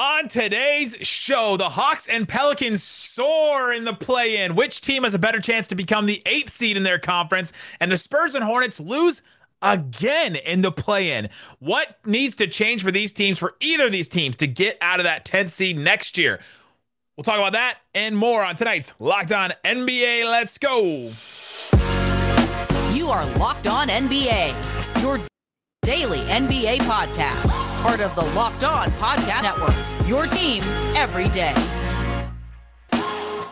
On 0.00 0.28
today's 0.28 0.96
show, 1.02 1.58
the 1.58 1.68
Hawks 1.68 2.08
and 2.08 2.26
Pelicans 2.26 2.82
soar 2.82 3.74
in 3.74 3.84
the 3.84 3.92
play 3.92 4.38
in. 4.38 4.54
Which 4.54 4.80
team 4.80 5.04
has 5.04 5.12
a 5.12 5.18
better 5.18 5.40
chance 5.40 5.66
to 5.66 5.74
become 5.74 6.06
the 6.06 6.22
eighth 6.24 6.56
seed 6.56 6.78
in 6.78 6.84
their 6.84 6.98
conference? 6.98 7.52
And 7.80 7.92
the 7.92 7.98
Spurs 7.98 8.34
and 8.34 8.42
Hornets 8.42 8.80
lose 8.80 9.20
again 9.60 10.36
in 10.36 10.62
the 10.62 10.72
play 10.72 11.12
in. 11.12 11.28
What 11.58 11.98
needs 12.06 12.34
to 12.36 12.46
change 12.46 12.82
for 12.82 12.90
these 12.90 13.12
teams, 13.12 13.38
for 13.38 13.56
either 13.60 13.84
of 13.84 13.92
these 13.92 14.08
teams, 14.08 14.36
to 14.36 14.46
get 14.46 14.78
out 14.80 15.00
of 15.00 15.04
that 15.04 15.26
10th 15.26 15.50
seed 15.50 15.76
next 15.76 16.16
year? 16.16 16.40
We'll 17.18 17.24
talk 17.24 17.36
about 17.36 17.52
that 17.52 17.76
and 17.94 18.16
more 18.16 18.42
on 18.42 18.56
tonight's 18.56 18.94
Locked 19.00 19.32
On 19.32 19.52
NBA. 19.66 20.24
Let's 20.24 20.56
go. 20.56 21.12
You 22.94 23.10
are 23.10 23.26
Locked 23.36 23.66
On 23.66 23.88
NBA, 23.88 25.02
your 25.02 25.20
daily 25.82 26.20
NBA 26.20 26.78
podcast 26.78 27.69
part 27.80 28.00
of 28.00 28.14
the 28.14 28.22
Locked 28.34 28.62
On 28.62 28.90
Podcast 28.92 29.42
Network. 29.42 29.74
Your 30.06 30.26
team 30.26 30.62
every 30.94 31.30
day. 31.30 31.54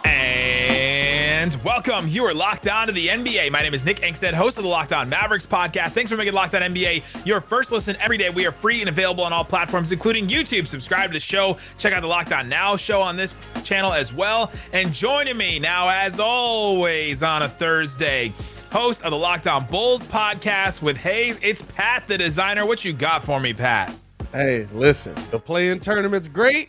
And 0.04 1.54
welcome. 1.64 2.06
You 2.08 2.26
are 2.26 2.34
locked 2.34 2.68
on 2.68 2.88
to 2.88 2.92
the 2.92 3.08
NBA. 3.08 3.50
My 3.50 3.62
name 3.62 3.72
is 3.72 3.86
Nick 3.86 4.00
Angstadt, 4.00 4.34
host 4.34 4.58
of 4.58 4.64
the 4.64 4.68
Locked 4.68 4.92
On 4.92 5.08
Mavericks 5.08 5.46
podcast. 5.46 5.92
Thanks 5.92 6.10
for 6.10 6.18
making 6.18 6.34
Locked 6.34 6.54
On 6.54 6.60
NBA 6.60 7.04
your 7.24 7.40
first 7.40 7.72
listen 7.72 7.96
every 8.00 8.18
day. 8.18 8.28
We 8.28 8.44
are 8.44 8.52
free 8.52 8.80
and 8.80 8.90
available 8.90 9.24
on 9.24 9.32
all 9.32 9.46
platforms, 9.46 9.92
including 9.92 10.28
YouTube. 10.28 10.66
Subscribe 10.66 11.08
to 11.08 11.14
the 11.14 11.20
show. 11.20 11.56
Check 11.78 11.94
out 11.94 12.02
the 12.02 12.08
Locked 12.08 12.32
On 12.32 12.50
Now 12.50 12.76
show 12.76 13.00
on 13.00 13.16
this 13.16 13.34
channel 13.64 13.94
as 13.94 14.12
well. 14.12 14.52
And 14.74 14.92
joining 14.92 15.38
me 15.38 15.58
now, 15.58 15.88
as 15.88 16.20
always, 16.20 17.22
on 17.22 17.42
a 17.44 17.48
Thursday 17.48 18.34
host 18.70 19.02
of 19.04 19.10
the 19.10 19.16
Locked 19.16 19.46
On 19.46 19.66
Bulls 19.66 20.02
podcast 20.02 20.82
with 20.82 20.98
Hayes. 20.98 21.38
It's 21.40 21.62
Pat, 21.62 22.06
the 22.06 22.18
designer. 22.18 22.66
What 22.66 22.84
you 22.84 22.92
got 22.92 23.24
for 23.24 23.40
me, 23.40 23.54
Pat? 23.54 23.94
Hey, 24.32 24.68
listen, 24.72 25.14
the 25.30 25.38
play-in 25.38 25.80
tournament's 25.80 26.28
great, 26.28 26.68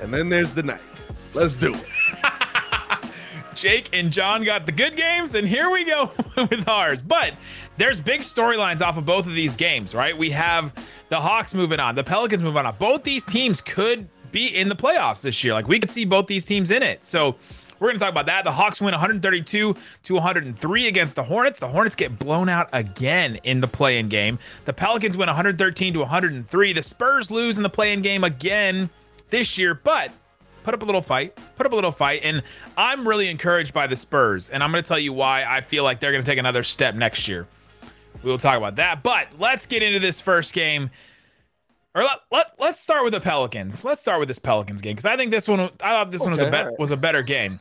and 0.00 0.12
then 0.12 0.28
there's 0.28 0.52
the 0.52 0.62
night. 0.64 0.80
Let's 1.32 1.56
do 1.56 1.74
it. 1.74 1.84
Jake 3.54 3.88
and 3.92 4.12
John 4.12 4.44
got 4.44 4.66
the 4.66 4.72
good 4.72 4.96
games, 4.96 5.34
and 5.34 5.46
here 5.46 5.70
we 5.70 5.84
go 5.84 6.10
with 6.36 6.68
ours. 6.68 7.00
But 7.00 7.34
there's 7.76 8.00
big 8.00 8.22
storylines 8.22 8.80
off 8.80 8.96
of 8.96 9.04
both 9.04 9.26
of 9.26 9.34
these 9.34 9.56
games, 9.56 9.94
right? 9.94 10.16
We 10.16 10.30
have 10.30 10.72
the 11.08 11.20
Hawks 11.20 11.54
moving 11.54 11.80
on, 11.80 11.94
the 11.94 12.04
Pelicans 12.04 12.42
moving 12.42 12.64
on. 12.64 12.74
Both 12.78 13.04
these 13.04 13.24
teams 13.24 13.60
could 13.60 14.08
be 14.32 14.46
in 14.56 14.68
the 14.68 14.76
playoffs 14.76 15.22
this 15.22 15.42
year. 15.42 15.54
Like 15.54 15.68
we 15.68 15.78
could 15.80 15.90
see 15.90 16.04
both 16.04 16.26
these 16.26 16.44
teams 16.44 16.70
in 16.70 16.82
it. 16.82 17.04
So 17.04 17.36
we're 17.78 17.88
going 17.88 17.98
to 17.98 18.04
talk 18.04 18.10
about 18.10 18.26
that. 18.26 18.44
The 18.44 18.52
Hawks 18.52 18.80
win 18.80 18.92
132 18.92 19.74
to 20.02 20.14
103 20.14 20.86
against 20.86 21.14
the 21.14 21.22
Hornets. 21.22 21.58
The 21.58 21.68
Hornets 21.68 21.94
get 21.94 22.18
blown 22.18 22.48
out 22.48 22.68
again 22.72 23.36
in 23.44 23.60
the 23.60 23.68
play-in 23.68 24.08
game. 24.08 24.38
The 24.64 24.72
Pelicans 24.72 25.16
win 25.16 25.28
113 25.28 25.94
to 25.94 26.00
103. 26.00 26.72
The 26.72 26.82
Spurs 26.82 27.30
lose 27.30 27.56
in 27.56 27.62
the 27.62 27.70
play-in 27.70 28.02
game 28.02 28.24
again 28.24 28.90
this 29.30 29.58
year, 29.58 29.74
but 29.74 30.10
put 30.64 30.74
up 30.74 30.82
a 30.82 30.84
little 30.84 31.02
fight, 31.02 31.38
put 31.56 31.66
up 31.66 31.72
a 31.72 31.74
little 31.74 31.92
fight, 31.92 32.20
and 32.24 32.42
I'm 32.76 33.06
really 33.06 33.28
encouraged 33.28 33.72
by 33.72 33.86
the 33.86 33.96
Spurs, 33.96 34.50
and 34.50 34.62
I'm 34.62 34.70
going 34.70 34.82
to 34.82 34.88
tell 34.88 34.98
you 34.98 35.12
why 35.12 35.44
I 35.44 35.60
feel 35.60 35.84
like 35.84 36.00
they're 36.00 36.12
going 36.12 36.22
to 36.22 36.30
take 36.30 36.38
another 36.38 36.62
step 36.62 36.94
next 36.94 37.26
year. 37.28 37.46
We 38.22 38.30
will 38.30 38.38
talk 38.38 38.56
about 38.58 38.76
that, 38.76 39.02
but 39.02 39.28
let's 39.38 39.64
get 39.64 39.82
into 39.82 39.98
this 40.00 40.20
first 40.20 40.52
game. 40.52 40.90
Or 41.98 42.04
let, 42.04 42.20
let, 42.30 42.52
let's 42.60 42.78
start 42.78 43.02
with 43.02 43.12
the 43.12 43.20
Pelicans. 43.20 43.84
Let's 43.84 44.00
start 44.00 44.20
with 44.20 44.28
this 44.28 44.38
Pelicans 44.38 44.80
game 44.80 44.92
because 44.92 45.04
I 45.04 45.16
think 45.16 45.32
this 45.32 45.48
one 45.48 45.58
I 45.58 45.66
thought 45.66 46.12
this 46.12 46.20
okay, 46.20 46.30
one 46.30 46.38
was 46.38 46.40
a 46.40 46.48
be- 46.48 46.56
right. 46.56 46.78
was 46.78 46.92
a 46.92 46.96
better 46.96 47.22
game. 47.22 47.58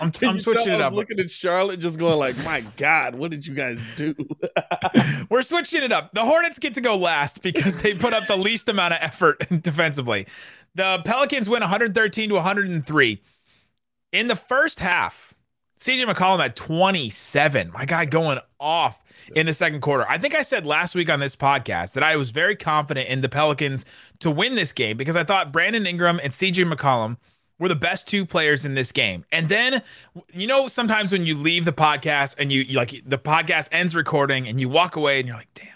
I'm, 0.00 0.10
I'm 0.22 0.40
switching 0.40 0.72
it 0.72 0.80
up. 0.80 0.94
looking 0.94 1.20
at 1.20 1.30
Charlotte, 1.30 1.76
just 1.80 1.98
going 1.98 2.18
like, 2.18 2.34
"My 2.42 2.62
God, 2.78 3.14
what 3.14 3.30
did 3.30 3.46
you 3.46 3.52
guys 3.54 3.78
do?" 3.96 4.14
We're 5.28 5.42
switching 5.42 5.82
it 5.82 5.92
up. 5.92 6.12
The 6.12 6.24
Hornets 6.24 6.58
get 6.58 6.72
to 6.74 6.80
go 6.80 6.96
last 6.96 7.42
because 7.42 7.76
they 7.82 7.92
put 7.92 8.14
up 8.14 8.26
the 8.26 8.38
least 8.38 8.70
amount 8.70 8.94
of 8.94 9.00
effort 9.02 9.46
defensively. 9.60 10.26
The 10.74 11.02
Pelicans 11.04 11.50
win 11.50 11.60
113 11.60 12.30
to 12.30 12.34
103. 12.36 13.22
In 14.12 14.28
the 14.28 14.36
first 14.36 14.80
half, 14.80 15.29
CJ 15.80 16.06
McCollum 16.06 16.40
had 16.40 16.54
27. 16.56 17.72
My 17.72 17.86
guy 17.86 18.04
going 18.04 18.38
off 18.58 19.02
in 19.34 19.46
the 19.46 19.54
second 19.54 19.80
quarter. 19.80 20.06
I 20.08 20.18
think 20.18 20.34
I 20.34 20.42
said 20.42 20.66
last 20.66 20.94
week 20.94 21.08
on 21.08 21.20
this 21.20 21.34
podcast 21.34 21.92
that 21.92 22.02
I 22.02 22.16
was 22.16 22.30
very 22.30 22.54
confident 22.54 23.08
in 23.08 23.22
the 23.22 23.28
Pelicans 23.30 23.86
to 24.18 24.30
win 24.30 24.56
this 24.56 24.72
game 24.72 24.98
because 24.98 25.16
I 25.16 25.24
thought 25.24 25.52
Brandon 25.52 25.86
Ingram 25.86 26.20
and 26.22 26.32
CJ 26.32 26.70
McCollum 26.70 27.16
were 27.58 27.68
the 27.68 27.74
best 27.74 28.06
two 28.06 28.26
players 28.26 28.66
in 28.66 28.74
this 28.74 28.92
game. 28.92 29.24
And 29.32 29.48
then, 29.48 29.82
you 30.32 30.46
know, 30.46 30.68
sometimes 30.68 31.12
when 31.12 31.24
you 31.24 31.34
leave 31.34 31.64
the 31.64 31.72
podcast 31.72 32.34
and 32.38 32.52
you, 32.52 32.60
you 32.62 32.76
like 32.76 33.02
the 33.06 33.18
podcast 33.18 33.68
ends 33.72 33.94
recording 33.94 34.48
and 34.48 34.60
you 34.60 34.68
walk 34.68 34.96
away 34.96 35.18
and 35.18 35.26
you're 35.26 35.36
like, 35.36 35.52
damn, 35.54 35.68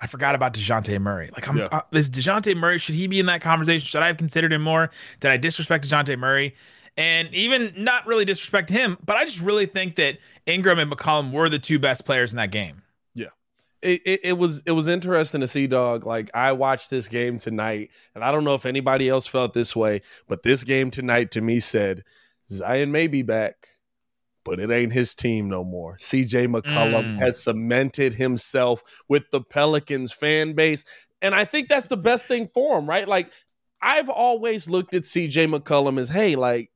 I 0.00 0.06
forgot 0.06 0.36
about 0.36 0.54
DeJounte 0.54 1.00
Murray. 1.00 1.30
Like, 1.32 1.48
I'm, 1.48 1.56
yeah. 1.56 1.68
uh, 1.72 1.82
is 1.92 2.10
DeJounte 2.10 2.56
Murray, 2.56 2.78
should 2.78 2.96
he 2.96 3.08
be 3.08 3.18
in 3.18 3.26
that 3.26 3.40
conversation? 3.40 3.84
Should 3.84 4.02
I 4.02 4.08
have 4.08 4.16
considered 4.16 4.52
him 4.52 4.62
more? 4.62 4.90
Did 5.18 5.32
I 5.32 5.36
disrespect 5.36 5.88
DeJounte 5.88 6.16
Murray? 6.18 6.54
And 6.96 7.32
even 7.34 7.72
not 7.76 8.06
really 8.06 8.26
disrespect 8.26 8.68
him, 8.68 8.98
but 9.04 9.16
I 9.16 9.24
just 9.24 9.40
really 9.40 9.64
think 9.64 9.96
that 9.96 10.18
Ingram 10.46 10.78
and 10.78 10.90
McCollum 10.90 11.32
were 11.32 11.48
the 11.48 11.58
two 11.58 11.78
best 11.78 12.04
players 12.04 12.32
in 12.32 12.36
that 12.36 12.50
game. 12.50 12.82
It, 13.82 14.00
it, 14.04 14.20
it, 14.22 14.38
was 14.38 14.62
it 14.64 14.72
was 14.72 14.86
interesting 14.86 15.40
to 15.40 15.48
see 15.48 15.66
dog. 15.66 16.06
Like 16.06 16.30
i 16.34 16.52
watched 16.52 16.88
this 16.88 17.08
game 17.08 17.38
tonight 17.38 17.90
and 18.14 18.22
i 18.22 18.30
don't 18.30 18.44
know 18.44 18.54
if 18.54 18.64
anybody 18.64 19.08
else 19.08 19.26
felt 19.26 19.54
this 19.54 19.74
way 19.74 20.02
but 20.28 20.44
this 20.44 20.62
game 20.62 20.90
tonight 20.90 21.32
to 21.32 21.40
me 21.40 21.58
said 21.58 22.04
zion 22.48 22.92
may 22.92 23.08
be 23.08 23.22
back 23.22 23.68
but 24.44 24.60
it 24.60 24.70
ain't 24.70 24.92
his 24.92 25.14
team 25.14 25.48
no 25.48 25.62
more. 25.64 25.96
Cj 25.98 26.48
mccollum 26.48 27.14
mm. 27.14 27.18
has 27.18 27.42
cemented 27.42 28.14
himself 28.14 28.82
with 29.08 29.30
the 29.30 29.40
pelicans 29.40 30.12
fan 30.12 30.52
base 30.52 30.84
and 31.20 31.34
i 31.34 31.44
think 31.44 31.68
that's 31.68 31.86
the 31.86 31.96
best 31.96 32.28
thing 32.28 32.48
for 32.54 32.78
him 32.78 32.88
right? 32.88 33.08
Like 33.08 33.32
i've 33.80 34.08
always 34.08 34.68
looked 34.68 34.94
at 34.94 35.02
cj 35.02 35.48
mccollum 35.48 35.98
as 35.98 36.08
hey 36.08 36.36
like 36.36 36.70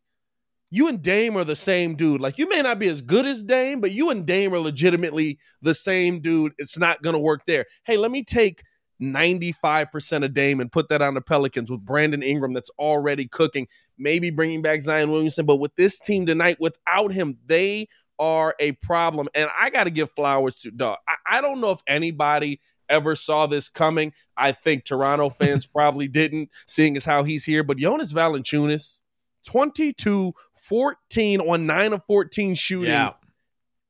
you 0.71 0.89
and 0.89 1.03
Dame 1.03 1.37
are 1.37 1.45
the 1.45 1.57
same 1.57 1.95
dude. 1.95 2.21
Like 2.21 2.39
you 2.39 2.49
may 2.49 2.63
not 2.63 2.79
be 2.79 2.89
as 2.89 3.03
good 3.03 3.27
as 3.27 3.43
Dame, 3.43 3.81
but 3.81 3.93
you 3.93 4.11
and 4.11 4.27
Dame 4.27 4.53
are 4.55 4.59
legitimately 4.59 5.39
the 5.63 5.75
same 5.75 6.21
dude. 6.21 6.53
It's 6.59 6.79
not 6.79 7.03
going 7.03 7.15
to 7.15 7.21
work 7.21 7.43
there. 7.47 7.67
Hey, 7.85 7.97
let 7.97 8.11
me 8.11 8.25
take 8.25 8.63
95% 9.01 10.25
of 10.25 10.35
Dame 10.35 10.61
and 10.61 10.73
put 10.73 10.89
that 10.89 11.03
on 11.03 11.15
the 11.15 11.21
Pelicans 11.21 11.71
with 11.71 11.85
Brandon 11.85 12.23
Ingram 12.23 12.55
that's 12.55 12.71
already 12.79 13.29
cooking, 13.29 13.69
maybe 13.99 14.31
bringing 14.31 14.63
back 14.63 14.81
Zion 14.81 15.11
Williamson. 15.11 15.47
But 15.47 15.57
with 15.57 15.75
this 15.77 16.01
team 16.01 16.27
tonight, 16.27 16.57
without 16.61 17.13
him, 17.13 17.39
they 17.47 17.89
are 18.19 18.55
a 18.59 18.73
problem. 18.73 19.29
And 19.35 19.51
I 19.59 19.71
got 19.71 19.85
to 19.85 19.91
give 19.91 20.11
flowers 20.13 20.61
to 20.61 20.71
Dog. 20.71 20.99
I, 21.07 21.39
I 21.39 21.41
don't 21.41 21.61
know 21.61 21.71
if 21.71 21.81
anybody 21.87 22.61
ever 22.89 23.17
saw 23.17 23.47
this 23.47 23.69
coming. 23.69 24.13
I 24.37 24.53
think 24.53 24.85
Toronto 24.85 25.31
fans 25.31 25.67
probably 25.75 26.09
didn't, 26.09 26.51
seeing 26.67 26.97
as 26.97 27.05
how 27.05 27.25
he's 27.25 27.45
here. 27.45 27.63
But 27.63 27.79
Jonas 27.79 28.13
Valanciunas, 28.13 29.03
22 29.47 30.35
14 30.69 31.41
on 31.41 31.67
9 31.67 31.93
of 31.93 32.05
14 32.05 32.55
shooting. 32.55 32.91
Yeah. 32.91 33.13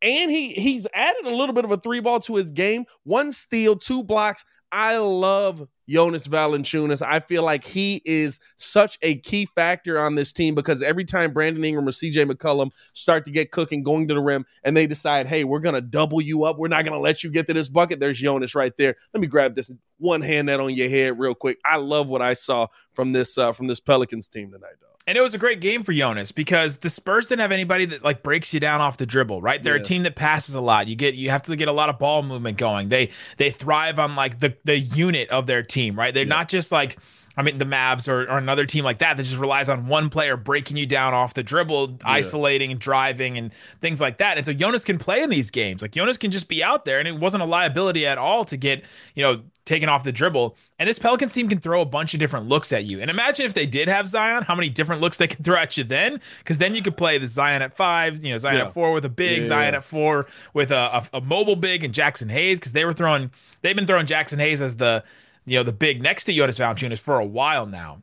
And 0.02 0.30
he 0.30 0.52
he's 0.52 0.86
added 0.92 1.24
a 1.24 1.34
little 1.34 1.54
bit 1.54 1.64
of 1.64 1.72
a 1.72 1.78
three 1.78 2.00
ball 2.00 2.20
to 2.20 2.36
his 2.36 2.50
game. 2.50 2.84
One 3.04 3.32
steal, 3.32 3.76
two 3.76 4.04
blocks. 4.04 4.44
I 4.70 4.98
love 4.98 5.66
Jonas 5.88 6.26
Valanciunas. 6.28 7.00
I 7.00 7.20
feel 7.20 7.42
like 7.42 7.64
he 7.64 8.02
is 8.04 8.40
such 8.56 8.98
a 9.00 9.16
key 9.16 9.48
factor 9.54 9.98
on 9.98 10.16
this 10.16 10.32
team 10.32 10.54
because 10.54 10.82
every 10.82 11.04
time 11.04 11.32
Brandon 11.32 11.64
Ingram 11.64 11.88
or 11.88 11.92
CJ 11.92 12.30
McCollum 12.30 12.70
start 12.92 13.24
to 13.24 13.30
get 13.30 13.52
cooking, 13.52 13.82
going 13.82 14.08
to 14.08 14.14
the 14.14 14.20
rim, 14.20 14.44
and 14.64 14.76
they 14.76 14.86
decide, 14.86 15.28
hey, 15.28 15.44
we're 15.44 15.60
gonna 15.60 15.80
double 15.80 16.20
you 16.20 16.44
up. 16.44 16.58
We're 16.58 16.68
not 16.68 16.84
gonna 16.84 17.00
let 17.00 17.24
you 17.24 17.30
get 17.30 17.46
to 17.46 17.54
this 17.54 17.68
bucket. 17.68 18.00
There's 18.00 18.18
Jonas 18.18 18.54
right 18.54 18.76
there. 18.76 18.96
Let 19.14 19.20
me 19.20 19.28
grab 19.28 19.54
this 19.54 19.70
one 19.98 20.20
hand 20.20 20.48
that 20.48 20.60
on 20.60 20.74
your 20.74 20.90
head 20.90 21.18
real 21.18 21.34
quick. 21.34 21.58
I 21.64 21.76
love 21.76 22.08
what 22.08 22.20
I 22.20 22.34
saw 22.34 22.66
from 22.92 23.12
this 23.12 23.38
uh, 23.38 23.52
from 23.52 23.66
this 23.66 23.80
Pelicans 23.80 24.28
team 24.28 24.50
tonight, 24.50 24.74
dog. 24.80 24.95
And 25.08 25.16
it 25.16 25.20
was 25.20 25.34
a 25.34 25.38
great 25.38 25.60
game 25.60 25.84
for 25.84 25.92
Jonas 25.92 26.32
because 26.32 26.78
the 26.78 26.90
Spurs 26.90 27.28
didn't 27.28 27.40
have 27.40 27.52
anybody 27.52 27.84
that 27.86 28.02
like 28.02 28.24
breaks 28.24 28.52
you 28.52 28.58
down 28.58 28.80
off 28.80 28.96
the 28.96 29.06
dribble, 29.06 29.40
right? 29.40 29.62
They're 29.62 29.76
yeah. 29.76 29.82
a 29.82 29.84
team 29.84 30.02
that 30.02 30.16
passes 30.16 30.56
a 30.56 30.60
lot. 30.60 30.88
You 30.88 30.96
get 30.96 31.14
you 31.14 31.30
have 31.30 31.42
to 31.42 31.54
get 31.54 31.68
a 31.68 31.72
lot 31.72 31.88
of 31.88 31.98
ball 32.00 32.24
movement 32.24 32.58
going. 32.58 32.88
They 32.88 33.10
they 33.36 33.50
thrive 33.50 34.00
on 34.00 34.16
like 34.16 34.40
the 34.40 34.56
the 34.64 34.78
unit 34.78 35.30
of 35.30 35.46
their 35.46 35.62
team, 35.62 35.96
right? 35.96 36.12
They're 36.12 36.24
yeah. 36.24 36.28
not 36.28 36.48
just 36.48 36.72
like 36.72 36.98
I 37.36 37.42
mean, 37.42 37.58
the 37.58 37.64
Mavs 37.64 38.08
or, 38.08 38.22
or 38.22 38.38
another 38.38 38.64
team 38.64 38.84
like 38.84 38.98
that 38.98 39.16
that 39.16 39.22
just 39.24 39.36
relies 39.36 39.68
on 39.68 39.88
one 39.88 40.08
player 40.08 40.36
breaking 40.36 40.76
you 40.76 40.86
down 40.86 41.12
off 41.12 41.34
the 41.34 41.42
dribble, 41.42 41.90
yeah. 41.90 41.96
isolating 42.04 42.70
and 42.70 42.80
driving 42.80 43.36
and 43.36 43.52
things 43.80 44.00
like 44.00 44.18
that. 44.18 44.38
And 44.38 44.46
so 44.46 44.52
Jonas 44.52 44.84
can 44.84 44.98
play 44.98 45.22
in 45.22 45.28
these 45.28 45.50
games. 45.50 45.82
Like 45.82 45.92
Jonas 45.92 46.16
can 46.16 46.30
just 46.30 46.48
be 46.48 46.62
out 46.62 46.84
there, 46.84 46.98
and 46.98 47.06
it 47.06 47.16
wasn't 47.18 47.42
a 47.42 47.46
liability 47.46 48.06
at 48.06 48.16
all 48.16 48.44
to 48.46 48.56
get 48.56 48.84
you 49.14 49.22
know 49.22 49.42
taken 49.66 49.88
off 49.88 50.04
the 50.04 50.12
dribble. 50.12 50.56
And 50.78 50.88
this 50.88 50.98
Pelicans 50.98 51.32
team 51.32 51.48
can 51.48 51.58
throw 51.58 51.80
a 51.80 51.84
bunch 51.84 52.14
of 52.14 52.20
different 52.20 52.48
looks 52.48 52.72
at 52.72 52.84
you. 52.84 53.00
And 53.00 53.10
imagine 53.10 53.44
if 53.44 53.54
they 53.54 53.66
did 53.66 53.88
have 53.88 54.08
Zion, 54.08 54.44
how 54.44 54.54
many 54.54 54.68
different 54.68 55.02
looks 55.02 55.16
they 55.16 55.26
could 55.26 55.44
throw 55.44 55.56
at 55.56 55.76
you 55.76 55.84
then? 55.84 56.20
Because 56.38 56.58
then 56.58 56.74
you 56.74 56.82
could 56.82 56.96
play 56.96 57.18
the 57.18 57.26
Zion 57.26 57.62
at 57.62 57.76
five, 57.76 58.24
you 58.24 58.32
know, 58.32 58.38
Zion 58.38 58.56
yeah. 58.56 58.66
at 58.66 58.74
four 58.74 58.92
with 58.92 59.04
a 59.04 59.10
big, 59.10 59.40
yeah, 59.40 59.44
Zion 59.46 59.74
at 59.74 59.84
four 59.84 60.26
with 60.54 60.70
a, 60.70 61.06
a, 61.12 61.18
a 61.18 61.20
mobile 61.20 61.56
big 61.56 61.82
and 61.82 61.92
Jaxson 61.92 62.30
Hayes 62.30 62.58
because 62.58 62.72
they 62.72 62.84
were 62.84 62.92
throwing, 62.92 63.30
they've 63.62 63.74
been 63.74 63.86
throwing 63.86 64.06
Jaxson 64.06 64.38
Hayes 64.38 64.62
as 64.62 64.76
the, 64.76 65.02
you 65.46 65.56
know, 65.58 65.62
the 65.62 65.72
big 65.72 66.02
next 66.02 66.24
to 66.26 66.32
Jonas 66.34 66.58
Valanciunas 66.58 66.98
for 66.98 67.18
a 67.18 67.24
while 67.24 67.64
now. 67.66 68.02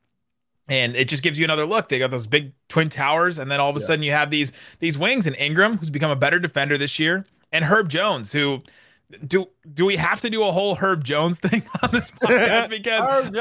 And 0.70 0.96
it 0.96 1.10
just 1.10 1.24
gives 1.24 1.38
you 1.38 1.44
another 1.44 1.66
look. 1.66 1.90
They 1.90 2.00
got 2.00 2.10
those 2.10 2.26
big 2.26 2.54
twin 2.70 2.90
towers, 2.90 3.38
and 3.38 3.52
then 3.52 3.60
all 3.60 3.70
of 3.70 3.76
a 3.76 3.82
sudden 3.82 4.02
you 4.02 4.12
have 4.12 4.30
these 4.32 4.54
these 4.80 4.98
wings 4.98 5.28
and 5.28 5.36
Ingram, 5.36 5.78
who's 5.78 5.90
become 5.90 6.10
a 6.10 6.16
better 6.16 6.40
defender 6.40 6.78
this 6.78 6.98
year, 7.00 7.26
and 7.52 7.66
Herb 7.66 7.90
Jones, 7.90 8.32
who 8.32 8.62
do 9.28 9.48
do 9.74 9.84
we 9.86 9.98
have 9.98 10.22
to 10.22 10.30
do 10.30 10.42
a 10.44 10.52
whole 10.54 10.76
Herb 10.76 11.04
Jones 11.04 11.38
thing 11.40 11.64
on 11.82 11.90
this 11.92 12.10
podcast? 12.12 12.70
Because 12.70 13.06
Herb 13.06 13.26
Jones. 13.34 13.36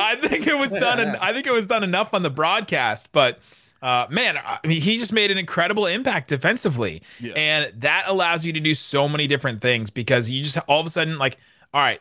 I 0.00 0.16
think 0.22 0.46
it 0.46 0.56
was 0.56 0.70
done. 0.70 1.00
en- 1.00 1.16
I 1.16 1.34
think 1.34 1.46
it 1.46 1.52
was 1.52 1.66
done 1.66 1.84
enough 1.84 2.14
on 2.14 2.22
the 2.22 2.30
broadcast, 2.30 3.10
but. 3.12 3.40
Uh, 3.82 4.06
man, 4.08 4.38
I 4.38 4.66
mean, 4.66 4.80
he 4.80 4.96
just 4.96 5.12
made 5.12 5.30
an 5.30 5.36
incredible 5.36 5.84
impact 5.84 6.28
defensively, 6.28 7.02
Yeah. 7.20 7.34
and 7.34 7.82
that 7.82 8.04
allows 8.06 8.42
you 8.46 8.50
to 8.54 8.60
do 8.60 8.74
so 8.74 9.10
many 9.10 9.26
different 9.26 9.60
things 9.60 9.90
because 9.90 10.30
you 10.30 10.42
just 10.42 10.56
all 10.68 10.80
of 10.80 10.86
a 10.86 10.88
sudden 10.88 11.18
like, 11.18 11.36
all 11.74 11.82
right, 11.82 12.00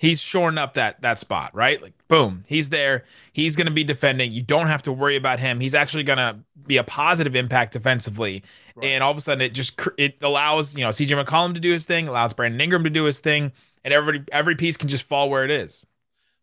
he's 0.00 0.18
shoring 0.20 0.56
up 0.58 0.74
that 0.74 1.00
that 1.02 1.18
spot, 1.18 1.54
right? 1.54 1.80
Like, 1.80 1.92
boom, 2.08 2.42
he's 2.48 2.70
there. 2.70 3.04
He's 3.32 3.54
going 3.54 3.66
to 3.66 3.72
be 3.72 3.84
defending. 3.84 4.32
You 4.32 4.42
don't 4.42 4.66
have 4.66 4.82
to 4.84 4.92
worry 4.92 5.14
about 5.16 5.38
him. 5.38 5.60
He's 5.60 5.74
actually 5.74 6.02
going 6.02 6.16
to 6.18 6.38
be 6.66 6.78
a 6.78 6.84
positive 6.84 7.36
impact 7.36 7.74
defensively, 7.74 8.42
Right. 8.74 8.86
and 8.88 9.04
all 9.04 9.10
of 9.10 9.16
a 9.16 9.20
sudden 9.20 9.42
it 9.42 9.50
just 9.50 9.78
it 9.98 10.16
allows 10.22 10.74
you 10.74 10.82
know 10.84 10.90
CJ 10.90 11.22
McCollum 11.22 11.54
to 11.54 11.60
do 11.60 11.72
his 11.72 11.84
thing, 11.84 12.08
allows 12.08 12.32
Brandon 12.32 12.60
Ingram 12.60 12.84
to 12.84 12.90
do 12.90 13.04
his 13.04 13.20
thing, 13.20 13.52
and 13.84 13.92
everybody 13.94 14.24
every 14.32 14.56
piece 14.56 14.76
can 14.76 14.88
just 14.88 15.04
fall 15.04 15.28
where 15.30 15.44
it 15.44 15.50
is. 15.50 15.86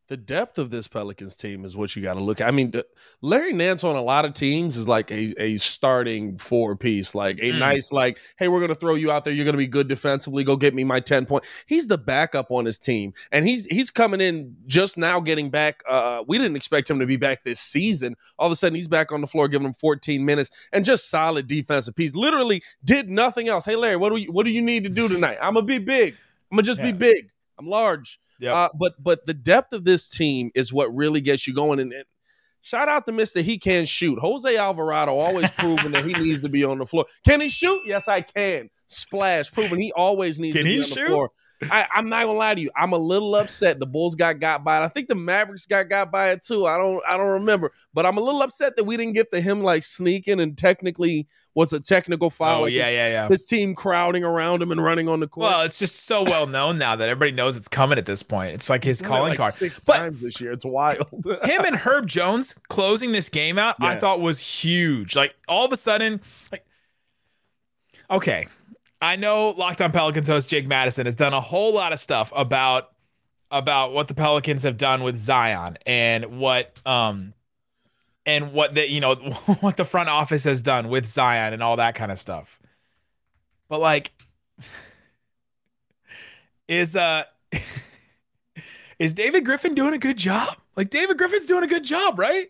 The 0.07 0.17
depth 0.17 0.57
of 0.57 0.69
this 0.69 0.87
Pelicans 0.87 1.35
team 1.35 1.65
is 1.65 1.75
what 1.75 1.95
you 1.95 2.01
got 2.01 2.13
to 2.13 2.21
look 2.21 2.39
at. 2.39 2.47
I 2.47 2.51
mean, 2.51 2.71
Larry 3.21 3.51
Nance 3.51 3.83
on 3.83 3.95
a 3.95 4.01
lot 4.01 4.23
of 4.23 4.33
teams 4.33 4.77
is 4.77 4.87
like 4.87 5.11
a, 5.11 5.33
a 5.41 5.57
starting 5.57 6.37
four 6.37 6.75
piece, 6.77 7.13
like 7.13 7.37
a 7.39 7.51
Mm. 7.51 7.59
nice, 7.59 7.91
like, 7.91 8.17
hey, 8.37 8.47
we're 8.47 8.59
going 8.59 8.69
to 8.69 8.75
throw 8.75 8.95
you 8.95 9.11
out 9.11 9.23
there. 9.25 9.33
You're 9.33 9.43
going 9.45 9.53
to 9.53 9.57
be 9.57 9.67
good 9.67 9.87
defensively. 9.87 10.43
Go 10.43 10.55
get 10.55 10.73
me 10.73 10.83
my 10.83 10.99
10 10.99 11.25
point. 11.25 11.43
He's 11.65 11.87
the 11.87 11.97
backup 11.97 12.51
on 12.51 12.63
his 12.65 12.77
team. 12.79 13.13
And 13.31 13.47
he's 13.47 13.65
he's 13.65 13.89
coming 13.91 14.21
in 14.21 14.55
just 14.65 14.97
now 14.97 15.19
getting 15.19 15.49
back. 15.49 15.81
Uh, 15.87 16.23
we 16.27 16.37
didn't 16.37 16.55
expect 16.55 16.89
him 16.89 16.99
to 16.99 17.05
be 17.05 17.17
back 17.17 17.43
this 17.43 17.59
season. 17.59 18.15
All 18.39 18.45
of 18.47 18.51
a 18.53 18.55
sudden, 18.55 18.75
he's 18.75 18.87
back 18.87 19.11
on 19.11 19.21
the 19.21 19.27
floor, 19.27 19.47
giving 19.47 19.67
him 19.67 19.73
14 19.73 20.23
minutes 20.23 20.51
and 20.71 20.85
just 20.85 21.09
solid 21.09 21.47
defensive 21.47 21.95
piece. 21.95 22.15
Literally 22.15 22.63
did 22.85 23.09
nothing 23.09 23.49
else. 23.49 23.65
Hey, 23.65 23.75
Larry, 23.75 23.97
what 23.97 24.09
do 24.11 24.17
you, 24.17 24.31
what 24.31 24.45
do 24.45 24.51
you 24.51 24.61
need 24.61 24.83
to 24.85 24.89
do 24.89 25.07
tonight? 25.09 25.37
I'm 25.41 25.53
going 25.55 25.67
to 25.67 25.79
be 25.79 25.83
big. 25.83 26.15
I'm 26.49 26.55
going 26.55 26.63
to 26.63 26.69
just 26.69 26.79
Yeah. 26.79 26.91
be 26.91 26.97
big. 26.97 27.29
I'm 27.59 27.67
large. 27.67 28.19
Yep. 28.39 28.53
Uh, 28.53 28.69
but 28.77 29.01
but 29.01 29.25
the 29.25 29.33
depth 29.33 29.73
of 29.73 29.83
this 29.83 30.07
team 30.07 30.51
is 30.55 30.71
what 30.71 30.93
really 30.95 31.21
gets 31.21 31.47
you 31.47 31.53
going. 31.53 31.79
And, 31.79 31.91
and 31.93 32.05
shout 32.61 32.89
out 32.89 33.05
to 33.05 33.11
Mister 33.11 33.41
He 33.41 33.57
Can 33.57 33.85
Shoot. 33.85 34.19
Jose 34.19 34.55
Alvarado 34.55 35.17
always 35.17 35.49
proving 35.57 35.91
that 35.91 36.05
he 36.05 36.13
needs 36.13 36.41
to 36.41 36.49
be 36.49 36.63
on 36.63 36.79
the 36.79 36.85
floor. 36.85 37.05
Can 37.25 37.41
he 37.41 37.49
shoot? 37.49 37.81
Yes, 37.85 38.07
I 38.07 38.21
can. 38.21 38.69
Splash, 38.87 39.51
proving 39.51 39.79
he 39.79 39.91
always 39.91 40.39
needs 40.39 40.55
Can 40.55 40.63
to 40.63 40.69
be 40.69 40.75
he 40.77 40.83
on 40.83 40.89
the 40.89 40.95
floor. 41.07 41.31
I, 41.71 41.87
I'm 41.95 42.07
not 42.09 42.25
gonna 42.25 42.37
lie 42.37 42.53
to 42.53 42.61
you. 42.61 42.69
I'm 42.75 42.93
a 42.93 42.97
little 42.97 43.35
upset. 43.35 43.79
The 43.79 43.87
Bulls 43.87 44.15
got 44.15 44.39
got 44.39 44.63
by 44.63 44.81
it. 44.81 44.85
I 44.85 44.87
think 44.89 45.07
the 45.07 45.15
Mavericks 45.15 45.65
got 45.65 45.89
got 45.89 46.11
by 46.11 46.29
it 46.31 46.43
too. 46.43 46.65
I 46.67 46.77
don't 46.77 47.01
I 47.07 47.17
don't 47.17 47.29
remember, 47.29 47.71
but 47.93 48.05
I'm 48.05 48.17
a 48.17 48.21
little 48.21 48.41
upset 48.43 48.75
that 48.75 48.83
we 48.83 48.95
didn't 48.95 49.13
get 49.13 49.31
to 49.31 49.41
him 49.41 49.61
like 49.61 49.83
sneaking 49.83 50.39
and 50.39 50.55
technically 50.57 51.27
what's 51.53 51.73
a 51.73 51.79
technical 51.79 52.29
foul. 52.29 52.59
oh 52.59 52.61
like 52.63 52.73
yeah, 52.73 52.83
his, 52.85 52.93
yeah, 52.93 53.07
yeah. 53.07 53.27
his 53.27 53.43
team 53.43 53.73
crowding 53.73 54.23
around 54.23 54.61
him 54.61 54.71
and 54.71 54.83
running 54.83 55.09
on 55.09 55.19
the 55.19 55.27
court. 55.27 55.49
Well, 55.49 55.61
it's 55.61 55.79
just 55.79 56.05
so 56.05 56.21
well 56.21 56.45
known 56.45 56.77
now 56.77 56.95
that 56.95 57.09
everybody 57.09 57.31
knows 57.31 57.57
it's 57.57 57.67
coming 57.67 57.97
at 57.97 58.05
this 58.05 58.21
point. 58.21 58.51
It's 58.51 58.69
like 58.69 58.83
his 58.83 58.99
He's 58.99 59.07
calling 59.07 59.29
like 59.31 59.39
card. 59.39 59.53
six 59.55 59.83
But- 59.83 59.97
times 59.97 60.21
this 60.21 60.39
year. 60.39 60.51
It's 60.51 60.65
wild. 60.65 61.07
him 61.43 61.65
and 61.65 61.75
Herb 61.75 62.05
Jones 62.05 62.53
closing 62.69 63.11
this 63.11 63.29
game 63.29 63.57
out, 63.57 63.75
I 63.79 63.95
thought 63.95 64.21
was 64.21 64.39
huge. 64.39 65.15
Like 65.15 65.33
all 65.47 65.65
of 65.65 65.73
a 65.73 65.77
sudden, 65.77 66.21
like 66.51 66.63
okay, 68.11 68.47
I 69.01 69.15
know 69.15 69.49
Locked 69.51 69.81
On 69.81 69.91
Pelicans 69.91 70.27
host 70.27 70.49
Jake 70.49 70.67
Madison 70.67 71.05
has 71.05 71.15
done 71.15 71.33
a 71.33 71.41
whole 71.41 71.73
lot 71.73 71.93
of 71.93 71.99
stuff 71.99 72.33
about 72.35 72.91
about 73.51 73.93
what 73.93 74.07
the 74.07 74.13
Pelicans 74.13 74.63
have 74.63 74.77
done 74.77 75.03
with 75.03 75.17
Zion 75.17 75.77
and 75.85 76.39
what 76.39 76.79
um 76.85 77.33
and 78.25 78.51
what 78.53 78.73
the 78.75 78.89
you 78.89 78.99
know 78.99 79.15
what 79.61 79.77
the 79.77 79.85
front 79.85 80.09
office 80.09 80.43
has 80.43 80.61
done 80.61 80.89
with 80.89 81.05
Zion 81.05 81.53
and 81.53 81.61
all 81.61 81.77
that 81.77 81.95
kind 81.95 82.11
of 82.11 82.19
stuff. 82.19 82.59
But 83.69 83.79
like 83.79 84.11
is 86.67 86.95
uh 86.95 87.23
is 88.99 89.13
David 89.13 89.45
Griffin 89.45 89.75
doing 89.75 89.93
a 89.93 89.99
good 89.99 90.17
job? 90.17 90.55
Like 90.75 90.89
David 90.89 91.17
Griffin's 91.17 91.45
doing 91.45 91.63
a 91.63 91.67
good 91.67 91.83
job, 91.83 92.17
right? 92.17 92.49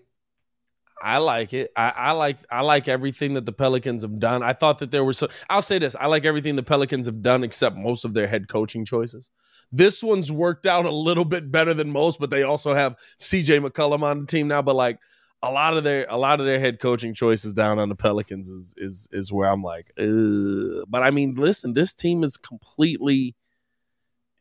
I 1.01 1.17
like 1.19 1.53
it. 1.53 1.71
I, 1.75 1.94
I 1.95 2.11
like 2.11 2.38
I 2.49 2.61
like 2.61 2.88
everything 2.88 3.33
that 3.33 3.45
the 3.45 3.51
Pelicans 3.53 4.03
have 4.03 4.19
done. 4.19 4.41
I 4.44 4.53
thought 4.53 4.79
that 4.79 4.91
there 4.91 5.03
were 5.03 5.13
so 5.13 5.27
I'll 5.49 5.61
say 5.61 5.79
this. 5.79 5.95
I 5.95 6.07
like 6.07 6.25
everything 6.25 6.55
the 6.55 6.63
Pelicans 6.63 7.05
have 7.05 7.21
done 7.21 7.44
except 7.44 7.75
most 7.75 8.05
of 8.05 8.13
their 8.13 8.27
head 8.27 8.47
coaching 8.47 8.85
choices. 8.85 9.31
This 9.71 10.01
one's 10.01 10.31
worked 10.31 10.65
out 10.65 10.85
a 10.85 10.91
little 10.91 11.25
bit 11.25 11.51
better 11.51 11.73
than 11.73 11.91
most, 11.91 12.19
but 12.19 12.29
they 12.29 12.44
also 12.44 12.73
have 12.73 12.95
CJ 13.19 13.65
McCollum 13.65 14.01
on 14.01 14.21
the 14.21 14.27
team 14.27 14.47
now. 14.47 14.61
But 14.61 14.75
like 14.75 14.99
a 15.44 15.51
lot 15.51 15.77
of 15.77 15.83
their 15.83 16.05
a 16.09 16.17
lot 16.17 16.39
of 16.39 16.45
their 16.45 16.59
head 16.59 16.79
coaching 16.79 17.13
choices 17.13 17.53
down 17.53 17.77
on 17.79 17.89
the 17.89 17.95
Pelicans 17.95 18.49
is 18.49 18.73
is 18.77 19.09
is 19.11 19.31
where 19.31 19.49
I'm 19.49 19.61
like, 19.61 19.91
Ugh. 19.99 20.83
but 20.88 21.03
I 21.03 21.11
mean, 21.11 21.35
listen, 21.35 21.73
this 21.73 21.94
team 21.94 22.23
is 22.23 22.38
completely. 22.38 23.35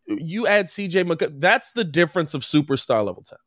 You 0.09 0.47
add 0.47 0.67
CJ 0.67 1.05
McCollum. 1.09 1.41
That's 1.41 1.73
the 1.73 1.85
difference 1.85 2.33
of 2.33 2.43
superstar 2.43 3.05
level 3.05 3.25
talent. 3.25 3.43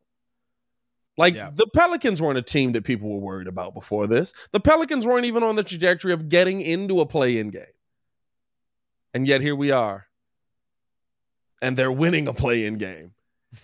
Like 1.19 1.35
Yeah. 1.35 1.51
the 1.53 1.67
Pelicans 1.67 2.21
weren't 2.21 2.37
a 2.37 2.41
team 2.41 2.71
that 2.71 2.85
people 2.85 3.09
were 3.09 3.19
worried 3.19 3.47
about 3.49 3.73
before 3.73 4.07
this. 4.07 4.33
The 4.53 4.59
Pelicans 4.61 5.05
weren't 5.05 5.25
even 5.25 5.43
on 5.43 5.57
the 5.57 5.63
trajectory 5.63 6.13
of 6.13 6.29
getting 6.29 6.61
into 6.61 7.01
a 7.01 7.05
play-in 7.05 7.49
game. 7.49 7.65
And 9.13 9.27
yet 9.27 9.41
here 9.41 9.55
we 9.55 9.69
are. 9.69 10.07
And 11.61 11.75
they're 11.77 11.91
winning 11.91 12.27
a 12.29 12.33
play-in 12.33 12.77
game. 12.77 13.11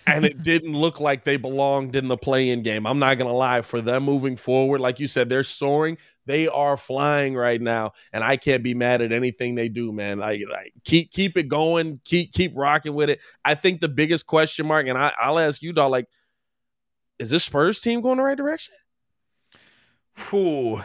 and 0.06 0.26
it 0.26 0.42
didn't 0.44 0.74
look 0.74 1.00
like 1.00 1.24
they 1.24 1.38
belonged 1.38 1.96
in 1.96 2.10
the 2.10 2.18
play-in 2.18 2.62
game. 2.62 2.86
I'm 2.86 3.00
not 3.00 3.18
going 3.18 3.30
to 3.30 3.34
lie 3.34 3.62
for 3.62 3.80
them 3.80 4.04
moving 4.04 4.36
forward, 4.36 4.82
like 4.82 5.00
you 5.00 5.08
said, 5.08 5.30
they're 5.30 5.44
soaring. 5.44 5.98
They 6.26 6.48
are 6.50 6.76
flying 6.76 7.36
right 7.36 7.62
now, 7.62 7.94
and 8.12 8.22
I 8.24 8.36
can't 8.36 8.64
be 8.64 8.74
mad 8.74 9.02
at 9.02 9.14
anything 9.14 9.56
they 9.56 9.70
do, 9.70 9.94
man. 9.94 10.18
Like, 10.18 10.42
like 10.52 10.74
keep 10.84 11.12
keep 11.12 11.38
it 11.38 11.48
going, 11.48 12.02
keep 12.04 12.34
keep 12.34 12.52
rocking 12.56 12.96
with 12.96 13.12
it. 13.12 13.22
I 13.46 13.54
think 13.56 13.80
the 13.80 13.88
biggest 13.88 14.26
question 14.26 14.66
mark, 14.66 14.88
and 14.88 14.98
I, 14.98 15.14
I'll 15.22 15.38
ask 15.40 15.62
you, 15.62 15.72
dog, 15.72 15.92
like, 15.92 16.08
is 17.20 17.30
this 17.30 17.44
Spurs 17.44 17.80
team 17.82 18.02
going 18.02 18.18
the 18.18 18.24
right 18.24 18.38
direction? 18.38 18.74
Ooh. 20.34 20.82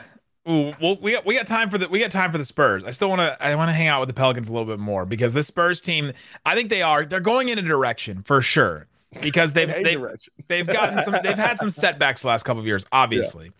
Ooh, 0.48 0.72
well, 0.80 0.96
we 1.00 1.12
got 1.12 1.26
we 1.26 1.34
got 1.36 1.46
time 1.46 1.68
for 1.68 1.76
the 1.76 1.86
we 1.88 1.98
got 2.00 2.10
time 2.10 2.32
for 2.32 2.38
the 2.38 2.44
Spurs. 2.46 2.82
I 2.82 2.90
still 2.92 3.10
want 3.10 3.20
to 3.20 3.44
I 3.44 3.54
want 3.56 3.68
to 3.68 3.72
hang 3.74 3.88
out 3.88 4.00
with 4.00 4.08
the 4.08 4.14
Pelicans 4.14 4.48
a 4.48 4.52
little 4.52 4.66
bit 4.66 4.78
more 4.78 5.04
because 5.04 5.34
this 5.34 5.46
Spurs 5.46 5.82
team, 5.82 6.12
I 6.46 6.54
think 6.54 6.70
they 6.70 6.80
are 6.80 7.04
they're 7.04 7.20
going 7.20 7.50
in 7.50 7.58
a 7.58 7.62
direction 7.62 8.22
for 8.22 8.40
sure 8.40 8.86
because 9.20 9.52
they've 9.52 9.68
they've 9.84 10.00
they've 10.48 10.66
gotten 10.66 11.04
some 11.04 11.14
they've 11.22 11.36
had 11.36 11.58
some 11.58 11.68
setbacks 11.68 12.22
the 12.22 12.28
last 12.28 12.44
couple 12.44 12.58
of 12.60 12.66
years, 12.66 12.86
obviously. 12.90 13.52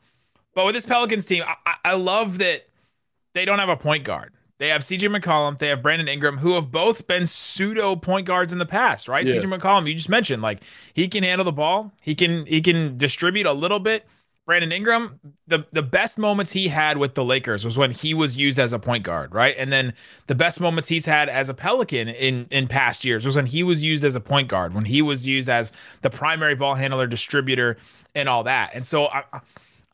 But 0.55 0.65
with 0.65 0.75
this 0.75 0.87
Pelicans 0.87 1.27
team, 1.27 1.45
I- 1.47 1.77
I 1.85 1.95
love 1.95 2.39
that 2.39 2.67
they 3.35 3.45
don't 3.45 3.59
have 3.59 3.69
a 3.69 3.77
point 3.77 4.05
guard. 4.05 4.33
They 4.61 4.69
have 4.69 4.83
CJ 4.83 5.19
McCollum, 5.19 5.59
they 5.59 5.69
have 5.69 5.83
Brandon 5.83 6.07
Ingram, 6.07 6.37
who 6.37 6.53
have 6.53 6.71
both 6.71 7.07
been 7.07 7.25
pseudo 7.25 7.97
point 7.97 8.27
guards 8.27 8.53
in 8.53 8.59
the 8.59 8.67
past, 8.67 9.09
right? 9.09 9.27
Yeah. 9.27 9.37
CJ 9.37 9.59
McCollum, 9.59 9.89
you 9.89 9.95
just 9.95 10.11
mentioned, 10.11 10.43
like 10.43 10.61
he 10.93 11.09
can 11.09 11.25
handle 11.25 11.47
the 11.47 11.51
ball, 11.51 11.91
he 12.03 12.15
can 12.15 12.45
he 12.45 12.61
can 12.61 12.99
distribute 12.99 13.47
a 13.47 13.55
little 13.55 13.79
bit. 13.79 14.07
Brandon 14.45 14.71
Ingram, 14.71 15.19
the 15.47 15.65
the 15.73 15.81
best 15.81 16.19
moments 16.19 16.53
he 16.53 16.69
had 16.69 16.99
with 16.99 17.15
the 17.15 17.25
Lakers 17.25 17.65
was 17.65 17.79
when 17.79 17.91
he 17.91 18.13
was 18.13 18.37
used 18.37 18.59
as 18.59 18.75
a 18.75 18.79
point 18.79 19.03
guard, 19.03 19.35
right? 19.35 19.55
And 19.57 19.73
then 19.73 19.95
the 20.27 20.35
best 20.35 20.61
moments 20.61 20.91
he's 20.91 21.07
had 21.07 21.31
as 21.31 21.49
a 21.49 21.55
Pelican 21.55 22.09
in 22.09 22.47
in 22.51 22.69
past 22.69 23.03
years 23.03 23.25
was 23.25 23.37
when 23.37 23.47
he 23.47 23.63
was 23.63 23.83
used 23.83 24.05
as 24.05 24.15
a 24.15 24.21
point 24.21 24.49
guard, 24.49 24.75
when 24.75 24.85
he 24.85 25.01
was 25.01 25.27
used 25.27 25.49
as 25.49 25.73
the 26.03 26.11
primary 26.11 26.55
ball 26.55 26.75
handler, 26.75 27.07
distributor, 27.07 27.79
and 28.15 28.29
all 28.29 28.43
that. 28.45 28.73
And 28.75 28.85
so 28.85 29.07
I, 29.07 29.23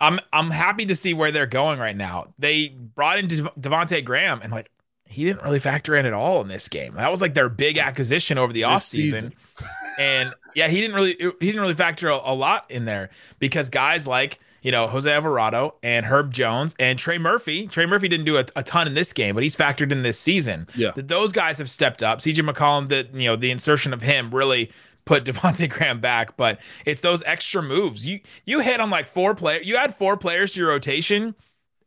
I'm 0.00 0.20
I'm 0.32 0.50
happy 0.50 0.86
to 0.86 0.96
see 0.96 1.14
where 1.14 1.32
they're 1.32 1.46
going 1.46 1.78
right 1.78 1.96
now. 1.96 2.28
They 2.38 2.68
brought 2.68 3.18
in 3.18 3.28
Dev- 3.28 3.48
Devonte 3.58 4.04
Graham, 4.04 4.40
and 4.42 4.52
like 4.52 4.70
he 5.08 5.24
didn't 5.24 5.42
really 5.42 5.58
factor 5.60 5.94
in 5.94 6.04
at 6.04 6.12
all 6.12 6.40
in 6.40 6.48
this 6.48 6.68
game. 6.68 6.94
That 6.94 7.10
was 7.10 7.20
like 7.22 7.34
their 7.34 7.48
big 7.48 7.78
acquisition 7.78 8.38
over 8.38 8.52
the 8.52 8.62
This 8.62 8.68
offseason. 8.70 8.92
season. 9.12 9.34
and 9.98 10.34
yeah, 10.54 10.68
he 10.68 10.80
didn't 10.80 10.96
really 10.96 11.14
he 11.40 11.46
didn't 11.46 11.60
really 11.60 11.74
factor 11.74 12.08
a, 12.08 12.16
a 12.16 12.34
lot 12.34 12.70
in 12.70 12.84
there 12.84 13.10
because 13.38 13.68
guys 13.70 14.06
like 14.06 14.38
you 14.62 14.72
know 14.72 14.86
Jose 14.88 15.10
Alvarado 15.10 15.76
and 15.82 16.04
Herb 16.04 16.32
Jones 16.32 16.74
and 16.78 16.98
Trey 16.98 17.18
Murphy. 17.18 17.66
Trey 17.68 17.86
Murphy 17.86 18.08
didn't 18.08 18.26
do 18.26 18.36
a, 18.36 18.44
a 18.56 18.62
ton 18.62 18.86
in 18.86 18.94
this 18.94 19.12
game, 19.12 19.34
but 19.34 19.42
he's 19.44 19.56
factored 19.56 19.92
in 19.92 20.02
this 20.02 20.18
season. 20.18 20.66
Yeah. 20.74 20.90
that 20.96 21.08
those 21.08 21.32
guys 21.32 21.56
have 21.58 21.70
stepped 21.70 22.02
up. 22.02 22.18
CJ 22.20 22.46
McCollum, 22.50 22.88
that 22.88 23.14
you 23.14 23.28
know 23.28 23.36
the 23.36 23.50
insertion 23.50 23.94
of 23.94 24.02
him 24.02 24.34
really 24.34 24.70
put 25.06 25.24
Devonte 25.26 25.70
Graham 25.70 26.00
back, 26.00 26.36
but 26.36 26.60
it's 26.84 27.00
those 27.00 27.22
extra 27.24 27.62
moves. 27.62 28.06
You 28.06 28.20
you 28.44 28.60
hit 28.60 28.78
on 28.80 28.90
like 28.90 29.08
four 29.08 29.34
player. 29.34 29.60
You 29.62 29.76
add 29.76 29.96
four 29.96 30.18
players 30.18 30.52
to 30.52 30.60
your 30.60 30.68
rotation 30.68 31.34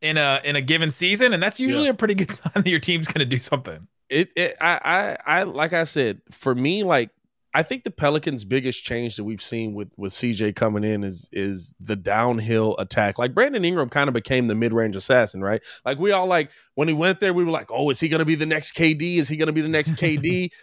in 0.01 0.17
a 0.17 0.41
in 0.43 0.55
a 0.55 0.61
given 0.61 0.89
season, 0.89 1.33
and 1.33 1.43
that's 1.43 1.59
usually 1.59 1.85
Yeah. 1.85 1.91
a 1.91 1.95
pretty 1.95 2.15
good 2.15 2.31
sign 2.33 2.51
that 2.55 2.67
your 2.67 2.79
team's 2.79 3.05
going 3.07 3.19
to 3.19 3.25
do 3.25 3.39
something. 3.39 3.87
it, 4.09 4.31
it 4.35 4.55
I, 4.59 5.17
I 5.25 5.39
I 5.41 5.43
like 5.43 5.73
I 5.73 5.83
said, 5.83 6.21
for 6.31 6.55
me, 6.55 6.83
like 6.83 7.11
I 7.51 7.63
think 7.63 7.83
the 7.83 7.89
Pelicans' 7.91 8.45
biggest 8.45 8.83
change 8.83 9.15
that 9.15 9.23
we've 9.23 9.41
seen 9.41 9.73
with 9.73 9.89
with 9.97 10.13
CJ 10.13 10.55
coming 10.55 10.83
in 10.83 11.03
is 11.03 11.29
is 11.33 11.73
the 11.79 11.95
downhill 11.95 12.75
attack. 12.77 13.17
Like 13.19 13.33
Brandon 13.33 13.65
Ingram 13.65 13.89
kind 13.89 14.07
of 14.07 14.13
became 14.13 14.47
the 14.47 14.55
mid 14.55 14.71
range 14.71 14.95
assassin, 14.95 15.41
right? 15.41 15.61
Like 15.83 15.97
we 15.99 16.11
all 16.11 16.27
like 16.27 16.51
when 16.75 16.87
he 16.87 16.93
went 16.93 17.19
there, 17.19 17.33
we 17.33 17.43
were 17.43 17.51
like, 17.51 17.69
oh, 17.71 17.89
is 17.89 17.99
he 17.99 18.07
going 18.07 18.19
to 18.19 18.25
be 18.25 18.35
the 18.35 18.45
next 18.45 18.73
KD? 18.75 19.17
Is 19.17 19.27
he 19.29 19.35
going 19.35 19.47
to 19.47 19.53
be 19.53 19.61
the 19.61 19.67
next 19.67 19.91
KD? 19.93 20.51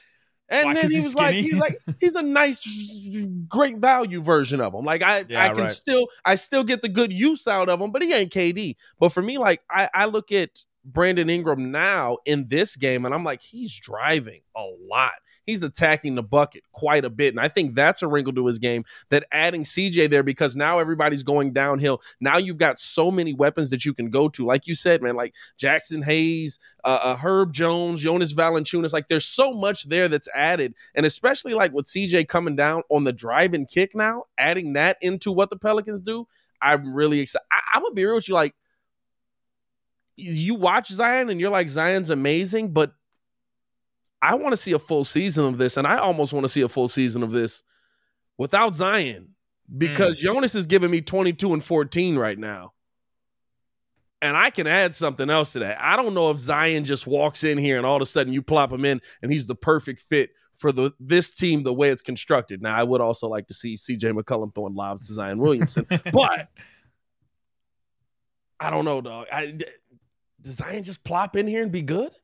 And 0.49 0.67
Why, 0.67 0.75
then 0.75 0.91
he 0.91 1.01
was 1.01 1.15
like, 1.15 1.35
he's 1.35 1.59
like, 1.59 1.81
he's 2.01 2.15
a 2.15 2.23
nice, 2.23 2.63
great 3.49 3.79
value 3.79 4.23
version 4.23 4.61
of 4.61 4.75
him. 4.75 4.85
Like 4.85 5.03
I, 5.03 5.25
Yeah, 5.29 5.45
I 5.45 5.49
can 5.49 5.63
right. 5.63 5.71
still, 5.71 6.09
I 6.25 6.37
still 6.37 6.63
get 6.63 6.83
the 6.83 6.89
good 6.89 7.13
use 7.13 7.49
out 7.49 7.69
of 7.69 7.81
him, 7.81 7.91
but 7.91 8.03
he 8.03 8.13
ain't 8.13 8.33
KD. 8.33 8.77
But 9.01 9.11
for 9.11 9.23
me, 9.23 9.39
like 9.39 9.63
I, 9.69 9.89
I 9.93 10.05
look 10.07 10.31
at 10.31 10.63
Brandon 10.85 11.29
Ingram 11.29 11.73
now 11.73 12.19
in 12.27 12.47
this 12.47 12.77
game, 12.77 13.05
and 13.05 13.15
I'm 13.15 13.25
like, 13.25 13.41
he's 13.41 13.77
driving 13.77 14.43
a 14.55 14.65
lot. 14.89 15.13
He's 15.47 15.63
attacking 15.63 16.17
the 16.17 16.23
bucket 16.23 16.65
quite 16.73 17.05
a 17.05 17.11
bit. 17.11 17.33
And 17.33 17.41
I 17.41 17.49
think 17.49 17.75
that's 17.75 18.03
a 18.03 18.09
wrinkle 18.09 18.35
to 18.35 18.47
his 18.47 18.59
game 18.59 18.85
that 19.11 19.25
adding 19.31 19.63
CJ 19.63 20.11
there 20.11 20.23
because 20.25 20.57
now 20.57 20.79
everybody's 20.81 21.23
going 21.23 21.53
downhill. 21.53 22.03
Now 22.21 22.37
you've 22.39 22.59
got 22.59 22.79
so 22.79 23.11
many 23.11 23.33
weapons 23.33 23.71
that 23.71 23.85
you 23.85 23.95
can 23.95 24.11
go 24.11 24.29
to. 24.31 24.45
Like 24.45 24.67
you 24.67 24.75
said, 24.75 25.03
man, 25.03 25.15
like 25.15 25.35
Jaxson 25.59 26.05
Hayes, 26.05 26.59
uh, 26.85 26.99
uh, 27.03 27.17
Herb 27.17 27.53
Jones, 27.53 28.03
Jonas 28.03 28.35
Valanciunas. 28.35 28.93
Like 28.93 29.09
there's 29.09 29.25
so 29.25 29.55
much 29.55 29.89
there 29.89 30.09
that's 30.09 30.29
added. 30.35 30.75
And 30.95 31.07
especially 31.07 31.55
like 31.55 31.73
with 31.73 31.87
CJ 31.87 32.29
coming 32.29 32.57
down 32.57 32.83
on 32.91 33.05
the 33.05 33.13
drive 33.13 33.55
and 33.55 33.69
kick 33.69 33.95
now, 33.95 34.25
adding 34.37 34.73
that 34.73 34.99
into 35.01 35.31
what 35.31 35.51
the 35.51 35.57
Pelicans 35.57 36.01
do, 36.01 36.27
I'm 36.61 36.93
really 36.93 37.21
excited. 37.21 37.47
I- 37.53 37.77
I'm 37.77 37.83
going 37.83 37.93
to 37.93 37.95
be 37.95 38.05
real 38.05 38.17
with 38.17 38.29
you. 38.29 38.35
Like, 38.35 38.55
you 40.17 40.55
watch 40.55 40.89
Zion 40.89 41.29
and 41.29 41.41
you're 41.41 41.51
like, 41.51 41.69
Zion's 41.69 42.11
amazing, 42.11 42.73
but 42.73 42.95
I 44.23 44.35
want 44.35 44.53
to 44.53 44.57
see 44.57 44.73
a 44.73 44.79
full 44.79 45.05
season 45.05 45.45
of 45.47 45.59
this, 45.59 45.77
and 45.77 45.87
I 45.87 45.99
almost 45.99 46.33
want 46.33 46.45
to 46.45 46.49
see 46.49 46.63
a 46.63 46.69
full 46.69 46.89
season 46.89 47.23
of 47.23 47.31
this 47.31 47.63
without 48.39 48.75
Zion 48.75 49.35
because 49.77 50.19
mm. 50.19 50.23
Jonas 50.23 50.55
is 50.55 50.67
giving 50.67 50.91
me 50.91 51.01
22 51.01 51.53
and 51.53 51.63
14 51.63 52.17
right 52.17 52.39
now. 52.39 52.73
And 54.23 54.37
I 54.37 54.51
can 54.51 54.67
add 54.67 54.95
something 54.95 55.29
else 55.29 55.53
to 55.53 55.61
that. 55.61 55.79
I 55.81 55.97
don't 55.97 56.15
know 56.15 56.31
if 56.31 56.39
Zion 56.39 56.85
just 56.85 57.07
walks 57.07 57.45
in 57.45 57.59
here 57.59 57.77
and 57.77 57.85
all 57.85 57.97
of 57.97 58.03
a 58.03 58.07
sudden 58.07 58.33
you 58.33 58.43
plop 58.43 58.73
him 58.73 58.85
in 58.85 59.01
and 59.23 59.31
he's 59.31 59.47
the 59.47 59.55
perfect 59.55 60.01
fit 60.01 60.31
for 60.59 60.73
the 60.73 60.91
this 60.99 61.35
team 61.35 61.63
the 61.63 61.75
way 61.75 61.91
it's 61.91 62.03
constructed. 62.03 62.63
Now, 62.63 62.75
I 62.75 62.83
would 62.83 63.03
also 63.03 63.29
like 63.29 63.47
to 63.49 63.55
see 63.55 63.75
CJ 63.75 64.19
McCollum 64.19 64.55
throwing 64.55 64.75
lobs 64.75 65.07
to 65.09 65.13
Zion 65.13 65.39
Williamson, 65.39 65.87
but 66.13 66.49
I 68.59 68.71
don't 68.71 68.87
know, 68.87 69.03
dog. 69.03 69.27
I, 69.31 69.59
does 70.41 70.55
Zion 70.55 70.83
just 70.83 71.05
plop 71.05 71.37
in 71.37 71.47
here 71.47 71.63
and 71.63 71.71
be 71.71 71.83
good? 71.83 72.15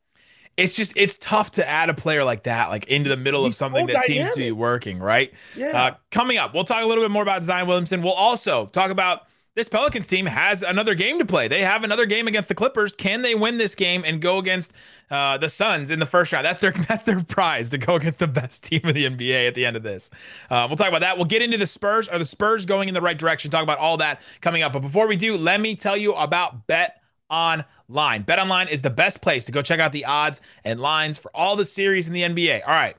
It's 0.57 0.75
just 0.75 0.93
it's 0.97 1.19
tough 1.19 1.53
to 1.53 1.69
add 1.69 1.89
a 1.89 1.95
player 1.95 2.25
like 2.25 2.45
that 2.45 2.69
like 2.69 2.87
into 2.87 3.09
the 3.09 3.17
middle 3.17 3.45
He's 3.45 3.55
of 3.55 3.59
something 3.59 3.87
so 3.89 3.93
that 3.93 4.07
dynamic. 4.07 4.27
seems 4.27 4.35
to 4.35 4.41
be 4.41 4.53
working 4.53 4.99
right? 4.99 5.33
Yeah. 5.57 5.83
Uh, 5.83 5.95
coming 6.11 6.39
up 6.39 6.55
we'll 6.55 6.65
talk 6.65 6.83
a 6.83 6.87
little 6.87 7.05
bit 7.05 7.11
more 7.11 7.23
about 7.23 7.43
zion 7.43 7.67
williamson. 7.67 8.03
We'll 8.03 8.13
also 8.13 8.67
talk 8.67 8.91
about 8.91 9.23
this 9.55 9.69
pelicans 9.69 10.07
team 10.07 10.25
has 10.25 10.63
another 10.63 10.95
game 10.95 11.19
to 11.19 11.27
play. 11.27 11.47
They 11.47 11.63
have 11.63 11.85
another 11.85 12.07
game 12.07 12.27
against 12.27 12.49
the 12.49 12.55
clippers. 12.55 12.95
Can 12.95 13.21
they 13.21 13.35
win 13.35 13.59
this 13.59 13.75
game 13.75 14.03
and 14.07 14.21
go 14.21 14.39
against 14.39 14.73
uh, 15.11 15.37
the 15.37 15.49
suns 15.51 15.91
in 15.91 15.99
the 15.99 16.07
first 16.07 16.33
round? 16.33 16.47
That's 16.47 16.61
their 16.63 16.73
that's 16.89 17.05
their 17.05 17.23
prize 17.23 17.69
to 17.71 17.79
go 17.79 17.97
against 17.97 18.19
the 18.19 18.27
best 18.27 18.65
team 18.65 18.81
in 18.85 18.95
the 18.95 19.05
nba 19.05 19.49
at 19.49 19.55
the 19.55 19.67
end 19.67 19.77
of 19.77 19.83
this. 19.83 20.11
Uh, 20.49 20.67
we'll 20.69 20.79
talk 20.79 20.89
about 20.89 21.01
that. 21.01 21.17
We'll 21.17 21.27
get 21.27 21.43
into 21.43 21.59
the 21.59 21.67
spurs 21.67 22.09
are 22.09 22.19
the 22.19 22.25
spurs 22.25 22.65
going 22.65 22.89
in 22.89 22.95
the 22.95 23.03
right 23.03 23.19
direction 23.19 23.51
talk 23.51 23.63
about 23.63 23.79
all 23.79 23.99
that 23.99 24.23
coming 24.41 24.63
up. 24.63 24.73
But 24.73 24.81
before 24.81 25.07
we 25.07 25.17
do 25.17 25.37
let 25.37 25.61
me 25.61 25.77
tell 25.77 25.97
you 25.99 26.15
about 26.15 26.67
bet 26.67 27.02
online. 27.33 28.25
BetOnline 28.25 28.69
is 28.69 28.83
the 28.83 28.91
best 28.91 29.23
place 29.23 29.45
to 29.47 29.53
go 29.53 29.63
check 29.63 29.81
out 29.81 29.91
the 29.91 30.05
odds 30.05 30.41
and 30.65 30.79
lines 30.79 31.19
for 31.19 31.35
all 31.35 31.57
the 31.57 31.65
series 31.65 32.07
in 32.07 32.15
the 32.15 32.23
NBA. 32.23 32.63
All 32.67 32.75
right. 32.75 32.97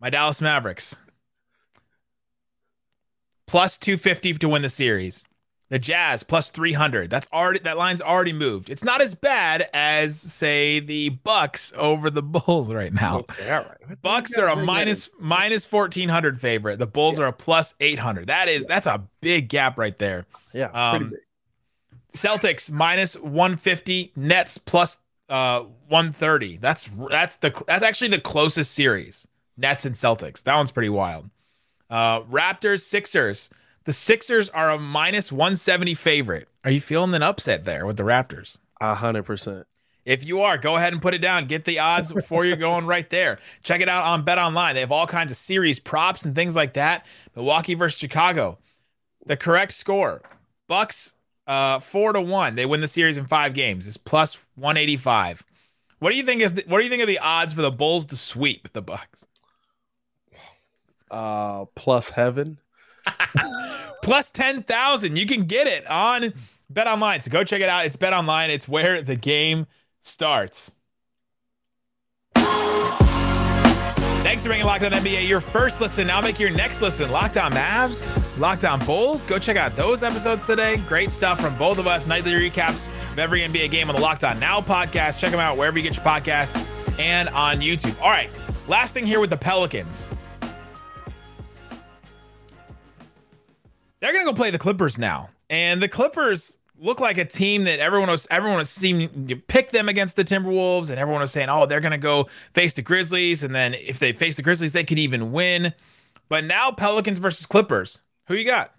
My 0.00 0.10
Dallas 0.10 0.40
Mavericks 0.40 0.96
plus 3.46 3.76
250 3.76 4.34
to 4.38 4.48
win 4.48 4.62
the 4.62 4.68
series. 4.70 5.26
The 5.68 5.78
Jazz 5.78 6.22
plus 6.22 6.48
300. 6.50 7.08
That's 7.08 7.26
already 7.32 7.60
that 7.60 7.78
line's 7.78 8.02
already 8.02 8.32
moved. 8.32 8.68
It's 8.68 8.84
not 8.84 9.00
as 9.00 9.14
bad 9.14 9.68
as 9.72 10.20
say 10.20 10.80
the 10.80 11.10
Bucks 11.10 11.72
over 11.76 12.10
the 12.10 12.22
Bulls 12.22 12.70
right 12.70 12.92
now. 12.92 13.20
Okay, 13.20 13.50
all 13.50 13.64
right. 13.64 14.02
Bucks 14.02 14.36
are 14.36 14.48
a 14.48 14.56
minus 14.56 15.08
minus 15.18 15.70
1400 15.70 16.40
favorite. 16.40 16.78
The 16.78 16.86
Bulls 16.86 17.18
yeah. 17.18 17.24
are 17.24 17.28
a 17.28 17.32
plus 17.32 17.74
800. 17.80 18.26
That 18.26 18.48
is 18.48 18.62
yeah. 18.62 18.68
that's 18.68 18.86
a 18.86 19.02
big 19.20 19.48
gap 19.48 19.78
right 19.78 19.98
there. 19.98 20.26
Yeah, 20.52 20.70
um, 20.72 21.14
Celtics 22.14 22.70
minus 22.70 23.16
150, 23.16 24.12
Nets 24.16 24.58
plus 24.58 24.96
uh 25.28 25.60
130. 25.88 26.58
That's 26.58 26.90
that's 27.10 27.36
the 27.36 27.50
that's 27.66 27.82
actually 27.82 28.08
the 28.08 28.20
closest 28.20 28.72
series. 28.72 29.26
Nets 29.56 29.84
and 29.84 29.94
Celtics. 29.94 30.42
That 30.42 30.56
one's 30.56 30.70
pretty 30.70 30.88
wild. 30.88 31.30
Uh 31.90 32.22
Raptors, 32.22 32.80
Sixers. 32.80 33.50
The 33.84 33.92
Sixers 33.92 34.48
are 34.50 34.70
a 34.70 34.78
minus 34.78 35.32
170 35.32 35.94
favorite. 35.94 36.48
Are 36.64 36.70
you 36.70 36.80
feeling 36.80 37.14
an 37.14 37.22
upset 37.22 37.64
there 37.64 37.86
with 37.86 37.96
the 37.96 38.04
Raptors? 38.04 38.58
A 38.80 38.94
hundred 38.94 39.24
percent. 39.24 39.66
If 40.04 40.24
you 40.24 40.40
are, 40.40 40.58
go 40.58 40.76
ahead 40.76 40.92
and 40.92 41.00
put 41.00 41.14
it 41.14 41.18
down. 41.18 41.46
Get 41.46 41.64
the 41.64 41.78
odds 41.78 42.12
before 42.12 42.44
you're 42.44 42.56
going 42.56 42.86
right 42.86 43.08
there. 43.08 43.38
Check 43.62 43.80
it 43.80 43.88
out 43.88 44.04
on 44.04 44.24
Bet 44.24 44.38
Online. 44.38 44.74
They 44.74 44.80
have 44.80 44.90
all 44.90 45.06
kinds 45.06 45.30
of 45.30 45.36
series 45.36 45.78
props 45.78 46.24
and 46.24 46.34
things 46.34 46.56
like 46.56 46.74
that. 46.74 47.06
Milwaukee 47.36 47.74
versus 47.74 47.98
Chicago. 47.98 48.58
The 49.26 49.36
correct 49.36 49.72
score: 49.72 50.22
Bucks 50.68 51.14
uh, 51.46 51.80
four 51.80 52.12
to 52.12 52.20
one. 52.20 52.54
They 52.54 52.66
win 52.66 52.80
the 52.80 52.88
series 52.88 53.16
in 53.16 53.26
five 53.26 53.54
games. 53.54 53.86
It's 53.86 53.96
plus 53.96 54.38
one 54.54 54.76
eighty 54.76 54.96
five. 54.96 55.42
What 55.98 56.10
do 56.10 56.16
you 56.16 56.24
think 56.24 56.42
is 56.42 56.54
the, 56.54 56.64
what 56.66 56.78
do 56.78 56.84
you 56.84 56.90
think 56.90 57.02
of 57.02 57.08
the 57.08 57.20
odds 57.20 57.52
for 57.52 57.62
the 57.62 57.70
Bulls 57.70 58.06
to 58.06 58.16
sweep 58.16 58.72
the 58.72 58.82
Bucks? 58.82 59.26
Uh, 61.10 61.66
plus 61.76 62.08
heaven. 62.08 62.58
plus 64.02 64.30
ten 64.30 64.62
thousand. 64.62 65.16
You 65.16 65.26
can 65.26 65.46
get 65.46 65.66
it 65.66 65.86
on 65.86 66.32
Bet 66.70 66.86
Online. 66.86 67.20
So 67.20 67.30
go 67.30 67.44
check 67.44 67.60
it 67.60 67.68
out. 67.68 67.84
It's 67.84 67.96
Bet 67.96 68.12
Online. 68.12 68.50
It's 68.50 68.66
where 68.66 69.02
the 69.02 69.16
game 69.16 69.66
starts. 70.00 70.72
Thanks 74.22 74.44
for 74.44 74.50
making 74.50 74.66
Locked 74.66 74.84
On 74.84 74.92
NBA 74.92 75.26
your 75.28 75.40
first 75.40 75.80
listen. 75.80 76.06
Now 76.06 76.20
make 76.20 76.38
your 76.38 76.48
next 76.48 76.80
listen. 76.80 77.10
Locked 77.10 77.36
On 77.36 77.50
Mavs, 77.52 78.38
Locked 78.38 78.64
On 78.64 78.78
Bulls. 78.86 79.24
Go 79.24 79.36
check 79.36 79.56
out 79.56 79.74
those 79.74 80.04
episodes 80.04 80.46
today. 80.46 80.76
Great 80.76 81.10
stuff 81.10 81.40
from 81.40 81.58
both 81.58 81.78
of 81.78 81.88
us. 81.88 82.06
Nightly 82.06 82.30
recaps 82.32 82.86
of 83.10 83.18
every 83.18 83.40
NBA 83.40 83.72
game 83.72 83.90
on 83.90 83.96
the 83.96 84.00
Locked 84.00 84.22
On 84.22 84.38
Now 84.38 84.60
podcast. 84.60 85.18
Check 85.18 85.32
them 85.32 85.40
out 85.40 85.56
wherever 85.56 85.76
you 85.76 85.82
get 85.82 85.96
your 85.96 86.04
podcasts 86.04 86.64
and 87.00 87.28
on 87.30 87.58
YouTube. 87.60 88.00
All 88.00 88.10
right, 88.10 88.30
last 88.68 88.94
thing 88.94 89.06
here 89.06 89.18
with 89.18 89.30
the 89.30 89.36
Pelicans. 89.36 90.06
They're 93.98 94.12
going 94.12 94.24
to 94.24 94.30
go 94.30 94.36
play 94.36 94.50
the 94.50 94.58
Clippers 94.58 94.98
now. 94.98 95.30
And 95.50 95.82
the 95.82 95.88
Clippers 95.88 96.58
look 96.82 97.00
like 97.00 97.16
a 97.16 97.24
team 97.24 97.64
that 97.64 97.78
everyone 97.78 98.10
was 98.10 98.26
everyone 98.30 98.58
was 98.58 98.68
seeming 98.68 99.26
to 99.28 99.36
pick 99.36 99.70
them 99.70 99.88
against 99.88 100.16
the 100.16 100.24
Timberwolves, 100.24 100.90
and 100.90 100.98
everyone 100.98 101.22
was 101.22 101.32
saying, 101.32 101.48
"Oh, 101.48 101.64
they're 101.64 101.80
going 101.80 101.92
to 101.92 101.98
go 101.98 102.28
face 102.54 102.74
the 102.74 102.82
Grizzlies, 102.82 103.44
and 103.44 103.54
then 103.54 103.74
if 103.74 103.98
they 103.98 104.12
face 104.12 104.36
the 104.36 104.42
Grizzlies, 104.42 104.72
they 104.72 104.84
could 104.84 104.98
even 104.98 105.32
win." 105.32 105.72
But 106.28 106.44
now 106.44 106.72
Pelicans 106.72 107.18
versus 107.18 107.46
Clippers. 107.46 108.00
Who 108.26 108.34
you 108.34 108.44
got? 108.44 108.74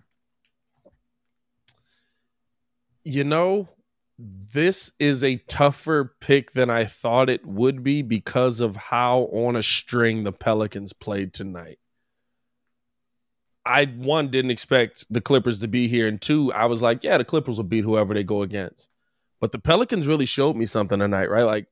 You 3.03 3.24
know, 3.24 3.69
this 4.17 4.91
is 5.00 5.24
a 5.24 5.38
tougher 5.48 6.15
pick 6.19 6.53
than 6.53 6.69
I 6.69 6.86
thought 6.86 7.29
it 7.29 7.45
would 7.45 7.83
be 7.83 8.01
because 8.01 8.62
of 8.62 8.75
how 8.75 9.29
on 9.31 9.55
a 9.55 9.63
string 9.63 10.24
the 10.24 10.31
Pelicans 10.31 10.93
played 10.93 11.33
tonight. 11.33 11.79
I 13.65 13.86
one 13.86 14.29
didn't 14.29 14.51
expect 14.51 15.05
the 15.10 15.22
Clippers 15.22 15.60
to 15.60 15.67
be 15.67 15.88
here, 15.88 16.08
and 16.08 16.22
two, 16.22 16.51
I 16.53 16.65
was 16.65 16.82
like, 16.82 17.03
yeah, 17.03 17.17
the 17.17 17.25
Clippers 17.25 17.58
will 17.58 17.63
beat 17.63 17.84
whoever 17.84 18.13
they 18.13 18.24
go 18.24 18.41
against. 18.41 18.89
But 19.39 19.51
the 19.51 19.60
Pelicans 19.60 20.08
really 20.08 20.25
showed 20.25 20.55
me 20.55 20.65
something 20.65 21.00
tonight, 21.00 21.29
right? 21.29 21.43
Like 21.43 21.67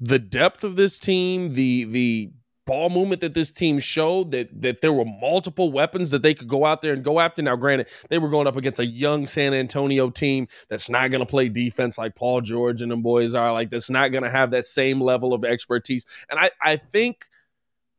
the 0.00 0.18
depth 0.18 0.64
of 0.64 0.76
this 0.76 0.98
team, 0.98 1.54
the 1.54 1.84
the 1.84 2.32
ball 2.64 2.90
movement 2.90 3.22
that 3.22 3.32
this 3.32 3.50
team 3.50 3.78
showed 3.78 4.30
that 4.32 4.60
that 4.60 4.80
there 4.80 4.92
were 4.92 5.04
multiple 5.04 5.72
weapons 5.72 6.10
that 6.10 6.22
they 6.22 6.34
could 6.34 6.48
go 6.48 6.64
out 6.64 6.82
there 6.82 6.92
and 6.92 7.02
go 7.02 7.18
after. 7.18 7.40
Now, 7.40 7.56
granted, 7.56 7.88
they 8.10 8.18
were 8.18 8.28
going 8.28 8.46
up 8.46 8.56
against 8.56 8.78
a 8.78 8.86
young 8.86 9.26
San 9.26 9.54
Antonio 9.54 10.10
team 10.10 10.48
that's 10.68 10.90
not 10.90 11.10
going 11.10 11.20
to 11.20 11.26
play 11.26 11.48
defense 11.48 11.96
like 11.96 12.14
Paul 12.14 12.40
George 12.40 12.82
and 12.82 12.90
them 12.92 13.02
boys 13.02 13.34
are. 13.34 13.52
Like 13.52 13.70
that's 13.70 13.90
not 13.90 14.12
going 14.12 14.24
to 14.24 14.30
have 14.30 14.50
that 14.50 14.64
same 14.64 15.00
level 15.00 15.32
of 15.32 15.44
expertise. 15.44 16.04
And 16.28 16.38
I 16.38 16.50
I 16.62 16.76
think 16.76 17.26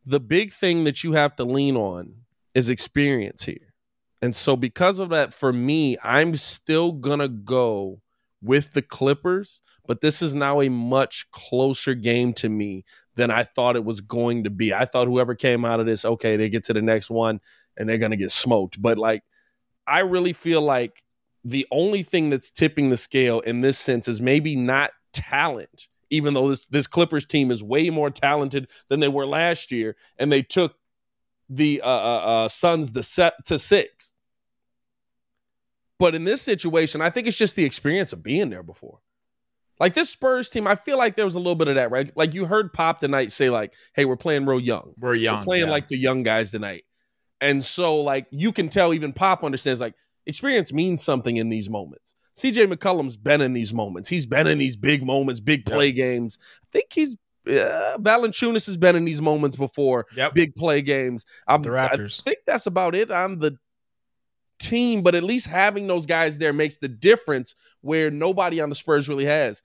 the 0.06 0.20
big 0.20 0.54
thing 0.54 0.84
that 0.86 1.04
you 1.04 1.14
have 1.14 1.36
to 1.38 1.44
lean 1.44 1.76
on 1.76 2.14
is 2.54 2.70
experience 2.70 3.46
here. 3.46 3.74
And 4.22 4.36
so 4.36 4.56
because 4.56 5.00
of 5.00 5.10
that, 5.10 5.34
for 5.34 5.54
me, 5.54 5.98
I'm 6.04 6.36
still 6.36 6.92
gonna 6.92 7.30
go 7.30 8.02
with 8.42 8.74
the 8.74 8.82
Clippers, 8.82 9.62
but 9.88 10.02
this 10.02 10.22
is 10.22 10.36
now 10.36 10.62
a 10.62 10.70
much 10.70 11.26
closer 11.32 11.94
game 11.94 12.34
to 12.34 12.50
me 12.50 12.86
than 13.16 13.32
I 13.32 13.44
thought 13.44 13.76
it 13.76 13.84
was 13.84 14.02
going 14.02 14.46
to 14.46 14.50
be. 14.50 14.74
I 14.74 14.86
thought 14.86 15.08
whoever 15.08 15.36
came 15.36 15.66
out 15.66 15.80
of 15.80 15.86
this, 15.86 16.06
okay, 16.06 16.38
they 16.38 16.50
get 16.50 16.64
to 16.66 16.74
the 16.74 16.82
next 16.82 17.10
one 17.10 17.42
and 17.78 17.88
they're 17.88 17.98
gonna 17.98 18.16
get 18.16 18.32
smoked. 18.32 18.82
But 18.82 18.98
like 18.98 19.24
I 19.88 20.00
really 20.00 20.34
feel 20.34 20.62
like 20.62 21.04
the 21.44 21.66
only 21.72 22.04
thing 22.04 22.30
that's 22.30 22.52
tipping 22.52 22.90
the 22.90 22.98
scale 22.98 23.40
in 23.42 23.62
this 23.62 23.78
sense 23.78 24.08
is 24.08 24.22
maybe 24.22 24.56
not 24.56 24.92
talent, 25.14 25.88
even 26.10 26.34
though 26.34 26.50
this 26.50 26.68
this 26.68 26.88
Clippers 26.88 27.26
team 27.26 27.52
is 27.52 27.64
way 27.64 27.90
more 27.90 28.10
talented 28.10 28.68
than 28.90 29.00
they 29.00 29.08
were 29.08 29.26
last 29.26 29.72
year, 29.72 29.96
and 30.18 30.32
they 30.32 30.42
took 30.42 30.76
the 31.50 31.82
uh, 31.82 31.88
uh, 31.88 32.22
uh, 32.26 32.48
Suns 32.48 32.92
the 32.92 33.04
set 33.04 33.34
to 33.46 33.60
six. 33.60 34.14
But 35.98 36.16
in 36.16 36.24
this 36.24 36.42
situation, 36.42 37.02
I 37.02 37.10
think 37.10 37.28
it's 37.28 37.38
just 37.38 37.56
the 37.56 37.66
experience 37.66 38.14
of 38.14 38.24
being 38.24 38.50
there 38.50 38.64
before. 38.64 39.00
Like 39.80 39.94
this 39.94 40.10
Spurs 40.10 40.50
team, 40.50 40.68
I 40.68 40.76
feel 40.76 40.98
like 40.98 41.16
there 41.16 41.26
was 41.26 41.36
a 41.36 41.40
little 41.40 41.56
bit 41.56 41.68
of 41.68 41.76
that, 41.76 41.92
right? 41.92 42.12
Like 42.16 42.34
you 42.34 42.46
heard 42.46 42.74
Pop 42.74 43.00
tonight 43.00 43.32
say, 43.32 43.50
like, 43.50 43.74
"Hey, 43.94 44.06
we're 44.06 44.18
playing 44.18 44.46
real 44.46 44.60
young. 44.60 44.94
We're 44.98 45.16
young. 45.16 45.40
We're 45.40 45.46
playing 45.46 45.66
yeah. 45.66 45.72
like 45.72 45.88
the 45.88 45.98
young 45.98 46.24
guys 46.24 46.52
tonight." 46.52 46.84
And 47.42 47.64
so, 47.64 48.02
like, 48.02 48.28
you 48.32 48.52
can 48.52 48.70
tell 48.70 48.94
even 48.94 49.14
Pop 49.14 49.44
understands, 49.44 49.80
like, 49.80 49.96
experience 50.26 50.74
means 50.74 51.02
something 51.04 51.38
in 51.38 51.50
these 51.50 51.70
moments. 51.70 52.16
CJ 52.38 52.72
McCollum's 52.72 53.18
been 53.18 53.42
in 53.42 53.54
these 53.54 53.74
moments. 53.74 54.10
He's 54.10 54.26
been 54.26 54.48
in 54.48 54.58
these 54.58 54.78
big 54.78 55.04
moments, 55.04 55.40
big 55.40 55.66
play 55.66 55.92
games. 55.92 56.38
I 56.64 56.68
think 56.72 56.88
he's 56.92 57.18
uh, 57.50 57.98
Valanciunas 57.98 58.66
has 58.68 58.78
been 58.78 58.96
in 58.96 59.06
these 59.06 59.22
moments 59.22 59.56
before. 59.56 60.06
Yep. 60.16 60.34
Big 60.34 60.56
play 60.56 60.82
games. 60.82 61.26
I'm, 61.48 61.62
the 61.62 61.70
Raptors. 61.70 62.22
I 62.22 62.32
think 62.32 62.40
that's 62.46 62.68
about 62.68 62.96
it 62.96 63.12
on 63.12 63.40
the 63.40 63.58
team, 64.60 65.02
but 65.02 65.16
at 65.16 65.24
least 65.24 65.48
having 65.48 65.88
those 65.88 66.06
guys 66.06 66.38
there 66.38 66.54
makes 66.54 66.78
the 66.78 66.88
difference 66.88 67.56
where 67.82 68.12
nobody 68.12 68.62
on 68.62 68.70
the 68.70 68.76
Spurs 68.76 69.10
really 69.10 69.26
has. 69.26 69.64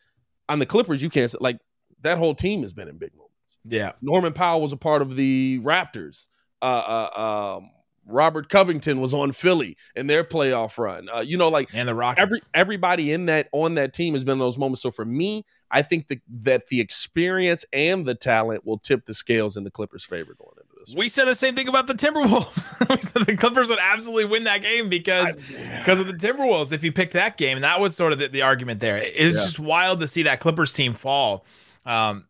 On 0.48 0.58
the 0.58 0.66
Clippers, 0.66 1.02
you 1.02 1.10
can't 1.10 1.34
like 1.40 1.58
that 2.02 2.18
whole 2.18 2.34
team 2.34 2.62
has 2.62 2.72
been 2.72 2.88
in 2.88 2.98
big 2.98 3.14
moments. 3.14 3.58
Yeah. 3.64 3.92
Norman 4.00 4.32
Powell 4.32 4.60
was 4.60 4.72
a 4.72 4.76
part 4.76 5.02
of 5.02 5.16
the 5.16 5.60
Raptors. 5.62 6.28
Uh, 6.62 7.08
uh, 7.14 7.56
um, 7.58 7.70
Robert 8.06 8.48
Covington 8.48 9.00
was 9.00 9.14
on 9.14 9.32
Philly 9.32 9.76
in 9.96 10.06
their 10.06 10.24
playoff 10.24 10.78
run. 10.78 11.08
Uh, 11.08 11.20
you 11.20 11.36
know, 11.36 11.48
like 11.48 11.70
and 11.74 11.88
the 11.88 11.94
Rockets. 11.94 12.22
Every 12.22 12.40
everybody 12.52 13.12
in 13.12 13.26
that 13.26 13.48
on 13.52 13.74
that 13.74 13.92
team 13.92 14.14
has 14.14 14.24
been 14.24 14.34
in 14.34 14.38
those 14.38 14.58
moments. 14.58 14.82
So 14.82 14.90
for 14.90 15.04
me, 15.04 15.44
I 15.70 15.82
think 15.82 16.08
the, 16.08 16.20
that 16.42 16.68
the 16.68 16.80
experience 16.80 17.64
and 17.72 18.06
the 18.06 18.14
talent 18.14 18.66
will 18.66 18.78
tip 18.78 19.06
the 19.06 19.14
scales 19.14 19.56
in 19.56 19.64
the 19.64 19.70
Clippers' 19.70 20.04
favor 20.04 20.34
going 20.34 20.56
into 20.60 20.74
this. 20.78 20.94
We 20.96 21.08
said 21.08 21.26
the 21.26 21.34
same 21.34 21.56
thing 21.56 21.68
about 21.68 21.86
the 21.86 21.94
Timberwolves. 21.94 22.88
we 22.90 23.00
said 23.00 23.26
the 23.26 23.36
Clippers 23.36 23.68
would 23.68 23.80
absolutely 23.80 24.26
win 24.26 24.44
that 24.44 24.62
game 24.62 24.88
because 24.88 25.36
because 25.78 26.00
of 26.00 26.06
the 26.06 26.12
Timberwolves. 26.12 26.72
If 26.72 26.84
you 26.84 26.92
pick 26.92 27.12
that 27.12 27.36
game, 27.36 27.56
and 27.56 27.64
that 27.64 27.80
was 27.80 27.96
sort 27.96 28.12
of 28.12 28.18
the, 28.18 28.28
the 28.28 28.42
argument 28.42 28.80
there. 28.80 28.96
It 28.96 29.24
was 29.24 29.34
yeah. 29.34 29.42
just 29.42 29.58
wild 29.58 30.00
to 30.00 30.08
see 30.08 30.24
that 30.24 30.40
Clippers 30.40 30.72
team 30.72 30.94
fall. 30.94 31.44
Um, 31.86 32.26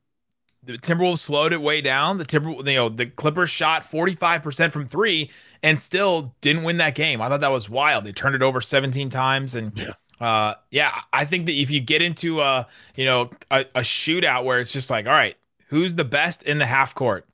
the 0.66 0.78
Timberwolves 0.78 1.18
slowed 1.18 1.52
it 1.52 1.61
way 1.61 1.80
down. 1.80 2.18
The 2.18 2.25
Timber, 2.25 2.50
you 2.50 2.76
know, 2.76 2.88
the 2.88 3.06
Clippers 3.06 3.50
shot 3.50 3.90
45% 3.90 4.73
from 4.73 4.87
three 4.87 5.30
and 5.62 5.78
still 5.78 6.35
didn't 6.40 6.62
win 6.62 6.78
that 6.78 6.94
game. 6.94 7.21
I 7.21 7.28
thought 7.28 7.40
that 7.40 7.50
was 7.50 7.68
wild. 7.68 8.04
They 8.04 8.12
turned 8.12 8.35
it 8.35 8.42
over 8.42 8.61
17 8.61 9.11
times. 9.11 9.54
And 9.54 9.73
yeah, 9.78 10.26
uh, 10.26 10.54
yeah 10.71 11.00
I 11.12 11.25
think 11.25 11.47
that 11.47 11.52
if 11.52 11.71
you 11.71 11.80
get 11.80 12.02
into 12.02 12.40
a, 12.40 12.66
you 12.97 13.04
know, 13.04 13.30
a, 13.50 13.61
a 13.75 13.80
shootout 13.80 14.44
where 14.44 14.61
it's 14.61 14.73
just 14.73 14.90
like, 14.90 15.06
all 15.06 15.12
right, 15.12 15.37
who's 15.68 15.94
the 15.94 16.04
best 16.04 16.42
in 16.44 16.59
the 16.59 16.66
half 16.66 16.94
court? 16.94 17.26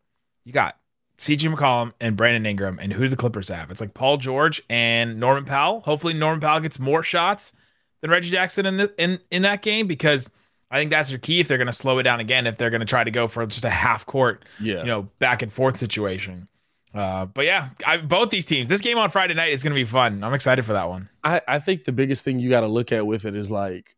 You 0.44 0.52
got 0.52 0.76
CJ 1.18 1.54
McCollum 1.54 1.92
and 2.00 2.16
Brandon 2.16 2.46
Ingram. 2.46 2.78
And 2.80 2.92
who 2.92 3.02
do 3.02 3.08
the 3.08 3.16
Clippers 3.16 3.48
have? 3.48 3.70
It's 3.70 3.80
like 3.80 3.94
Paul 3.94 4.16
George 4.16 4.62
and 4.68 5.20
Norman 5.20 5.44
Powell. 5.44 5.80
Hopefully 5.80 6.14
Norman 6.14 6.40
Powell 6.40 6.60
gets 6.60 6.78
more 6.78 7.02
shots 7.02 7.52
than 8.00 8.10
Reggie 8.10 8.30
Jackson 8.30 8.66
in 8.66 8.78
the, 8.78 8.92
in, 8.98 9.20
in 9.30 9.42
that 9.42 9.62
game 9.62 9.86
because 9.86 10.30
I 10.70 10.78
think 10.78 10.90
that's 10.90 11.08
their 11.08 11.18
key 11.18 11.40
if 11.40 11.48
they're 11.48 11.58
going 11.58 11.66
to 11.66 11.72
slow 11.72 11.98
it 11.98 12.04
down 12.04 12.20
again. 12.20 12.46
If 12.46 12.56
they're 12.56 12.70
going 12.70 12.80
to 12.80 12.86
try 12.86 13.02
to 13.02 13.10
go 13.10 13.26
for 13.26 13.44
just 13.46 13.64
a 13.64 13.70
half 13.70 14.06
court, 14.06 14.44
yeah. 14.60 14.80
you 14.80 14.86
know, 14.86 15.02
back 15.18 15.42
and 15.42 15.52
forth 15.52 15.76
situation. 15.76 16.46
Uh, 16.94 17.26
but 17.26 17.44
yeah, 17.44 17.70
I, 17.86 17.98
both 17.98 18.30
these 18.30 18.46
teams. 18.46 18.68
This 18.68 18.80
game 18.80 18.98
on 18.98 19.10
Friday 19.10 19.34
night 19.34 19.52
is 19.52 19.62
going 19.62 19.72
to 19.72 19.80
be 19.80 19.84
fun. 19.84 20.24
I'm 20.24 20.34
excited 20.34 20.64
for 20.64 20.72
that 20.72 20.88
one. 20.88 21.08
I, 21.22 21.40
I 21.46 21.58
think 21.58 21.84
the 21.84 21.92
biggest 21.92 22.24
thing 22.24 22.38
you 22.38 22.50
got 22.50 22.60
to 22.60 22.66
look 22.66 22.92
at 22.92 23.06
with 23.06 23.24
it 23.24 23.36
is 23.36 23.50
like 23.50 23.96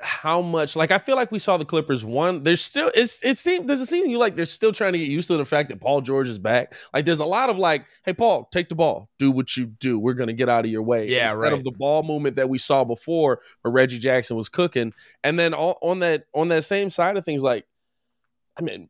how 0.00 0.40
much 0.40 0.76
like 0.76 0.90
I 0.90 0.98
feel 0.98 1.16
like 1.16 1.30
we 1.30 1.38
saw 1.38 1.56
the 1.56 1.64
Clippers 1.64 2.04
one. 2.04 2.42
There's 2.42 2.60
still 2.60 2.90
it's 2.94 3.24
it 3.24 3.38
seems 3.38 3.66
does 3.66 3.80
it 3.80 3.86
seem 3.86 4.04
to 4.04 4.10
you 4.10 4.18
like 4.18 4.36
they're 4.36 4.46
still 4.46 4.72
trying 4.72 4.92
to 4.92 4.98
get 4.98 5.08
used 5.08 5.28
to 5.28 5.36
the 5.36 5.44
fact 5.44 5.68
that 5.70 5.80
Paul 5.80 6.00
George 6.00 6.28
is 6.28 6.38
back? 6.38 6.74
Like 6.92 7.04
there's 7.04 7.20
a 7.20 7.24
lot 7.24 7.48
of 7.48 7.58
like, 7.58 7.86
hey 8.04 8.12
Paul, 8.12 8.48
take 8.52 8.68
the 8.68 8.74
ball, 8.74 9.08
do 9.18 9.30
what 9.30 9.56
you 9.56 9.66
do. 9.66 9.98
We're 9.98 10.14
gonna 10.14 10.32
get 10.32 10.48
out 10.48 10.64
of 10.64 10.70
your 10.70 10.82
way. 10.82 11.08
Yeah, 11.08 11.24
instead 11.24 11.40
right. 11.40 11.52
of 11.52 11.64
the 11.64 11.72
ball 11.72 12.02
movement 12.02 12.36
that 12.36 12.48
we 12.48 12.58
saw 12.58 12.84
before 12.84 13.40
where 13.62 13.72
Reggie 13.72 13.98
Jackson 13.98 14.36
was 14.36 14.48
cooking. 14.48 14.92
And 15.22 15.38
then 15.38 15.54
on, 15.54 15.74
on 15.80 15.98
that 16.00 16.24
on 16.34 16.48
that 16.48 16.64
same 16.64 16.90
side 16.90 17.16
of 17.16 17.24
things, 17.24 17.42
like 17.42 17.64
I 18.56 18.62
mean, 18.62 18.88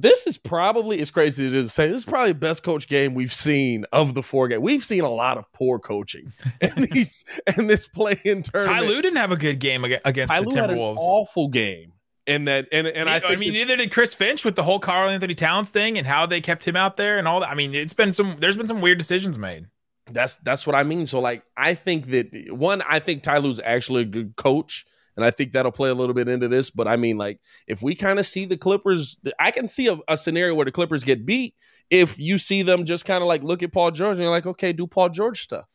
this 0.00 0.26
is 0.26 0.36
probably 0.36 1.00
as 1.00 1.10
crazy 1.10 1.46
as 1.46 1.52
it 1.52 1.56
is 1.56 1.66
to 1.68 1.72
say. 1.72 1.88
This 1.88 2.00
is 2.00 2.04
probably 2.04 2.32
the 2.32 2.38
best 2.38 2.62
coach 2.62 2.86
game 2.86 3.14
we've 3.14 3.32
seen 3.32 3.86
of 3.92 4.14
the 4.14 4.22
four 4.22 4.48
game. 4.48 4.60
We've 4.60 4.84
seen 4.84 5.02
a 5.02 5.10
lot 5.10 5.38
of 5.38 5.50
poor 5.52 5.78
coaching 5.78 6.32
and 6.60 6.88
these 6.90 7.24
and 7.46 7.68
this 7.68 7.86
play 7.88 8.20
in 8.24 8.42
tournament. 8.42 8.80
Ty 8.80 8.86
Lue 8.86 9.00
didn't 9.00 9.16
have 9.16 9.32
a 9.32 9.36
good 9.36 9.58
game 9.58 9.84
against 9.84 10.32
Ty 10.32 10.40
the 10.40 10.46
Timberwolves. 10.46 10.56
Had 10.56 10.70
an 10.70 10.98
awful 10.98 11.48
game. 11.48 11.92
And 12.26 12.48
that 12.48 12.66
and 12.72 12.86
and 12.88 13.08
I, 13.08 13.20
I 13.24 13.36
mean 13.36 13.52
neither 13.52 13.76
did 13.76 13.92
Chris 13.92 14.12
Finch 14.12 14.44
with 14.44 14.56
the 14.56 14.64
whole 14.64 14.80
Karl-Anthony 14.80 15.34
Towns 15.34 15.70
thing 15.70 15.96
and 15.96 16.06
how 16.06 16.26
they 16.26 16.40
kept 16.40 16.66
him 16.66 16.74
out 16.74 16.96
there 16.96 17.18
and 17.18 17.28
all 17.28 17.40
that. 17.40 17.48
I 17.48 17.54
mean, 17.54 17.72
it's 17.72 17.92
been 17.92 18.12
some 18.12 18.36
there's 18.40 18.56
been 18.56 18.66
some 18.66 18.80
weird 18.80 18.98
decisions 18.98 19.38
made. 19.38 19.66
That's 20.10 20.36
that's 20.38 20.66
what 20.66 20.74
I 20.74 20.82
mean. 20.82 21.06
So 21.06 21.20
like 21.20 21.44
I 21.56 21.74
think 21.74 22.10
that 22.10 22.50
one, 22.50 22.82
I 22.82 22.98
think 22.98 23.22
Ty 23.22 23.38
Lue's 23.38 23.60
actually 23.60 24.02
a 24.02 24.06
good 24.06 24.34
coach 24.34 24.86
and 25.16 25.24
I 25.24 25.30
think 25.30 25.52
that'll 25.52 25.72
play 25.72 25.90
a 25.90 25.94
little 25.94 26.14
bit 26.14 26.28
into 26.28 26.48
this. 26.48 26.70
But 26.70 26.86
I 26.86 26.96
mean, 26.96 27.16
like, 27.16 27.40
if 27.66 27.82
we 27.82 27.94
kind 27.94 28.18
of 28.18 28.26
see 28.26 28.44
the 28.44 28.56
Clippers, 28.56 29.18
I 29.38 29.50
can 29.50 29.68
see 29.68 29.88
a, 29.88 29.98
a, 30.08 30.16
scenario 30.16 30.54
where 30.54 30.64
the 30.64 30.72
Clippers 30.72 31.04
get 31.04 31.24
beat 31.24 31.54
if 31.90 32.18
you 32.18 32.38
see 32.38 32.62
them 32.62 32.84
just 32.84 33.04
kind 33.04 33.22
of 33.22 33.28
like 33.28 33.42
look 33.42 33.62
at 33.62 33.72
Paul 33.72 33.90
George 33.90 34.16
and 34.16 34.22
you're 34.22 34.30
like, 34.30 34.46
okay, 34.46 34.72
do 34.72 34.86
Paul 34.86 35.08
George 35.08 35.42
stuff. 35.42 35.66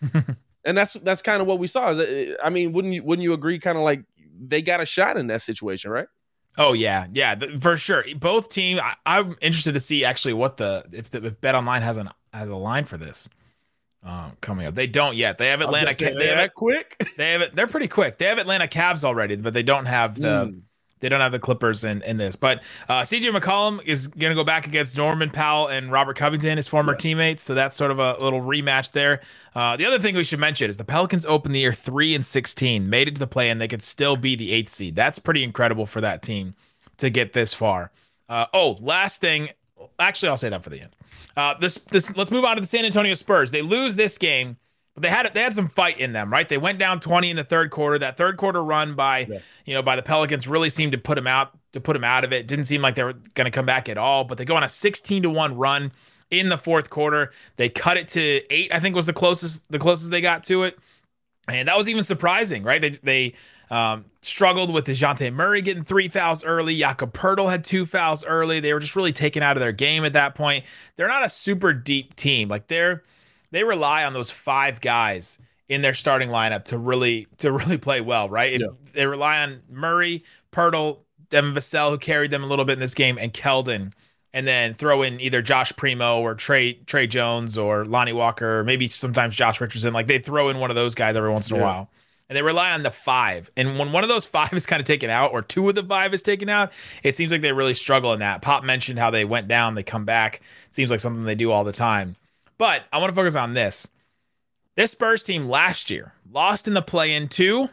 and 0.64 0.76
that's 0.76 0.94
that's 0.94 1.22
kind 1.22 1.40
of 1.40 1.46
what 1.46 1.58
we 1.58 1.66
saw. 1.66 1.94
I 2.42 2.50
mean, 2.50 2.72
wouldn't 2.72 2.94
you 2.94 3.02
wouldn't 3.02 3.24
you 3.24 3.32
agree? 3.32 3.58
Kind 3.58 3.78
of 3.78 3.84
like 3.84 4.02
they 4.40 4.62
got 4.62 4.80
a 4.80 4.86
shot 4.86 5.16
in 5.16 5.26
that 5.28 5.42
situation, 5.42 5.90
right? 5.90 6.08
Oh 6.56 6.72
yeah, 6.72 7.06
yeah, 7.12 7.36
for 7.60 7.76
sure. 7.76 8.04
Both 8.16 8.48
team. 8.48 8.80
I, 8.80 9.18
am 9.18 9.36
interested 9.40 9.74
to 9.74 9.80
see 9.80 10.04
actually 10.04 10.34
what 10.34 10.56
the 10.56 10.84
if 10.92 11.10
the 11.10 11.24
if 11.24 11.40
Bet 11.40 11.54
Online 11.54 11.82
has 11.82 11.96
an 11.96 12.10
has 12.32 12.48
a 12.48 12.56
line 12.56 12.84
for 12.84 12.96
this 12.96 13.28
um, 14.04 14.32
coming 14.40 14.66
up. 14.66 14.74
They 14.74 14.86
don't 14.86 15.16
yet. 15.16 15.38
They 15.38 15.48
have 15.48 15.60
Atlanta. 15.60 15.92
They 15.96 16.28
have 16.28 16.38
it 16.38 16.54
quick. 16.54 16.96
They 17.16 17.32
have 17.32 17.40
it. 17.40 17.54
They're 17.54 17.66
pretty 17.66 17.88
quick. 17.88 18.18
They 18.18 18.26
have 18.26 18.38
Atlanta 18.38 18.68
Cavs 18.68 19.02
already, 19.02 19.36
but 19.36 19.54
they 19.54 19.62
don't 19.62 19.86
have 19.86 20.14
the. 20.14 20.46
Mm. 20.46 20.62
They 21.00 21.08
don't 21.08 21.20
have 21.20 21.30
the 21.30 21.38
Clippers 21.38 21.84
in, 21.84 22.02
in 22.02 22.16
this, 22.16 22.34
but 22.34 22.64
uh, 22.88 23.02
CJ 23.02 23.32
McCollum 23.32 23.80
is 23.84 24.08
going 24.08 24.30
to 24.30 24.34
go 24.34 24.42
back 24.42 24.66
against 24.66 24.96
Norman 24.96 25.30
Powell 25.30 25.68
and 25.68 25.92
Robert 25.92 26.16
Covington, 26.16 26.56
his 26.56 26.66
former 26.66 26.94
yeah. 26.94 26.98
teammates. 26.98 27.44
So 27.44 27.54
that's 27.54 27.76
sort 27.76 27.92
of 27.92 28.00
a 28.00 28.16
little 28.18 28.40
rematch 28.40 28.90
there. 28.90 29.20
Uh, 29.54 29.76
the 29.76 29.86
other 29.86 30.00
thing 30.00 30.16
we 30.16 30.24
should 30.24 30.40
mention 30.40 30.68
is 30.68 30.76
the 30.76 30.84
Pelicans 30.84 31.24
opened 31.24 31.54
the 31.54 31.60
year 31.60 31.72
three 31.72 32.16
and 32.16 32.26
sixteen, 32.26 32.90
made 32.90 33.06
it 33.06 33.14
to 33.14 33.20
the 33.20 33.28
play, 33.28 33.48
and 33.50 33.60
they 33.60 33.68
could 33.68 33.82
still 33.82 34.16
be 34.16 34.34
the 34.34 34.52
eighth 34.52 34.70
seed. 34.70 34.96
That's 34.96 35.20
pretty 35.20 35.44
incredible 35.44 35.86
for 35.86 36.00
that 36.00 36.22
team 36.22 36.56
to 36.96 37.10
get 37.10 37.32
this 37.32 37.54
far. 37.54 37.92
Uh, 38.28 38.46
oh, 38.52 38.76
last 38.80 39.20
thing. 39.20 39.50
Actually, 40.00 40.30
I'll 40.30 40.36
say 40.36 40.48
that 40.48 40.64
for 40.64 40.70
the 40.70 40.80
end. 40.80 40.96
Uh, 41.36 41.54
this 41.58 41.78
this 41.90 42.16
let's 42.16 42.30
move 42.30 42.44
on 42.44 42.56
to 42.56 42.60
the 42.60 42.66
San 42.66 42.84
Antonio 42.84 43.14
Spurs. 43.14 43.50
They 43.50 43.62
lose 43.62 43.96
this 43.96 44.18
game, 44.18 44.56
but 44.94 45.02
they 45.02 45.08
had 45.08 45.30
they 45.34 45.42
had 45.42 45.54
some 45.54 45.68
fight 45.68 45.98
in 45.98 46.12
them, 46.12 46.32
right? 46.32 46.48
They 46.48 46.58
went 46.58 46.78
down 46.78 47.00
20 47.00 47.30
in 47.30 47.36
the 47.36 47.44
third 47.44 47.70
quarter. 47.70 47.98
That 47.98 48.16
third 48.16 48.36
quarter 48.36 48.62
run 48.62 48.94
by 48.94 49.20
yeah. 49.20 49.38
you 49.64 49.74
know 49.74 49.82
by 49.82 49.96
the 49.96 50.02
Pelicans 50.02 50.48
really 50.48 50.70
seemed 50.70 50.92
to 50.92 50.98
put 50.98 51.14
them 51.14 51.26
out 51.26 51.56
to 51.72 51.80
put 51.80 51.92
them 51.92 52.04
out 52.04 52.24
of 52.24 52.32
it. 52.32 52.46
Didn't 52.46 52.64
seem 52.64 52.82
like 52.82 52.94
they 52.94 53.04
were 53.04 53.14
going 53.34 53.44
to 53.44 53.50
come 53.50 53.66
back 53.66 53.88
at 53.88 53.98
all. 53.98 54.24
But 54.24 54.38
they 54.38 54.44
go 54.44 54.56
on 54.56 54.64
a 54.64 54.68
16 54.68 55.22
to 55.22 55.30
one 55.30 55.56
run 55.56 55.92
in 56.30 56.48
the 56.48 56.58
fourth 56.58 56.90
quarter. 56.90 57.32
They 57.56 57.68
cut 57.68 57.96
it 57.96 58.08
to 58.08 58.42
eight. 58.52 58.72
I 58.72 58.80
think 58.80 58.94
was 58.94 59.06
the 59.06 59.12
closest 59.12 59.70
the 59.70 59.78
closest 59.78 60.10
they 60.10 60.20
got 60.20 60.44
to 60.44 60.64
it, 60.64 60.78
and 61.48 61.68
that 61.68 61.76
was 61.76 61.88
even 61.88 62.04
surprising, 62.04 62.62
right? 62.62 62.80
They 62.80 62.90
they 62.90 63.34
um, 63.70 64.04
struggled 64.22 64.72
with 64.72 64.86
DeJounte 64.86 65.32
Murray 65.32 65.62
getting 65.62 65.84
three 65.84 66.08
fouls 66.08 66.44
early. 66.44 66.76
Jakob 66.78 67.12
Poeltl 67.12 67.50
had 67.50 67.64
two 67.64 67.86
fouls 67.86 68.24
early. 68.24 68.60
They 68.60 68.72
were 68.72 68.80
just 68.80 68.96
really 68.96 69.12
taken 69.12 69.42
out 69.42 69.56
of 69.56 69.60
their 69.60 69.72
game 69.72 70.04
at 70.04 70.14
that 70.14 70.34
point. 70.34 70.64
They're 70.96 71.08
not 71.08 71.24
a 71.24 71.28
super 71.28 71.72
deep 71.72 72.16
team. 72.16 72.48
Like 72.48 72.68
they're 72.68 73.04
they 73.50 73.64
rely 73.64 74.04
on 74.04 74.12
those 74.12 74.30
five 74.30 74.80
guys 74.80 75.38
in 75.68 75.82
their 75.82 75.94
starting 75.94 76.30
lineup 76.30 76.64
to 76.64 76.78
really 76.78 77.26
to 77.38 77.52
really 77.52 77.78
play 77.78 78.00
well, 78.00 78.28
right? 78.28 78.58
Yeah. 78.58 78.68
They 78.92 79.06
rely 79.06 79.38
on 79.40 79.60
Murray, 79.70 80.24
Poeltl, 80.52 80.98
Devin 81.30 81.54
Vassell, 81.54 81.90
who 81.90 81.98
carried 81.98 82.30
them 82.30 82.44
a 82.44 82.46
little 82.46 82.64
bit 82.64 82.74
in 82.74 82.80
this 82.80 82.94
game, 82.94 83.18
and 83.18 83.32
Keldon, 83.32 83.92
and 84.32 84.46
then 84.46 84.74
throw 84.74 85.02
in 85.02 85.20
either 85.20 85.42
Josh 85.42 85.72
Primo 85.76 86.20
or 86.20 86.34
Trey 86.34 86.74
Tre 86.86 87.06
Jones 87.06 87.58
or 87.58 87.84
Lonnie 87.84 88.14
Walker, 88.14 88.60
or 88.60 88.64
maybe 88.64 88.88
sometimes 88.88 89.36
Josh 89.36 89.60
Richardson. 89.60 89.92
Like 89.92 90.06
they 90.06 90.18
throw 90.18 90.48
in 90.48 90.58
one 90.58 90.70
of 90.70 90.76
those 90.76 90.94
guys 90.94 91.16
every 91.16 91.30
once 91.30 91.50
in 91.50 91.56
yeah. 91.56 91.62
a 91.62 91.64
while 91.64 91.90
and 92.28 92.36
they 92.36 92.42
rely 92.42 92.72
on 92.72 92.82
the 92.82 92.90
five. 92.90 93.50
And 93.56 93.78
when 93.78 93.92
one 93.92 94.02
of 94.02 94.08
those 94.08 94.24
five 94.24 94.52
is 94.52 94.66
kind 94.66 94.80
of 94.80 94.86
taken 94.86 95.10
out, 95.10 95.32
or 95.32 95.42
two 95.42 95.68
of 95.68 95.74
the 95.74 95.82
five 95.82 96.12
is 96.12 96.22
taken 96.22 96.48
out, 96.48 96.72
it 97.02 97.16
seems 97.16 97.32
like 97.32 97.40
they 97.40 97.52
really 97.52 97.74
struggle 97.74 98.12
in 98.12 98.20
that. 98.20 98.42
Pop 98.42 98.64
mentioned 98.64 98.98
how 98.98 99.10
they 99.10 99.24
went 99.24 99.48
down, 99.48 99.74
they 99.74 99.82
come 99.82 100.04
back. 100.04 100.40
Seems 100.72 100.90
like 100.90 101.00
something 101.00 101.24
they 101.24 101.34
do 101.34 101.50
all 101.50 101.64
the 101.64 101.72
time. 101.72 102.14
But 102.58 102.82
I 102.92 102.98
want 102.98 103.10
to 103.10 103.14
focus 103.14 103.36
on 103.36 103.54
this. 103.54 103.88
This 104.76 104.92
Spurs 104.92 105.22
team 105.22 105.48
last 105.48 105.90
year 105.90 106.12
lost 106.30 106.68
in 106.68 106.74
the 106.74 106.82
play 106.82 107.14
in 107.14 107.28
to 107.28 107.68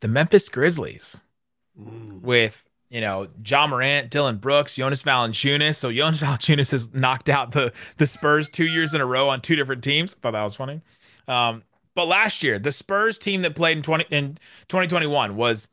the 0.00 0.08
Memphis 0.08 0.48
Grizzlies 0.48 1.20
mm. 1.80 2.20
with 2.22 2.64
you 2.90 3.00
know, 3.00 3.28
Ja 3.46 3.68
Morant, 3.68 4.10
Dillon 4.10 4.36
Brooks, 4.36 4.74
Jonas 4.74 5.02
Valanciunas. 5.02 5.76
So 5.76 5.92
Jonas 5.92 6.20
Valanciunas 6.22 6.72
has 6.72 6.92
knocked 6.92 7.28
out 7.28 7.52
the 7.52 7.72
the 7.96 8.06
Spurs 8.06 8.48
two 8.48 8.66
years 8.66 8.92
in 8.92 9.00
a 9.00 9.06
row 9.06 9.28
on 9.28 9.40
two 9.40 9.56
different 9.56 9.82
teams. 9.82 10.14
I 10.14 10.20
thought 10.20 10.32
that 10.32 10.42
was 10.42 10.56
funny. 10.56 10.80
Um, 11.28 11.62
but 11.94 12.06
last 12.06 12.42
year, 12.42 12.58
the 12.58 12.72
Spurs 12.72 13.18
team 13.18 13.42
that 13.42 13.54
played 13.54 13.76
in 13.76 13.82
20 13.82 14.04
in 14.10 14.38
2021 14.68 15.36
was 15.36 15.70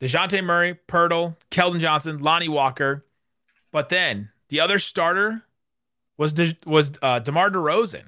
DeJounte 0.00 0.42
Murray, 0.44 0.78
Poeltl, 0.88 1.36
Keldon 1.50 1.80
Johnson, 1.80 2.18
Lonnie 2.18 2.48
Walker. 2.48 3.04
But 3.72 3.88
then 3.88 4.30
the 4.48 4.60
other 4.60 4.78
starter 4.78 5.42
was 6.16 6.32
De, 6.32 6.56
was 6.66 6.92
uh, 7.02 7.18
DeMar 7.20 7.50
DeRozan. 7.50 8.04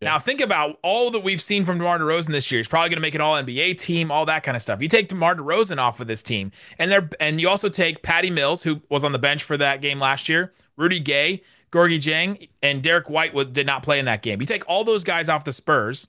Yeah. 0.00 0.10
Now 0.10 0.18
think 0.18 0.40
about 0.40 0.78
all 0.82 1.10
that 1.12 1.20
we've 1.20 1.40
seen 1.40 1.64
from 1.64 1.78
DeMar 1.78 1.98
DeRozan 1.98 2.32
this 2.32 2.50
year. 2.50 2.58
He's 2.58 2.68
probably 2.68 2.90
going 2.90 2.96
to 2.96 3.02
make 3.02 3.14
an 3.14 3.20
All 3.20 3.34
NBA 3.34 3.78
team, 3.78 4.10
all 4.10 4.26
that 4.26 4.42
kind 4.42 4.56
of 4.56 4.62
stuff. 4.62 4.82
You 4.82 4.88
take 4.88 5.08
DeMar 5.08 5.36
DeRozan 5.36 5.78
off 5.78 6.00
of 6.00 6.06
this 6.06 6.22
team, 6.22 6.52
and 6.78 6.90
they 6.90 6.98
and 7.20 7.40
you 7.40 7.48
also 7.48 7.68
take 7.68 8.02
Patty 8.02 8.30
Mills, 8.30 8.62
who 8.62 8.80
was 8.88 9.04
on 9.04 9.12
the 9.12 9.18
bench 9.18 9.44
for 9.44 9.56
that 9.56 9.80
game 9.80 9.98
last 9.98 10.28
year, 10.28 10.52
Rudy 10.76 11.00
Gay, 11.00 11.42
Gorgui 11.72 11.98
Dieng, 11.98 12.48
and 12.62 12.82
Derrick 12.82 13.08
White 13.10 13.34
was, 13.34 13.48
did 13.48 13.66
not 13.66 13.82
play 13.82 13.98
in 13.98 14.04
that 14.04 14.22
game. 14.22 14.40
You 14.40 14.46
take 14.46 14.68
all 14.68 14.84
those 14.84 15.04
guys 15.04 15.28
off 15.28 15.44
the 15.44 15.52
Spurs, 15.52 16.08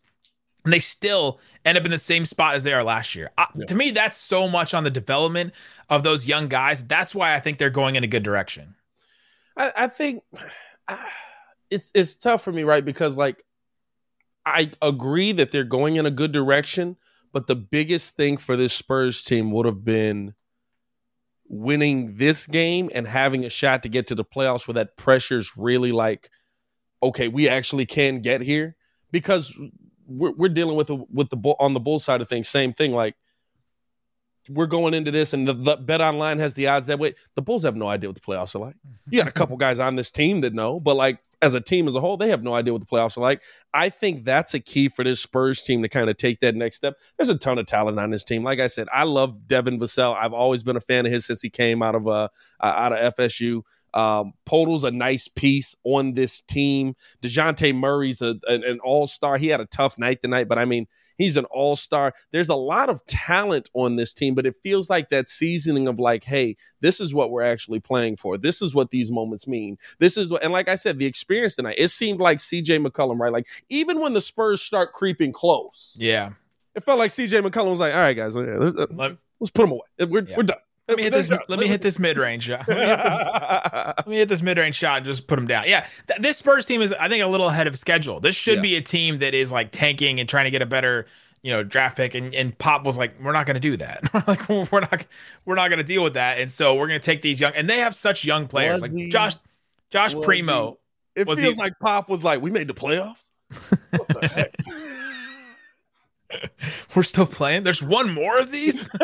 and 0.66 0.74
they 0.74 0.80
still 0.80 1.40
end 1.64 1.78
up 1.78 1.86
in 1.86 1.92
the 1.92 2.00
same 2.00 2.26
spot 2.26 2.56
as 2.56 2.64
they 2.64 2.74
are 2.74 2.84
last 2.84 3.16
year. 3.16 3.32
Uh, 3.38 3.46
yeah. 3.56 3.66
To 3.68 3.76
me, 3.76 3.92
that's 3.92 4.18
so 4.18 4.48
much 4.48 4.74
on 4.74 4.84
the 4.84 4.90
development 4.90 5.54
of 5.90 6.04
those 6.04 6.28
young 6.28 6.48
guys. 6.48 6.84
That's 6.84 7.16
why 7.16 7.36
I 7.36 7.40
think 7.40 7.60
they're 7.60 7.70
going 7.70 7.96
in 7.96 8.04
a 8.04 8.08
good 8.08 8.24
direction. 8.24 8.76
I, 9.56 9.72
I 9.76 9.88
think 9.88 10.24
it's 11.70 11.92
it's 11.94 12.16
tough 12.16 12.44
for 12.44 12.52
me, 12.52 12.64
right? 12.64 12.84
Because 12.84 13.16
like 13.16 13.46
I 14.46 14.72
agree 14.82 15.32
that 15.34 15.52
they're 15.52 15.64
going 15.64 15.96
in 15.96 16.06
a 16.06 16.12
good 16.12 16.32
direction, 16.32 16.98
but 17.32 17.48
the 17.48 17.56
biggest 17.56 18.16
thing 18.16 18.38
for 18.38 18.58
this 18.58 18.74
Spurs 18.74 19.24
team 19.24 19.52
would 19.52 19.66
have 19.66 19.86
been 19.86 20.34
winning 21.48 22.16
this 22.16 22.48
game 22.48 22.90
and 22.94 23.08
having 23.08 23.46
a 23.46 23.50
shot 23.50 23.84
to 23.84 23.90
get 23.90 24.08
to 24.08 24.16
the 24.16 24.26
playoffs 24.26 24.68
where 24.68 24.74
that 24.74 24.98
pressure's 24.98 25.56
really 25.56 25.92
like, 25.92 26.32
okay, 27.04 27.28
we 27.28 27.48
actually 27.48 27.86
can 27.86 28.22
get 28.22 28.42
here 28.42 28.76
because 29.12 29.56
we're, 30.08 30.32
we're 30.32 30.50
dealing 30.50 30.76
with 30.76 30.88
the 30.88 30.96
with 31.12 31.30
the 31.30 31.38
bull 31.38 31.56
on 31.60 31.74
the 31.74 31.80
bull 31.80 32.00
side 32.00 32.22
of 32.22 32.30
things. 32.30 32.48
Same 32.48 32.74
thing, 32.74 32.92
like 32.92 33.16
we're 34.50 34.68
going 34.68 34.94
into 34.94 35.12
this, 35.12 35.34
and 35.34 35.48
the, 35.48 35.54
the, 35.54 35.76
bet 35.76 36.02
online 36.02 36.40
has 36.40 36.54
the 36.54 36.68
odds 36.68 36.88
that 36.88 37.00
way. 37.00 37.16
The 37.36 37.42
Bulls 37.42 37.64
have 37.64 37.76
no 37.76 37.88
idea 37.88 38.10
what 38.10 38.16
the 38.16 38.22
playoffs 38.22 38.56
are 38.56 38.60
like. 38.60 38.76
You 39.08 39.20
got 39.20 39.28
a 39.28 39.32
couple 39.32 39.56
guys 39.56 39.78
on 39.78 39.96
this 39.96 40.10
team 40.10 40.42
that 40.42 40.56
know, 40.56 40.80
but 40.80 40.96
like 40.96 41.20
as 41.40 41.54
a 41.54 41.62
team 41.62 41.88
as 41.88 41.94
a 41.94 42.02
whole, 42.02 42.18
they 42.18 42.30
have 42.30 42.42
no 42.42 42.56
idea 42.56 42.74
what 42.74 42.82
the 42.82 42.88
playoffs 42.88 43.18
are 43.18 43.22
like. 43.22 43.42
I 43.72 43.90
think 43.90 44.26
that's 44.26 44.56
a 44.56 44.60
key 44.60 44.88
for 44.88 45.04
this 45.04 45.22
Spurs 45.22 45.62
team 45.62 45.84
to 45.84 45.90
kind 45.90 46.10
of 46.10 46.18
take 46.18 46.40
that 46.40 46.56
next 46.56 46.78
step. 46.78 46.96
There's 47.18 47.30
a 47.30 47.38
ton 47.38 47.60
of 47.60 47.68
talent 47.68 48.00
on 48.00 48.10
this 48.10 48.24
team. 48.24 48.44
Like 48.44 48.60
I 48.60 48.66
said, 48.66 48.88
I 48.92 49.04
love 49.04 49.48
Devin 49.48 49.80
Vassell. 49.80 50.16
I've 50.16 50.34
always 50.34 50.64
been 50.64 50.76
a 50.76 50.82
fan 50.82 51.06
of 51.06 51.12
his 51.12 51.26
since 51.26 51.44
he 51.44 51.52
came 51.52 51.84
out 51.84 51.94
of 51.94 52.08
uh, 52.08 52.30
uh 52.60 52.66
out 52.66 52.94
of 52.94 53.16
FSU. 53.16 53.62
Um, 53.96 54.34
Poeltl's 54.46 54.84
a 54.84 54.92
nice 54.92 55.28
piece 55.30 55.76
on 55.86 56.14
this 56.14 56.42
team. 56.42 56.96
Dejounte 57.22 57.74
Murray's 57.74 58.22
a, 58.22 58.36
an, 58.48 58.64
an 58.64 58.80
all 58.84 59.08
star. 59.08 59.38
He 59.38 59.48
had 59.48 59.62
a 59.62 59.66
tough 59.66 59.98
night 59.98 60.22
tonight, 60.22 60.50
but 60.50 60.60
I 60.60 60.66
mean, 60.66 60.88
he's 61.18 61.38
an 61.38 61.46
all 61.46 61.78
star. 61.78 62.14
There's 62.32 62.50
a 62.50 62.56
lot 62.56 62.90
of 62.90 63.06
talent 63.08 63.70
on 63.74 63.96
this 63.96 64.14
team, 64.14 64.36
but 64.36 64.46
it 64.46 64.58
feels 64.62 64.90
like 64.90 65.10
that 65.10 65.30
seasoning 65.30 65.88
of 65.88 65.98
like, 65.98 66.26
hey, 66.26 66.58
this 66.82 67.00
is 67.00 67.14
what 67.14 67.32
we're 67.32 67.44
actually 67.44 67.80
playing 67.80 68.18
for. 68.18 68.38
This 68.38 68.62
is 68.62 68.76
what 68.76 68.92
these 68.92 69.12
moments 69.12 69.48
mean. 69.48 69.78
This 70.00 70.18
is 70.18 70.30
what, 70.30 70.44
and 70.44 70.52
like 70.52 70.68
I 70.68 70.76
said, 70.76 71.00
the 71.00 71.06
experience 71.06 71.56
tonight, 71.56 71.76
it 71.78 71.88
seemed 71.88 72.20
like 72.20 72.40
CJ 72.40 72.86
McCollum, 72.86 73.18
right? 73.18 73.32
Like, 73.32 73.48
even 73.70 74.02
when 74.02 74.14
the 74.14 74.22
Spurs 74.22 74.62
start 74.62 74.92
creeping 74.92 75.32
close. 75.32 75.98
Yeah. 76.00 76.32
It 76.76 76.84
felt 76.84 77.00
like 77.00 77.12
CJ 77.12 77.48
McCollum 77.48 77.72
was 77.72 77.80
like, 77.80 77.94
all 77.94 78.02
right, 78.02 78.14
guys, 78.14 78.36
let's, 78.36 79.24
let's 79.40 79.52
put 79.52 79.64
him 79.64 79.72
away. 79.72 79.88
We're, 80.00 80.26
yeah. 80.26 80.36
we're 80.36 80.44
done. 80.44 80.58
Let 80.88 80.98
me 80.98 81.04
hit 81.04 81.14
this. 81.14 81.30
Let 81.48 81.60
me 81.60 81.68
hit 81.68 81.82
this 81.82 81.98
mid 81.98 82.18
range 82.18 82.44
shot. 82.44 82.68
Let 82.68 84.08
me 84.08 84.18
hit 84.18 84.30
this, 84.30 84.42
mid 84.42 84.58
range 84.58 84.76
shot 84.76 84.98
and 84.98 85.06
just 85.06 85.28
put 85.28 85.36
them 85.36 85.48
down. 85.48 85.66
Yeah, 85.68 85.88
th- 86.08 86.22
this 86.22 86.38
Spurs 86.38 86.66
team 86.66 86.82
is, 86.82 86.94
I 86.94 87.10
think, 87.10 87.24
a 87.24 87.28
little 87.28 87.50
ahead 87.50 87.68
of 87.68 87.78
schedule. 87.78 88.20
This 88.20 88.36
should 88.36 88.58
yeah. 88.58 88.62
be 88.62 88.76
a 88.76 88.82
team 88.82 89.20
that 89.20 89.34
is 89.34 89.52
like 89.52 89.72
tanking 89.72 90.20
and 90.20 90.30
trying 90.30 90.46
to 90.46 90.52
get 90.52 90.62
a 90.62 90.66
better, 90.66 91.08
you 91.42 91.52
know, 91.52 91.64
draft 91.64 91.98
pick. 91.98 92.14
And, 92.14 92.34
and 92.36 92.58
Pop 92.58 92.84
was 92.84 92.98
like, 92.98 93.20
"We're 93.20 93.32
not 93.32 93.48
going 93.48 93.56
to 93.56 93.60
do 93.60 93.78
that. 93.78 94.04
like, 94.28 94.48
we're 94.48 94.82
not, 94.82 95.06
we're 95.46 95.56
not 95.56 95.70
going 95.70 95.80
to 95.80 95.84
deal 95.84 96.04
with 96.04 96.14
that." 96.14 96.40
And 96.40 96.52
so 96.52 96.76
we're 96.76 96.88
going 96.88 97.00
to 97.00 97.06
take 97.06 97.22
these 97.24 97.42
young, 97.42 97.54
and 97.56 97.70
they 97.70 97.80
have 97.80 97.96
such 97.96 98.24
young 98.24 98.48
players 98.48 98.82
was 98.82 98.94
like 98.94 99.02
he? 99.02 99.10
Josh, 99.10 99.36
Josh 99.90 100.14
Primo. 100.22 100.78
He? 101.16 101.22
It 101.22 101.26
feels 101.26 101.40
he? 101.40 101.54
like 101.54 101.74
Pop 101.80 102.10
was 102.10 102.24
like, 102.24 102.42
"We 102.42 102.52
made 102.52 102.68
the 102.68 102.74
playoffs." 102.76 103.32
what 103.90 104.08
the 104.08 104.28
heck? 104.34 104.56
We're 106.96 107.04
still 107.04 107.26
playing. 107.26 107.64
There's 107.64 107.84
one 107.84 108.14
more 108.14 108.40
of 108.40 108.52
these. 108.52 108.90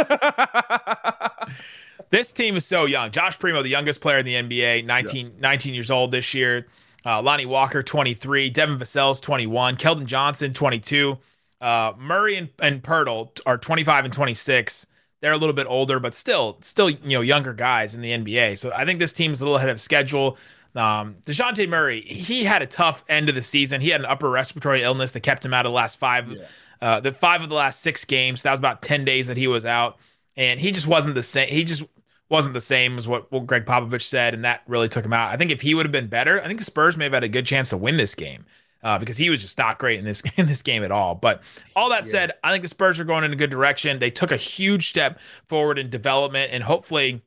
this 2.09 2.31
team 2.31 2.55
is 2.55 2.65
so 2.65 2.85
young. 2.85 3.11
Josh 3.11 3.39
Primo, 3.39 3.61
the 3.63 3.69
youngest 3.69 4.01
player 4.01 4.17
in 4.17 4.25
the 4.25 4.35
NBA, 4.35 4.85
19, 4.85 5.25
yeah. 5.25 5.31
19 5.39 5.73
years 5.73 5.91
old 5.91 6.11
this 6.11 6.33
year. 6.33 6.67
Uh, 7.05 7.21
Lonnie 7.21 7.45
Walker, 7.45 7.81
23. 7.81 8.49
Devin 8.49 8.77
Vassell's 8.77 9.19
21. 9.19 9.77
Keldon 9.77 10.05
Johnson, 10.05 10.53
22. 10.53 11.17
Uh, 11.59 11.93
Murray 11.97 12.37
and, 12.37 12.49
and 12.59 12.83
Poeltl 12.83 13.39
are 13.45 13.57
25 13.57 14.05
and 14.05 14.13
26. 14.13 14.87
They're 15.21 15.31
a 15.31 15.37
little 15.37 15.53
bit 15.53 15.67
older, 15.67 15.99
but 15.99 16.15
still, 16.15 16.57
still, 16.61 16.89
you 16.89 16.99
know, 17.03 17.21
younger 17.21 17.53
guys 17.53 17.93
in 17.93 18.01
the 18.01 18.11
NBA. 18.11 18.57
So 18.57 18.71
I 18.73 18.85
think 18.85 18.99
this 18.99 19.13
team 19.13 19.31
is 19.31 19.41
a 19.41 19.43
little 19.43 19.57
ahead 19.57 19.69
of 19.69 19.79
schedule. 19.79 20.37
Um, 20.75 21.17
Dejounte 21.25 21.67
Murray, 21.67 22.01
he 22.01 22.43
had 22.43 22.61
a 22.61 22.65
tough 22.65 23.03
end 23.09 23.29
of 23.29 23.35
the 23.35 23.41
season. 23.41 23.81
He 23.81 23.89
had 23.89 24.01
an 24.01 24.07
upper 24.07 24.29
respiratory 24.29 24.83
illness 24.83 25.11
that 25.11 25.19
kept 25.19 25.45
him 25.45 25.53
out 25.53 25.65
of 25.65 25.71
the 25.71 25.75
last 25.75 25.99
five 25.99 26.31
yeah. 26.31 26.45
Uh, 26.81 26.99
the 26.99 27.11
five 27.11 27.41
of 27.41 27.49
the 27.49 27.55
last 27.55 27.81
six 27.81 28.05
games, 28.05 28.43
that 28.43 28.51
was 28.51 28.59
about 28.59 28.81
10 28.81 29.05
days 29.05 29.27
that 29.27 29.37
he 29.37 29.47
was 29.47 29.65
out. 29.65 29.97
And 30.35 30.59
he 30.59 30.71
just 30.71 30.87
wasn't 30.87 31.15
the 31.15 31.23
same. 31.23 31.47
He 31.49 31.63
just 31.63 31.83
wasn't 32.29 32.53
the 32.53 32.61
same 32.61 32.97
as 32.97 33.07
what, 33.07 33.31
what 33.31 33.45
Gregg 33.45 33.65
Popovich 33.65 34.03
said. 34.03 34.33
And 34.33 34.45
that 34.45 34.61
really 34.67 34.89
took 34.89 35.05
him 35.05 35.13
out. 35.13 35.31
I 35.31 35.37
think 35.37 35.51
if 35.51 35.61
he 35.61 35.75
would 35.75 35.85
have 35.85 35.91
been 35.91 36.07
better, 36.07 36.41
I 36.41 36.47
think 36.47 36.59
the 36.59 36.65
Spurs 36.65 36.97
may 36.97 37.05
have 37.05 37.13
had 37.13 37.23
a 37.23 37.29
good 37.29 37.45
chance 37.45 37.69
to 37.69 37.77
win 37.77 37.97
this 37.97 38.15
game. 38.15 38.45
Uh, 38.83 38.97
because 38.97 39.15
he 39.15 39.29
was 39.29 39.43
just 39.43 39.59
not 39.59 39.77
great 39.77 39.99
in 39.99 40.05
this 40.05 40.23
in 40.37 40.47
this 40.47 40.63
game 40.63 40.83
at 40.83 40.91
all. 40.91 41.13
But 41.13 41.43
all 41.75 41.89
that 41.89 42.05
yeah. 42.05 42.11
said, 42.11 42.31
I 42.43 42.51
think 42.51 42.63
the 42.63 42.67
Spurs 42.67 42.99
are 42.99 43.03
going 43.03 43.23
in 43.23 43.31
a 43.31 43.35
good 43.35 43.51
direction. 43.51 43.99
They 43.99 44.09
took 44.09 44.31
a 44.31 44.37
huge 44.37 44.89
step 44.89 45.19
forward 45.45 45.77
in 45.77 45.91
development, 45.91 46.51
and 46.51 46.63
hopefully, 46.63 47.21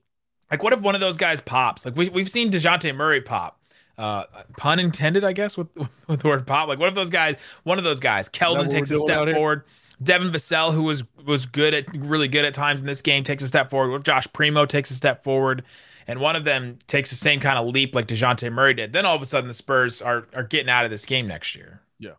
like, 0.51 0.65
what 0.65 0.73
if 0.73 0.81
one 0.81 0.97
of 0.97 1.01
those 1.01 1.17
guys 1.17 1.41
pops? 1.41 1.85
Like 1.85 1.95
we 1.95 2.09
we've 2.09 2.29
seen 2.29 2.51
Dejounte 2.51 2.93
Murray 2.97 3.21
pop 3.21 3.61
uh, 3.99 4.25
pun 4.57 4.79
intended, 4.79 5.25
I 5.25 5.33
guess, 5.33 5.57
with 5.57 5.69
with 6.07 6.21
the 6.21 6.29
word 6.29 6.47
pop. 6.47 6.69
Like, 6.69 6.79
what 6.79 6.89
if 6.89 6.95
those 6.95 7.11
guys, 7.11 7.37
one 7.63 7.79
of 7.79 7.85
those 7.85 8.01
guys, 8.01 8.29
Keldon 8.29 8.71
takes 8.71 8.91
a 8.91 8.99
step 8.99 9.29
forward. 9.35 9.65
Devin 10.03 10.33
Vassell, 10.33 10.73
who 10.73 10.83
was 10.83 11.05
was 11.25 11.47
good 11.47 11.73
at 11.73 11.85
really 11.97 12.29
good 12.29 12.45
at 12.45 12.55
times 12.55 12.81
in 12.81 12.87
this 12.87 13.01
game, 13.01 13.25
takes 13.25 13.43
a 13.43 13.49
step 13.49 13.71
forward. 13.71 13.91
What 13.91 13.99
if 13.99 14.03
Josh 14.03 14.27
Primo 14.33 14.67
takes 14.67 14.91
a 14.91 14.95
step 14.95 15.23
forward, 15.23 15.63
and 16.07 16.19
one 16.21 16.35
of 16.35 16.45
them 16.45 16.79
takes 16.89 17.11
the 17.11 17.17
same 17.17 17.41
kind 17.41 17.59
of 17.59 17.67
leap 17.73 17.95
like 17.95 18.07
Dejounte 18.07 18.51
Murray 18.53 18.75
did? 18.75 18.93
Then 18.93 19.07
all 19.07 19.15
of 19.15 19.23
a 19.23 19.27
sudden, 19.27 19.49
the 19.49 19.55
Spurs 19.55 20.03
are 20.03 20.27
are 20.35 20.43
getting 20.43 20.69
out 20.69 20.85
of 20.85 20.91
this 20.91 21.07
game 21.07 21.29
next 21.29 21.55
year. 21.55 21.81
Yeah, 22.01 22.15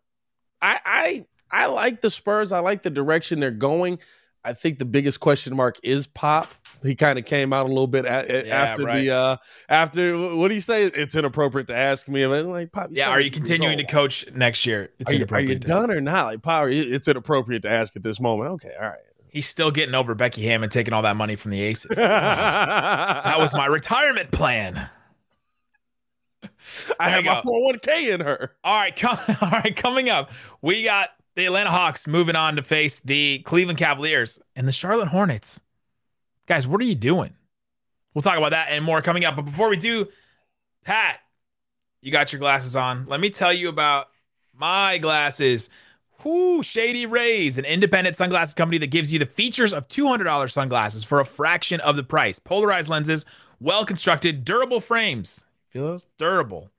I 0.61 0.79
I 0.85 1.25
I 1.51 1.65
like 1.67 2.01
the 2.01 2.09
Spurs. 2.09 2.51
I 2.53 2.59
like 2.59 2.83
the 2.83 2.89
direction 2.89 3.39
they're 3.41 3.51
going. 3.51 3.99
I 4.43 4.53
think 4.53 4.79
the 4.79 4.85
biggest 4.85 5.19
question 5.19 5.55
mark 5.55 5.77
is 5.83 6.07
Pop 6.07 6.47
he 6.87 6.95
kind 6.95 7.19
of 7.19 7.25
came 7.25 7.53
out 7.53 7.65
a 7.65 7.69
little 7.69 7.87
bit 7.87 8.05
a- 8.05 8.45
yeah, 8.47 8.55
after 8.55 8.83
right. 8.83 9.01
the 9.01 9.11
uh 9.11 9.37
after 9.69 10.17
what 10.35 10.49
do 10.49 10.53
you 10.53 10.61
say? 10.61 10.85
It's 10.85 11.15
inappropriate 11.15 11.67
to 11.67 11.75
ask 11.75 12.07
me. 12.07 12.23
I'm 12.23 12.49
like, 12.49 12.71
Pop, 12.71 12.89
yeah, 12.91 13.09
are 13.09 13.19
you 13.19 13.31
continuing 13.31 13.77
to 13.77 13.85
coach 13.85 14.25
next 14.33 14.65
year? 14.65 14.91
It's 14.99 15.11
are 15.11 15.15
you, 15.15 15.25
are 15.29 15.39
you 15.39 15.55
done 15.55 15.91
or 15.91 16.01
not? 16.01 16.25
Like, 16.25 16.41
Power, 16.41 16.69
it's 16.69 17.07
inappropriate 17.07 17.61
to 17.63 17.69
ask 17.69 17.95
at 17.95 18.03
this 18.03 18.19
moment. 18.19 18.51
Okay, 18.51 18.71
all 18.79 18.87
right. 18.87 18.99
He's 19.29 19.47
still 19.49 19.69
getting 19.69 19.95
over 19.95 20.15
Becky 20.15 20.45
Hammon 20.47 20.69
taking 20.69 20.93
all 20.93 21.01
that 21.01 21.17
money 21.17 21.35
from 21.35 21.51
the 21.51 21.61
Aces. 21.61 21.91
that 21.97 23.37
was 23.37 23.53
my 23.53 23.65
retirement 23.65 24.31
plan. 24.31 24.89
I 26.99 27.09
have 27.09 27.25
my 27.25 27.41
401k 27.41 28.13
in 28.13 28.21
her. 28.21 28.53
All 28.63 28.77
right, 28.77 28.95
com- 28.95 29.17
all 29.41 29.49
right, 29.49 29.75
coming 29.75 30.09
up, 30.09 30.31
we 30.61 30.83
got 30.83 31.09
the 31.35 31.45
Atlanta 31.45 31.71
Hawks 31.71 32.07
moving 32.07 32.35
on 32.35 32.55
to 32.55 32.61
face 32.61 32.99
the 32.99 33.39
Cleveland 33.39 33.77
Cavaliers 33.77 34.39
and 34.55 34.67
the 34.67 34.71
Charlotte 34.71 35.09
Hornets. 35.09 35.59
Guys, 36.47 36.67
what 36.67 36.79
are 36.81 36.85
you 36.85 36.95
doing? 36.95 37.33
We'll 38.13 38.21
talk 38.21 38.37
about 38.37 38.51
that 38.51 38.67
and 38.69 38.83
more 38.83 39.01
coming 39.01 39.25
up. 39.25 39.35
But 39.35 39.43
before 39.43 39.69
we 39.69 39.77
do, 39.77 40.07
Pat, 40.83 41.19
you 42.01 42.11
got 42.11 42.31
your 42.31 42.39
glasses 42.39 42.75
on. 42.75 43.05
Let 43.07 43.19
me 43.19 43.29
tell 43.29 43.51
you 43.51 43.67
about 43.67 44.07
my 44.53 44.97
glasses. 44.97 45.69
Whoo, 46.23 46.63
Shady 46.63 47.05
Rays, 47.05 47.57
an 47.57 47.65
independent 47.65 48.15
sunglasses 48.15 48.53
company 48.53 48.77
that 48.77 48.87
gives 48.87 49.11
you 49.11 49.19
the 49.19 49.25
features 49.25 49.73
of 49.73 49.87
$200 49.87 50.51
sunglasses 50.51 51.03
for 51.03 51.19
a 51.19 51.25
fraction 51.25 51.79
of 51.81 51.95
the 51.95 52.03
price. 52.03 52.39
Polarized 52.39 52.89
lenses, 52.89 53.25
well 53.59 53.85
constructed, 53.85 54.45
durable 54.45 54.79
frames. 54.79 55.43
Feel 55.69 55.87
those? 55.87 56.05
Durable. 56.17 56.69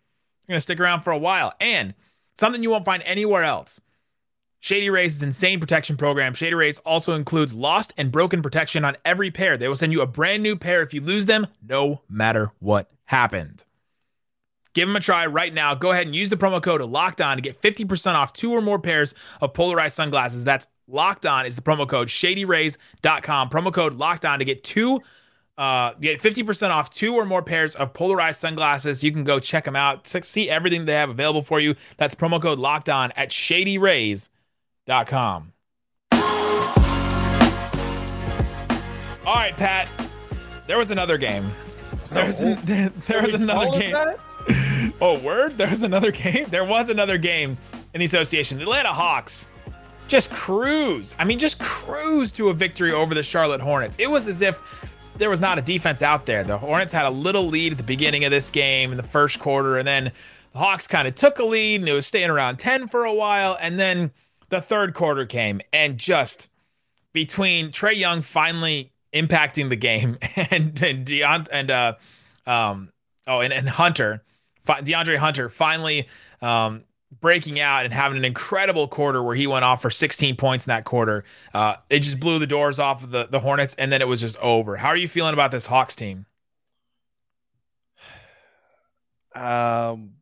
You're 0.47 0.55
going 0.55 0.59
to 0.59 0.63
stick 0.63 0.81
around 0.81 1.03
for 1.03 1.11
a 1.11 1.19
while. 1.19 1.53
And 1.61 1.95
something 2.39 2.63
you 2.63 2.71
won't 2.71 2.85
find 2.85 3.03
anywhere 3.05 3.45
else 3.45 3.81
Shady 4.61 4.91
Rays' 4.91 5.23
insane 5.23 5.61
protection 5.61 5.97
program. 5.97 6.35
Shady 6.35 6.55
Rays 6.55 6.79
also 6.81 7.15
includes 7.15 7.55
lost 7.55 7.93
and 7.97 8.11
broken 8.11 8.43
protection 8.43 8.85
on 8.85 8.97
every 9.05 9.31
pair. 9.31 9.57
They 9.57 9.69
will 9.69 9.77
send 9.77 9.93
you 9.93 10.01
a 10.01 10.07
brand 10.07 10.43
new 10.43 10.57
pair 10.57 10.83
if 10.83 10.93
you 10.93 11.01
lose 11.01 11.27
them, 11.27 11.47
no 11.67 12.03
matter 12.09 12.53
what 12.59 12.91
happened. 13.05 13.65
Give 14.75 14.89
them 14.89 14.97
a 14.97 15.01
try 15.01 15.25
right 15.27 15.55
now. 15.55 15.75
Go 15.75 15.93
ahead 15.93 16.07
and 16.07 16.15
use 16.15 16.29
the 16.29 16.37
promo 16.37 16.63
code 16.63 16.83
Locked 16.83 17.21
On 17.21 17.37
to 17.37 17.43
get 17.43 17.61
50% 17.63 18.15
off 18.15 18.33
two 18.33 18.53
or 18.53 18.61
more 18.61 18.79
pairs 18.79 19.15
of 19.41 19.55
polarized 19.55 19.97
sunglasses. 19.97 20.45
That's 20.45 20.67
Locked 20.89 21.25
On 21.27 21.47
is 21.47 21.57
the 21.57 21.63
promo 21.63 21.89
code 21.89 22.09
ShadyRays.com. 22.09 23.49
Promo 23.49 23.73
code 23.73 23.95
Locked 23.95 24.25
On 24.25 24.39
to 24.39 24.45
get 24.45 24.65
two 24.65 25.01
uh, 25.59 25.95
get 25.95 26.21
50% 26.21 26.69
off 26.69 26.91
two 26.91 27.15
or 27.15 27.25
more 27.25 27.41
pairs 27.41 27.75
of 27.77 27.95
polarized 27.95 28.39
sunglasses. 28.41 29.03
You 29.03 29.11
can 29.11 29.25
go 29.25 29.41
check 29.41 29.65
them 29.65 29.75
out, 29.77 30.07
see 30.07 30.51
everything 30.51 30.85
they 30.85 30.93
have 30.93 31.09
available 31.09 31.43
for 31.43 31.61
you. 31.61 31.75
That's 31.97 32.15
promo 32.15 32.43
code 32.43 32.59
locked 32.59 32.91
on 32.91 33.13
at 33.13 33.31
shadyrays.com 33.31 34.36
com. 34.89 35.53
All 39.25 39.35
right, 39.35 39.57
Pat. 39.57 39.89
There 40.67 40.79
was 40.79 40.91
another 40.91 41.19
game. 41.19 41.51
There 42.11 42.25
was, 42.25 42.41
an, 42.41 42.59
there 43.07 43.23
was 43.23 43.35
another 43.35 43.79
game. 43.79 43.97
Oh, 45.01 45.19
word? 45.19 45.59
There 45.59 45.69
was 45.69 45.83
another 45.83 46.11
game? 46.13 46.47
There 46.49 46.65
was 46.65 46.89
another 46.89 47.19
game 47.19 47.59
in 47.95 47.99
the 47.99 48.05
association. 48.05 48.59
The 48.59 48.63
Atlanta 48.63 48.93
Hawks 48.93 49.49
just 50.07 50.31
cruise. 50.31 51.17
I 51.19 51.25
mean, 51.25 51.39
just 51.39 51.59
cruise 51.59 52.31
to 52.33 52.51
a 52.51 52.55
victory 52.55 52.93
over 52.93 53.15
the 53.15 53.23
Charlotte 53.25 53.61
Hornets. 53.61 53.97
It 53.99 54.07
was 54.09 54.29
as 54.29 54.41
if 54.41 54.61
there 55.19 55.31
was 55.31 55.41
not 55.41 55.59
a 55.59 55.63
defense 55.63 56.03
out 56.03 56.27
there. 56.27 56.45
The 56.45 56.57
Hornets 56.57 56.93
had 56.93 57.07
a 57.07 57.11
little 57.11 57.49
lead 57.49 57.73
at 57.73 57.79
the 57.79 57.85
beginning 57.85 58.25
of 58.25 58.31
this 58.31 58.51
game 58.51 58.93
in 58.93 58.97
the 58.97 59.03
first 59.03 59.41
quarter, 59.41 59.79
and 59.79 59.89
then 59.89 60.13
the 60.53 60.59
Hawks 60.59 60.87
kind 60.87 61.09
of 61.09 61.17
took 61.17 61.41
a 61.41 61.45
lead 61.45 61.81
and 61.81 61.89
it 61.89 61.93
was 61.93 62.07
staying 62.07 62.31
around 62.31 62.59
10 62.59 62.87
for 62.89 63.05
a 63.05 63.13
while. 63.13 63.59
And 63.61 63.79
then 63.79 64.13
the 64.49 64.61
third 64.61 64.95
quarter 64.95 65.27
came 65.27 65.61
and 65.73 65.99
just 65.99 66.49
between 67.13 67.71
Trae 67.71 67.97
Young 67.97 68.23
finally 68.23 68.93
impacting 69.15 69.69
the 69.69 69.77
game 69.77 70.19
and 70.37 70.81
and 70.83 71.07
Deont 71.07 71.49
and 71.51 71.71
uh 71.71 71.95
um 72.47 72.93
oh 73.27 73.41
and, 73.41 73.53
and 73.53 73.69
Hunter 73.69 74.23
DeAndre 74.67 75.17
Hunter 75.17 75.49
finally 75.49 76.09
um 76.43 76.85
breaking 77.21 77.61
out 77.61 77.85
and 77.85 77.95
having 77.95 78.19
an 78.19 78.25
incredible 78.25 78.89
quarter 78.89 79.23
where 79.23 79.35
he 79.35 79.47
went 79.47 79.65
off 79.65 79.81
for 79.81 79.91
16 79.91 80.37
points 80.37 80.67
in 80.67 80.71
that 80.71 80.85
quarter. 80.85 81.25
Uh, 81.55 81.77
it 81.89 82.01
just 82.01 82.21
blew 82.21 82.39
the 82.39 82.47
doors 82.47 82.79
off 82.79 83.03
of 83.03 83.11
the, 83.11 83.29
the 83.31 83.41
Hornets, 83.41 83.75
and 83.79 83.93
then 83.93 84.03
it 84.03 84.09
was 84.09 84.21
just 84.21 84.37
over. 84.39 84.77
How 84.77 84.89
are 84.89 84.97
you 84.97 85.09
feeling 85.09 85.33
about 85.33 85.51
this 85.51 85.67
Hawks 85.67 85.97
team? 85.97 86.27
Um, 89.35 90.13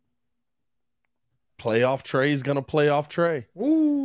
playoff 1.57 2.03
Trae's 2.03 2.43
gonna 2.43 2.63
play 2.63 2.89
off 2.89 3.09
Trae. 3.09 3.45
Ooh. 3.57 4.04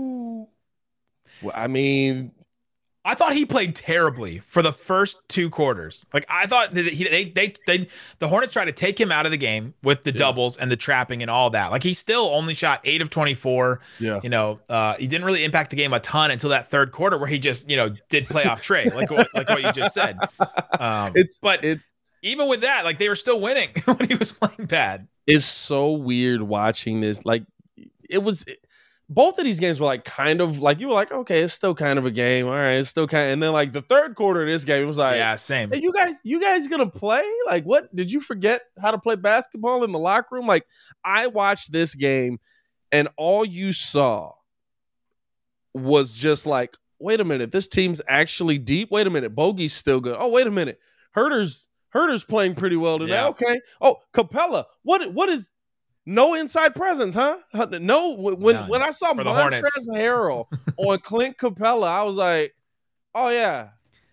Well, 1.42 1.54
I 1.56 1.68
mean, 1.68 2.32
I 3.06 3.16
thought 3.16 3.34
he 3.34 3.46
played 3.46 3.76
terribly 3.76 4.40
for 4.40 4.62
the 4.62 4.74
first 4.74 5.18
two 5.30 5.50
quarters. 5.50 6.06
Like 6.14 6.26
I 6.30 6.48
thought 6.48 6.74
that 6.74 6.86
he 6.86 7.06
they 7.06 7.26
they, 7.26 7.54
they 7.66 7.88
the 8.20 8.28
Hornets 8.28 8.52
tried 8.52 8.66
to 8.66 8.74
take 8.74 9.00
him 9.00 9.12
out 9.12 9.26
of 9.26 9.32
the 9.32 9.38
game 9.38 9.74
with 9.82 10.04
the 10.04 10.12
yeah. 10.12 10.18
doubles 10.18 10.58
and 10.58 10.70
the 10.70 10.76
trapping 10.76 11.22
and 11.22 11.32
all 11.32 11.50
that. 11.52 11.72
Like 11.72 11.82
he 11.82 11.94
still 11.94 12.30
only 12.34 12.54
shot 12.54 12.82
eight 12.84 13.02
of 13.02 13.10
twenty 13.10 13.34
four. 13.34 13.80
Yeah, 14.00 14.20
you 14.22 14.30
know, 14.30 14.60
uh, 14.68 14.96
he 14.96 15.08
didn't 15.08 15.26
really 15.26 15.46
impact 15.46 15.70
the 15.70 15.78
game 15.78 15.94
a 15.94 16.00
ton 16.02 16.30
until 16.30 16.50
that 16.50 16.70
third 16.70 16.92
quarter 16.92 17.18
where 17.18 17.28
he 17.28 17.40
just 17.40 17.70
you 17.70 17.78
know 17.78 17.96
did 18.10 18.28
play 18.28 18.44
off 18.44 18.62
Trae, 18.62 18.94
like 18.94 19.10
what, 19.10 19.28
like 19.34 19.48
what 19.48 19.64
you 19.64 19.72
just 19.72 19.94
said. 19.94 20.18
Um, 20.80 21.12
it's 21.16 21.40
but 21.40 21.66
it 21.66 21.82
even 22.22 22.48
with 22.48 22.62
that, 22.62 22.86
like 22.86 23.00
they 23.00 23.10
were 23.10 23.16
still 23.16 23.42
winning 23.42 23.70
when 23.86 24.08
he 24.08 24.16
was 24.16 24.32
playing 24.32 24.68
bad. 24.68 25.08
It's 25.28 25.46
so 25.46 25.92
weird 25.92 26.42
watching 26.42 27.02
this. 27.02 27.26
Like 27.26 27.44
it 28.10 28.24
was. 28.24 28.44
It, 28.44 28.66
both 29.12 29.40
of 29.40 29.44
these 29.44 29.60
games 29.60 29.80
were 29.80 29.88
like 29.88 30.06
kind 30.06 30.40
of 30.40 30.60
like 30.60 30.80
you 30.80 30.88
were 30.88 30.94
like, 30.94 31.12
okay, 31.12 31.42
it's 31.42 31.54
still 31.54 31.74
kind 31.74 31.98
of 31.98 32.06
a 32.06 32.12
game. 32.12 32.46
All 32.46 32.54
right, 32.54 32.74
it's 32.74 32.90
still 32.90 33.08
kind 33.08 33.26
of, 33.26 33.34
and 33.34 33.44
then 33.44 33.52
like 33.52 33.74
the 33.74 33.82
third 33.82 34.16
quarter 34.16 34.44
of 34.44 34.48
this 34.48 34.64
game 34.64 34.88
was 34.88 35.00
like, 35.00 35.18
yeah, 35.18 35.36
same. 35.36 35.72
Hey, 35.72 35.82
you 35.82 35.92
guys, 35.92 36.16
you 36.24 36.40
guys 36.40 36.68
gonna 36.68 36.90
play? 36.90 37.24
Like, 37.48 37.64
what 37.64 37.94
did 37.96 38.12
you 38.12 38.22
forget 38.22 38.62
how 38.80 38.92
to 38.92 39.00
play 39.00 39.16
basketball 39.16 39.84
in 39.84 39.92
the 39.92 40.00
locker 40.00 40.36
room? 40.36 40.46
Like, 40.46 40.66
I 41.04 41.26
watched 41.26 41.72
this 41.72 41.96
game, 41.96 42.40
and 42.92 43.08
all 43.18 43.44
you 43.44 43.74
saw 43.74 44.34
was 45.74 46.14
just 46.14 46.46
like, 46.46 46.78
wait 47.00 47.20
a 47.20 47.26
minute, 47.26 47.52
this 47.52 47.68
team's 47.68 48.02
actually 48.08 48.60
deep. 48.60 48.92
Wait 48.92 49.08
a 49.08 49.10
minute, 49.10 49.36
Bogey's 49.36 49.74
still 49.74 50.02
good. 50.02 50.18
Oh, 50.20 50.30
wait 50.30 50.46
a 50.46 50.52
minute, 50.52 50.80
Huerter's 51.16 51.68
Huerter's 51.94 52.24
playing 52.24 52.54
pretty 52.54 52.76
well 52.76 53.00
today. 53.00 53.14
Yeah. 53.14 53.30
Okay. 53.30 53.60
Oh, 53.82 53.98
Capela. 54.14 54.66
what 54.84 55.12
what 55.14 55.30
is 55.30 55.52
no 56.10 56.34
inside 56.34 56.74
presence, 56.74 57.14
huh? 57.14 57.38
No. 57.54 58.12
When 58.12 58.56
None. 58.56 58.70
when 58.70 58.82
I 58.82 58.90
saw 58.90 59.14
Montrezl 59.14 59.90
Harrell 59.92 60.46
on 60.78 61.00
Clint 61.00 61.38
Capela, 61.38 61.88
I 61.88 62.04
was 62.04 62.18
like, 62.18 62.56
oh 63.14 63.30
yeah, 63.30 63.70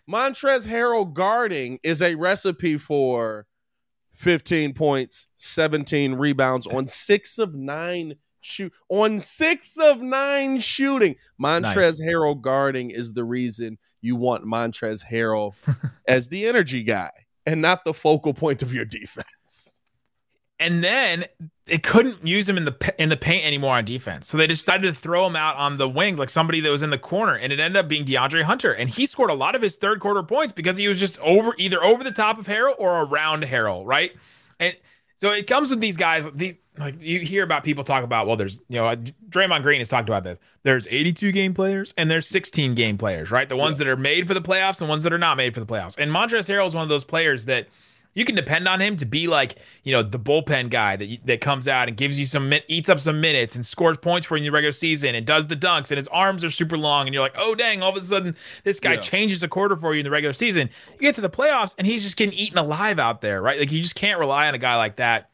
Montrezl 0.09 0.66
Harrell 0.66 1.12
guarding 1.12 1.78
is 1.82 2.02
a 2.02 2.14
recipe 2.14 2.76
for 2.76 3.46
15 4.14 4.74
points, 4.74 5.28
17 5.37 6.14
rebounds 6.14 6.66
on 6.66 6.87
six 6.87 7.38
of 7.38 7.54
nine 7.54 8.16
shoot 8.42 8.72
on 8.90 9.18
six 9.18 9.78
of 9.78 10.02
nine 10.02 10.61
shooting. 10.61 11.16
Montrezl 11.42 11.62
nice. 11.62 12.00
Harrell 12.02 12.40
guarding 12.40 12.90
is 12.90 13.14
the 13.14 13.24
reason 13.24 13.78
you 14.02 14.16
want 14.16 14.44
Montrezl 14.44 15.04
Harrell 15.11 15.54
as 16.06 16.28
the 16.28 16.46
energy 16.46 16.82
guy 16.82 17.11
and 17.46 17.62
not 17.62 17.85
the 17.85 17.94
focal 17.94 18.35
point 18.35 18.62
of 18.62 18.74
your 18.74 18.85
defense 18.85 19.26
and 20.59 20.83
then 20.83 21.27
they 21.66 21.79
couldn't 21.79 22.25
use 22.25 22.49
him 22.49 22.57
in 22.57 22.64
the 22.64 22.95
in 22.99 23.09
the 23.09 23.16
paint 23.16 23.45
anymore 23.45 23.77
on 23.77 23.85
defense. 23.85 24.29
So 24.29 24.37
they 24.38 24.47
decided 24.47 24.87
to 24.87 24.99
throw 24.99 25.27
him 25.27 25.37
out 25.37 25.57
on 25.57 25.77
the 25.77 25.88
wings 25.88 26.19
like 26.19 26.31
somebody 26.31 26.61
that 26.61 26.71
was 26.71 26.83
in 26.83 26.90
the 26.90 26.99
corner 26.99 27.35
and 27.35 27.53
it 27.53 27.61
ended 27.61 27.77
up 27.77 27.88
being 27.88 28.05
DeAndre 28.05 28.42
Hunter 28.42 28.73
and 28.73 28.88
he 28.88 29.07
scored 29.07 29.31
a 29.31 29.35
lot 29.35 29.55
of 29.55 29.62
his 29.62 29.77
third 29.77 30.01
quarter 30.01 30.23
points 30.23 30.53
because 30.53 30.77
he 30.77 30.88
was 30.88 30.99
just 30.99 31.19
over 31.19 31.55
either 31.59 31.83
over 31.83 32.05
the 32.05 32.12
top 32.12 32.38
of 32.38 32.47
Harrell 32.47 32.75
or 32.79 33.03
around 33.03 33.42
Harrell, 33.42 33.85
right? 33.85 34.12
And 34.61 34.77
so 35.21 35.33
it 35.33 35.47
comes 35.47 35.71
with 35.71 35.81
these 35.81 35.97
guys 35.97 36.29
these 36.35 36.57
like 36.79 37.03
you 37.03 37.21
hear 37.21 37.42
about 37.42 37.64
people 37.64 37.85
talk 37.85 38.05
about 38.05 38.27
well 38.27 38.37
there's 38.37 38.59
you 38.69 38.77
know 38.77 38.95
Draymond 39.29 39.62
Green 39.62 39.81
has 39.81 39.88
talked 39.88 40.09
about 40.09 40.23
this. 40.23 40.38
There's 40.62 40.87
82 40.87 41.33
game 41.33 41.53
players 41.53 41.92
and 41.97 42.11
there's 42.11 42.29
16 42.29 42.77
game 42.77 42.97
players, 42.97 43.31
right? 43.31 43.49
The 43.49 43.57
ones 43.57 43.79
yeah. 43.79 43.87
that 43.87 43.90
are 43.90 43.97
made 43.97 44.29
for 44.29 44.35
the 44.35 44.42
playoffs 44.42 44.81
and 44.81 44.88
ones 44.88 45.03
that 45.03 45.12
are 45.12 45.19
not 45.19 45.37
made 45.37 45.53
for 45.53 45.61
the 45.61 45.66
playoffs. 45.66 45.99
And 45.99 46.12
Montrezl 46.12 46.49
Harrell 46.49 46.66
is 46.66 46.75
one 46.75 46.85
of 46.85 46.88
those 46.88 47.05
players 47.05 47.45
that 47.47 47.66
you 48.16 48.24
can 48.24 48.35
depend 48.35 48.66
on 48.66 48.81
him 48.81 48.96
to 48.96 49.05
be 49.05 49.29
like 49.29 49.57
you 49.85 49.92
know 49.92 50.02
the 50.02 50.18
bullpen 50.18 50.70
guy 50.70 50.96
that 50.96 51.18
that 51.24 51.40
comes 51.40 51.68
out 51.68 51.87
and 51.87 51.96
gives 51.96 52.18
you 52.18 52.24
some 52.24 52.52
eats 52.66 52.88
up 52.88 52.98
some 52.98 53.20
minutes 53.20 53.55
and 53.55 53.64
scores 53.64 53.96
points 53.98 54.26
for 54.26 54.37
you 54.37 54.40
in 54.40 54.44
the 54.46 54.50
regular 54.50 54.72
season 54.72 55.14
and 55.14 55.24
does 55.24 55.46
the 55.46 55.55
dunks 55.55 55.92
and 55.92 55.98
his 55.98 56.09
arms 56.09 56.42
are 56.42 56.50
super 56.50 56.76
long 56.76 57.07
and 57.07 57.14
you're 57.14 57.22
like 57.22 57.35
oh 57.37 57.55
dang 57.55 57.83
all 57.83 57.90
of 57.90 57.96
a 57.96 58.00
sudden 58.00 58.35
this 58.64 58.81
guy 58.81 58.94
yeah. 58.94 59.00
changes 59.00 59.42
a 59.44 59.48
quarter 59.48 59.76
for 59.76 59.94
you 59.94 60.00
in 60.00 60.05
the 60.05 60.11
regular 60.11 60.33
season 60.33 60.68
you 60.94 60.98
get 60.98 61.14
to 61.14 61.20
the 61.20 61.31
playoffs 61.31 61.74
and 61.79 61.87
he's 61.87 62.02
just 62.02 62.16
getting 62.16 62.35
eaten 62.35 62.59
alive 62.59 62.98
out 62.98 63.20
there 63.20 63.40
right 63.40 63.61
like 63.61 63.70
you 63.70 63.81
just 63.81 63.94
can't 63.94 64.18
rely 64.18 64.48
on 64.48 64.55
a 64.55 64.59
guy 64.59 64.74
like 64.74 64.96
that 64.96 65.31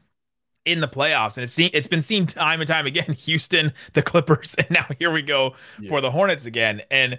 in 0.64 0.80
the 0.80 0.88
playoffs 0.88 1.36
and 1.36 1.44
it's 1.44 1.52
seen 1.52 1.70
it's 1.72 1.88
been 1.88 2.02
seen 2.02 2.26
time 2.26 2.60
and 2.60 2.68
time 2.68 2.86
again 2.86 3.12
Houston 3.20 3.72
the 3.94 4.02
Clippers 4.02 4.54
and 4.58 4.70
now 4.70 4.86
here 4.98 5.10
we 5.10 5.22
go 5.22 5.54
yeah. 5.80 5.88
for 5.88 6.00
the 6.00 6.10
Hornets 6.10 6.46
again 6.46 6.82
and 6.90 7.18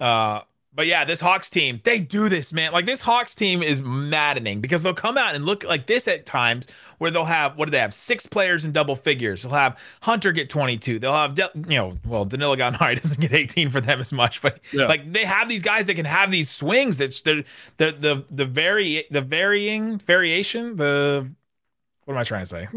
uh 0.00 0.40
but 0.74 0.86
yeah, 0.86 1.04
this 1.04 1.20
Hawks 1.20 1.50
team, 1.50 1.80
they 1.84 2.00
do 2.00 2.28
this, 2.28 2.52
man. 2.52 2.72
Like 2.72 2.86
this 2.86 3.02
Hawks 3.02 3.34
team 3.34 3.62
is 3.62 3.82
maddening 3.82 4.60
because 4.60 4.82
they'll 4.82 4.94
come 4.94 5.18
out 5.18 5.34
and 5.34 5.44
look 5.44 5.64
like 5.64 5.86
this 5.86 6.08
at 6.08 6.24
times 6.24 6.66
where 6.98 7.10
they'll 7.10 7.24
have 7.24 7.56
what 7.56 7.66
do 7.66 7.72
they 7.72 7.78
have? 7.78 7.92
Six 7.92 8.24
players 8.24 8.64
in 8.64 8.72
double 8.72 8.96
figures. 8.96 9.42
They'll 9.42 9.52
have 9.52 9.78
Hunter 10.00 10.32
get 10.32 10.48
22. 10.48 10.98
They'll 10.98 11.12
have 11.12 11.38
you 11.38 11.76
know, 11.76 11.98
well, 12.06 12.24
Danilo 12.24 12.56
Gallinari 12.56 13.00
doesn't 13.02 13.20
get 13.20 13.34
18 13.34 13.70
for 13.70 13.80
them 13.80 14.00
as 14.00 14.12
much, 14.12 14.40
but 14.40 14.60
yeah. 14.72 14.86
like 14.86 15.12
they 15.12 15.26
have 15.26 15.48
these 15.48 15.62
guys 15.62 15.86
that 15.86 15.94
can 15.94 16.06
have 16.06 16.30
these 16.30 16.50
swings 16.50 16.96
that's 16.96 17.20
the 17.20 17.44
the 17.76 17.92
the 17.98 18.24
the 18.30 18.44
very 18.46 19.04
the 19.10 19.20
varying 19.20 19.98
variation, 19.98 20.76
the 20.76 21.30
what 22.04 22.14
am 22.14 22.18
I 22.18 22.24
trying 22.24 22.44
to 22.44 22.48
say? 22.48 22.68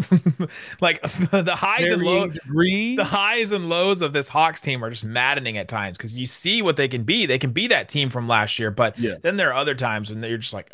like 0.82 1.02
the, 1.02 1.42
the 1.42 1.56
highs 1.56 1.90
and 1.90 2.04
lows, 2.04 2.34
degrees. 2.34 2.98
the 2.98 3.04
highs 3.04 3.52
and 3.52 3.70
lows 3.70 4.02
of 4.02 4.14
this 4.14 4.28
Hawks 4.28 4.62
team 4.62 4.84
are 4.84 4.90
just 4.92 5.04
maddening 5.04 5.58
at 5.58 5.68
times 5.68 5.98
because 5.98 6.16
you 6.16 6.28
see 6.28 6.62
what 6.62 6.78
they 6.78 6.88
can 6.88 7.04
be. 7.04 7.26
They 7.26 7.40
can 7.40 7.52
be 7.52 7.68
that 7.68 7.90
team 7.90 8.12
from 8.12 8.28
last 8.28 8.60
year, 8.60 8.70
but 8.70 8.98
yeah. 9.00 9.16
then 9.22 9.38
there 9.38 9.50
are 9.50 9.56
other 9.56 9.74
times 9.74 10.12
when 10.12 10.22
you're 10.22 10.38
just 10.38 10.54
like, 10.54 10.72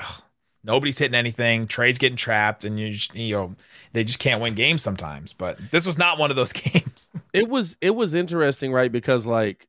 nobody's 0.64 0.98
hitting 0.98 1.16
anything. 1.16 1.68
Trae's 1.68 1.98
getting 1.98 2.18
trapped, 2.18 2.66
and 2.66 2.80
you 2.80 2.92
just 2.92 3.16
you 3.16 3.36
know 3.36 3.56
they 3.94 4.04
just 4.04 4.20
can't 4.20 4.42
win 4.42 4.56
games 4.56 4.82
sometimes. 4.82 5.34
But 5.34 5.58
this 5.72 5.86
was 5.86 5.98
not 5.98 6.18
one 6.18 6.30
of 6.30 6.36
those 6.36 6.54
games. 6.54 7.10
it 7.34 7.48
was 7.48 7.78
it 7.82 7.96
was 7.96 8.14
interesting, 8.14 8.72
right? 8.72 8.92
Because 8.92 9.26
like 9.26 9.68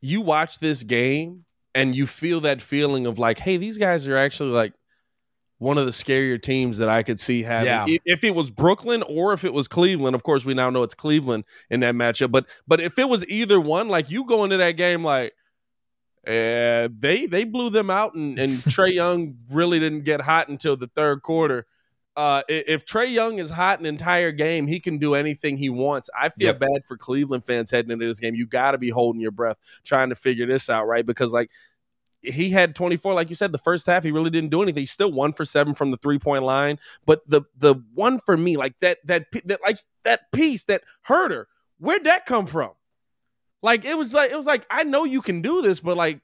you 0.00 0.20
watch 0.20 0.58
this 0.58 0.82
game 0.82 1.44
and 1.74 1.96
you 1.96 2.06
feel 2.06 2.40
that 2.42 2.60
feeling 2.60 3.06
of 3.06 3.18
like, 3.18 3.38
hey, 3.38 3.56
these 3.56 3.78
guys 3.78 4.06
are 4.06 4.16
actually 4.16 4.50
like 4.50 4.72
one 5.58 5.78
of 5.78 5.86
the 5.86 5.90
scarier 5.90 6.40
teams 6.40 6.78
that 6.78 6.88
I 6.88 7.02
could 7.02 7.18
see 7.18 7.42
having. 7.42 7.66
Yeah. 7.66 7.98
If 8.04 8.24
it 8.24 8.34
was 8.34 8.50
Brooklyn 8.50 9.02
or 9.02 9.32
if 9.32 9.44
it 9.44 9.52
was 9.52 9.68
Cleveland, 9.68 10.14
of 10.14 10.22
course 10.22 10.44
we 10.44 10.54
now 10.54 10.70
know 10.70 10.82
it's 10.82 10.94
Cleveland 10.94 11.44
in 11.70 11.80
that 11.80 11.94
matchup. 11.94 12.30
But 12.30 12.46
but 12.66 12.80
if 12.80 12.98
it 12.98 13.08
was 13.08 13.26
either 13.28 13.60
one, 13.60 13.88
like 13.88 14.10
you 14.10 14.24
go 14.24 14.44
into 14.44 14.58
that 14.58 14.72
game 14.72 15.02
like 15.02 15.32
uh, 16.26 16.88
they 16.98 17.26
they 17.28 17.44
blew 17.44 17.70
them 17.70 17.90
out 17.90 18.14
and, 18.14 18.38
and 18.38 18.58
Trae 18.64 18.92
Young 18.92 19.36
really 19.50 19.78
didn't 19.78 20.04
get 20.04 20.20
hot 20.20 20.48
until 20.48 20.76
the 20.76 20.88
third 20.88 21.22
quarter. 21.22 21.66
Uh, 22.16 22.42
if 22.48 22.86
Trae 22.86 23.12
Young 23.12 23.38
is 23.38 23.50
hot 23.50 23.78
an 23.78 23.84
entire 23.84 24.32
game, 24.32 24.66
he 24.66 24.80
can 24.80 24.96
do 24.96 25.14
anything 25.14 25.58
he 25.58 25.68
wants. 25.68 26.08
I 26.18 26.30
feel 26.30 26.46
yep. 26.46 26.60
bad 26.60 26.84
for 26.88 26.96
Cleveland 26.96 27.44
fans 27.44 27.70
heading 27.70 27.90
into 27.90 28.06
this 28.06 28.20
game. 28.20 28.34
You 28.34 28.46
got 28.46 28.70
to 28.70 28.78
be 28.78 28.88
holding 28.88 29.20
your 29.20 29.32
breath 29.32 29.58
trying 29.84 30.08
to 30.08 30.14
figure 30.14 30.46
this 30.46 30.70
out, 30.70 30.86
right? 30.86 31.04
Because 31.04 31.34
like 31.34 31.50
he 32.22 32.50
had 32.50 32.74
24 32.74 33.14
like 33.14 33.28
you 33.28 33.34
said 33.34 33.52
the 33.52 33.58
first 33.58 33.86
half 33.86 34.02
he 34.02 34.10
really 34.10 34.30
didn't 34.30 34.50
do 34.50 34.62
anything. 34.62 34.82
He's 34.82 34.90
still 34.90 35.12
one 35.12 35.32
for 35.32 35.44
seven 35.44 35.74
from 35.74 35.90
the 35.90 35.96
three 35.96 36.18
point 36.18 36.44
line 36.44 36.78
but 37.04 37.28
the 37.28 37.42
the 37.56 37.76
one 37.94 38.20
for 38.20 38.36
me 38.36 38.56
like 38.56 38.74
that 38.80 38.98
that 39.06 39.26
that 39.44 39.60
like 39.62 39.78
that 40.04 40.32
piece 40.32 40.64
that 40.64 40.82
Huerter 41.08 41.46
where'd 41.78 42.04
that 42.04 42.26
come 42.26 42.46
from? 42.46 42.70
Like 43.62 43.84
it 43.84 43.96
was 43.96 44.14
like 44.14 44.30
it 44.30 44.36
was 44.36 44.46
like 44.46 44.66
i 44.70 44.84
know 44.84 45.04
you 45.04 45.20
can 45.22 45.42
do 45.42 45.62
this 45.62 45.80
but 45.80 45.96
like 45.96 46.20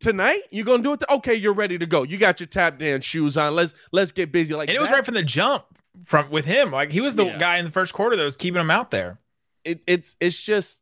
tonight 0.00 0.42
you're 0.50 0.64
gonna 0.64 0.82
do 0.82 0.92
it? 0.92 1.02
Okay 1.08 1.34
you're 1.34 1.52
ready 1.52 1.78
to 1.78 1.86
go. 1.86 2.02
You 2.02 2.18
got 2.18 2.40
your 2.40 2.46
tap 2.46 2.78
dance 2.78 3.04
shoes 3.04 3.36
on. 3.36 3.54
Let's 3.54 3.74
let's 3.92 4.12
get 4.12 4.32
busy. 4.32 4.54
Like 4.54 4.68
and 4.68 4.76
it 4.76 4.80
was 4.80 4.90
right 4.90 5.04
from 5.04 5.14
the 5.14 5.22
jump 5.22 5.64
from 6.04 6.30
with 6.30 6.44
him. 6.44 6.70
Like 6.70 6.92
he 6.92 7.00
was 7.00 7.16
the 7.16 7.26
yeah. 7.26 7.38
guy 7.38 7.58
in 7.58 7.64
the 7.64 7.70
first 7.70 7.92
quarter 7.92 8.16
that 8.16 8.24
was 8.24 8.36
keeping 8.36 8.60
him 8.60 8.70
out 8.70 8.90
there. 8.90 9.18
It, 9.64 9.82
it's 9.86 10.16
it's 10.20 10.40
just 10.40 10.81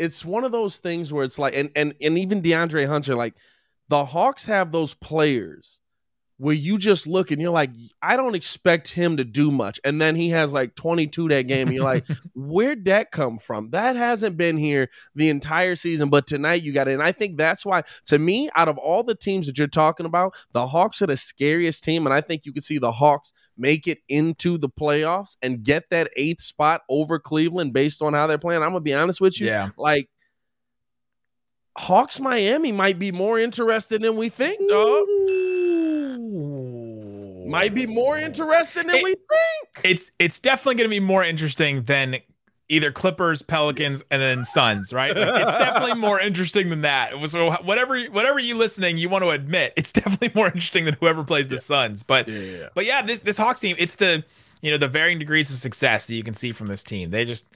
it's 0.00 0.24
one 0.24 0.44
of 0.44 0.52
those 0.52 0.78
things 0.78 1.12
where 1.12 1.24
it's 1.24 1.38
like, 1.38 1.54
and 1.54 1.70
and 1.76 1.94
and 2.00 2.18
even 2.18 2.40
DeAndre 2.40 2.86
Hunter, 2.86 3.14
like 3.14 3.34
the 3.88 4.06
Hawks 4.06 4.46
have 4.46 4.72
those 4.72 4.94
players 4.94 5.80
where 6.40 6.54
you 6.54 6.78
just 6.78 7.06
look 7.06 7.30
and 7.30 7.38
you're 7.38 7.50
like, 7.50 7.68
I 8.00 8.16
don't 8.16 8.34
expect 8.34 8.88
him 8.88 9.18
to 9.18 9.24
do 9.24 9.50
much. 9.50 9.78
And 9.84 10.00
then 10.00 10.16
he 10.16 10.30
has 10.30 10.54
like 10.54 10.74
22 10.74 11.28
that 11.28 11.46
game. 11.46 11.68
And 11.68 11.76
you're 11.76 11.84
like, 11.84 12.06
where'd 12.34 12.86
that 12.86 13.10
come 13.10 13.38
from? 13.38 13.70
That 13.72 13.94
hasn't 13.94 14.38
been 14.38 14.56
here 14.56 14.88
the 15.14 15.28
entire 15.28 15.76
season, 15.76 16.08
but 16.08 16.26
tonight 16.26 16.62
you 16.62 16.72
got 16.72 16.88
it. 16.88 16.94
And 16.94 17.02
I 17.02 17.12
think 17.12 17.36
that's 17.36 17.66
why, 17.66 17.82
to 18.06 18.18
me, 18.18 18.48
out 18.56 18.68
of 18.68 18.78
all 18.78 19.02
the 19.02 19.14
teams 19.14 19.48
that 19.48 19.58
you're 19.58 19.66
talking 19.66 20.06
about, 20.06 20.34
the 20.52 20.66
Hawks 20.66 21.02
are 21.02 21.06
the 21.08 21.16
scariest 21.18 21.84
team. 21.84 22.06
And 22.06 22.14
I 22.14 22.22
think 22.22 22.46
you 22.46 22.54
can 22.54 22.62
see 22.62 22.78
the 22.78 22.92
Hawks 22.92 23.34
make 23.58 23.86
it 23.86 23.98
into 24.08 24.56
the 24.56 24.70
playoffs 24.70 25.36
and 25.42 25.62
get 25.62 25.90
that 25.90 26.10
eighth 26.16 26.40
spot 26.40 26.80
over 26.88 27.18
Cleveland 27.18 27.74
based 27.74 28.00
on 28.00 28.14
how 28.14 28.26
they're 28.26 28.38
playing. 28.38 28.62
I'm 28.62 28.70
going 28.70 28.80
to 28.80 28.80
be 28.80 28.94
honest 28.94 29.20
with 29.20 29.38
you. 29.38 29.46
Yeah. 29.46 29.68
Like, 29.76 30.08
Hawks 31.76 32.18
Miami 32.18 32.72
might 32.72 32.98
be 32.98 33.12
more 33.12 33.38
interested 33.38 34.00
than 34.00 34.16
we 34.16 34.30
think, 34.30 34.58
dog. 34.70 35.04
Might 37.50 37.74
be 37.74 37.86
more 37.86 38.18
interesting 38.18 38.86
than 38.86 38.96
It- 38.96 39.04
we 39.04 39.14
think. 39.14 39.84
It's 39.84 40.10
it's 40.18 40.38
definitely 40.38 40.76
going 40.76 40.88
to 40.88 40.94
be 40.94 41.00
more 41.00 41.24
interesting 41.24 41.82
than 41.84 42.16
either 42.68 42.92
Clippers, 42.92 43.42
Pelicans, 43.42 44.04
and 44.12 44.22
then 44.22 44.44
Suns, 44.44 44.92
right? 44.92 45.16
Like, 45.16 45.42
it's 45.42 45.52
definitely 45.52 45.94
more 46.00 46.20
interesting 46.28 46.70
than 46.70 46.82
that. 46.82 47.12
So 47.28 47.50
whatever 47.62 48.00
whatever 48.04 48.38
you 48.38 48.56
listening, 48.56 48.96
you 48.96 49.08
want 49.08 49.24
to 49.24 49.30
admit, 49.30 49.72
it's 49.76 49.90
definitely 50.00 50.30
more 50.34 50.46
interesting 50.46 50.84
than 50.84 50.96
whoever 51.00 51.24
plays 51.24 51.48
the 51.48 51.58
Suns. 51.58 52.02
But 52.02 52.28
Yeah. 52.28 52.68
but 52.74 52.86
yeah, 52.86 53.02
this 53.02 53.20
this 53.20 53.36
Hawks 53.36 53.60
team, 53.60 53.74
it's 53.78 53.96
the 53.96 54.22
you 54.62 54.70
know 54.70 54.76
the 54.78 54.88
varying 54.88 55.18
degrees 55.18 55.50
of 55.50 55.56
success 55.56 56.04
that 56.06 56.14
you 56.14 56.22
can 56.22 56.34
see 56.34 56.52
from 56.52 56.66
this 56.68 56.82
team. 56.84 57.10
They 57.10 57.24
just 57.24 57.46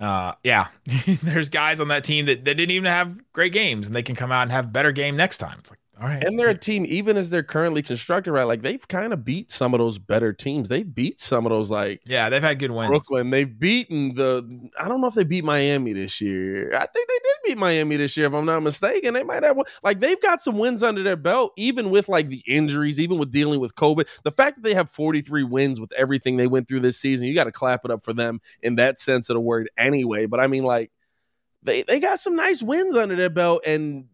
uh 0.00 0.32
yeah, 0.44 0.68
there's 1.22 1.48
guys 1.48 1.78
on 1.80 1.88
that 1.88 2.02
team 2.04 2.26
that, 2.26 2.44
that 2.46 2.54
didn't 2.54 2.70
even 2.70 2.86
have 2.90 3.20
great 3.32 3.52
games 3.52 3.86
and 3.88 3.94
they 3.94 4.02
can 4.02 4.14
come 4.16 4.32
out 4.32 4.42
and 4.42 4.52
have 4.52 4.72
better 4.72 4.90
game 4.92 5.16
next 5.16 5.38
time. 5.38 5.56
It's 5.58 5.70
like, 5.70 5.78
all 6.00 6.08
right. 6.08 6.24
And 6.24 6.38
they're 6.38 6.48
a 6.48 6.58
team, 6.58 6.86
even 6.88 7.18
as 7.18 7.28
they're 7.28 7.42
currently 7.42 7.82
constructed, 7.82 8.32
right? 8.32 8.44
Like 8.44 8.62
they've 8.62 8.86
kind 8.88 9.12
of 9.12 9.26
beat 9.26 9.50
some 9.50 9.74
of 9.74 9.78
those 9.78 9.98
better 9.98 10.32
teams. 10.32 10.70
They 10.70 10.82
beat 10.82 11.20
some 11.20 11.44
of 11.44 11.50
those 11.50 11.70
like 11.70 12.00
yeah, 12.06 12.30
they've 12.30 12.42
had 12.42 12.58
good 12.58 12.70
wins. 12.70 12.88
Brooklyn. 12.88 13.28
They've 13.28 13.58
beaten 13.58 14.14
the. 14.14 14.70
I 14.80 14.88
don't 14.88 15.02
know 15.02 15.06
if 15.06 15.14
they 15.14 15.24
beat 15.24 15.44
Miami 15.44 15.92
this 15.92 16.18
year. 16.20 16.74
I 16.74 16.86
think 16.86 17.08
they 17.08 17.18
did 17.22 17.34
beat 17.44 17.58
Miami 17.58 17.96
this 17.96 18.16
year, 18.16 18.26
if 18.26 18.32
I'm 18.32 18.46
not 18.46 18.62
mistaken. 18.62 19.12
They 19.12 19.22
might 19.22 19.42
have 19.42 19.54
one. 19.54 19.66
Like 19.82 20.00
they've 20.00 20.20
got 20.20 20.40
some 20.40 20.56
wins 20.56 20.82
under 20.82 21.02
their 21.02 21.16
belt, 21.16 21.52
even 21.58 21.90
with 21.90 22.08
like 22.08 22.30
the 22.30 22.42
injuries, 22.46 22.98
even 22.98 23.18
with 23.18 23.30
dealing 23.30 23.60
with 23.60 23.74
COVID. 23.74 24.08
The 24.24 24.32
fact 24.32 24.56
that 24.56 24.62
they 24.62 24.74
have 24.74 24.90
43 24.90 25.44
wins 25.44 25.78
with 25.78 25.92
everything 25.92 26.38
they 26.38 26.46
went 26.46 26.68
through 26.68 26.80
this 26.80 26.96
season, 26.96 27.26
you 27.26 27.34
got 27.34 27.44
to 27.44 27.52
clap 27.52 27.84
it 27.84 27.90
up 27.90 28.02
for 28.02 28.14
them 28.14 28.40
in 28.62 28.76
that 28.76 28.98
sense 28.98 29.28
of 29.28 29.34
the 29.34 29.40
word, 29.40 29.70
anyway. 29.76 30.24
But 30.24 30.40
I 30.40 30.46
mean, 30.46 30.64
like 30.64 30.90
they 31.62 31.82
they 31.82 32.00
got 32.00 32.18
some 32.18 32.34
nice 32.34 32.62
wins 32.62 32.96
under 32.96 33.14
their 33.14 33.30
belt 33.30 33.62
and. 33.66 34.06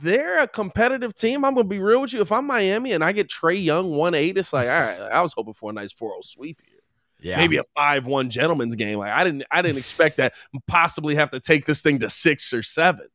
They're 0.00 0.42
a 0.42 0.48
competitive 0.48 1.14
team. 1.14 1.44
I'm 1.44 1.54
gonna 1.54 1.66
be 1.68 1.78
real 1.80 2.00
with 2.02 2.12
you. 2.12 2.20
If 2.20 2.30
I'm 2.32 2.46
Miami 2.46 2.92
and 2.92 3.02
I 3.02 3.12
get 3.12 3.28
Trae 3.28 3.62
Young 3.62 3.90
one 3.90 4.14
eight, 4.14 4.38
it's 4.38 4.52
like, 4.52 4.68
all 4.68 4.80
right, 4.80 5.00
I 5.00 5.22
was 5.22 5.32
hoping 5.36 5.54
for 5.54 5.70
a 5.70 5.72
nice 5.72 5.92
4-0 5.92 6.22
sweep 6.24 6.60
here 6.66 6.78
Yeah. 7.20 7.36
maybe 7.36 7.56
a 7.56 7.64
five 7.76 8.06
one 8.06 8.30
gentleman's 8.30 8.76
game. 8.76 8.98
Like 8.98 9.12
I 9.12 9.24
didn't 9.24 9.44
I 9.50 9.62
didn't 9.62 9.78
expect 9.78 10.18
that 10.18 10.34
possibly 10.66 11.14
have 11.16 11.30
to 11.32 11.40
take 11.40 11.66
this 11.66 11.80
thing 11.82 11.98
to 12.00 12.08
six 12.10 12.52
or 12.52 12.62
seven. 12.62 13.08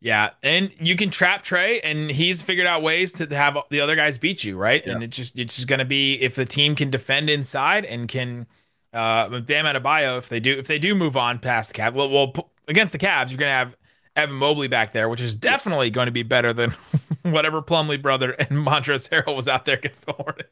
Yeah, 0.00 0.30
and 0.42 0.70
you 0.80 0.96
can 0.96 1.08
trap 1.08 1.42
Trae, 1.44 1.80
and 1.82 2.10
he's 2.10 2.42
figured 2.42 2.66
out 2.66 2.82
ways 2.82 3.14
to 3.14 3.26
have 3.34 3.56
the 3.70 3.80
other 3.80 3.96
guys 3.96 4.18
beat 4.18 4.44
you, 4.44 4.58
right? 4.58 4.84
And 4.86 5.00
Yeah. 5.00 5.04
it 5.06 5.10
just 5.10 5.38
it's 5.38 5.56
just 5.56 5.66
gonna 5.68 5.86
be 5.86 6.20
if 6.20 6.34
the 6.34 6.44
team 6.44 6.74
can 6.76 6.90
defend 6.90 7.30
inside 7.30 7.86
and 7.86 8.06
can 8.06 8.46
uh 8.92 9.40
Bam 9.40 9.64
Adebayo 9.64 10.18
if 10.18 10.28
they 10.28 10.40
do 10.40 10.58
if 10.58 10.66
they 10.66 10.78
do 10.78 10.94
move 10.94 11.16
on 11.16 11.38
past 11.38 11.72
the 11.72 11.80
Cavs, 11.80 11.94
well, 11.94 12.10
well 12.10 12.50
against 12.68 12.92
the 12.92 12.98
Cavs 12.98 13.30
you're 13.30 13.38
gonna 13.38 13.50
have 13.52 13.74
Evan 14.16 14.36
Mobley 14.36 14.68
back 14.68 14.92
there, 14.92 15.08
which 15.08 15.20
is 15.20 15.34
definitely 15.36 15.90
going 15.90 16.06
to 16.06 16.12
be 16.12 16.22
better 16.22 16.52
than 16.52 16.70
whatever 17.22 17.60
Plumlee 17.62 18.00
brother 18.00 18.30
and 18.32 18.50
Montrezl 18.50 19.08
Harrell 19.10 19.34
was 19.36 19.48
out 19.48 19.64
there 19.64 19.76
against 19.76 20.06
the 20.06 20.12
Hornets. 20.12 20.48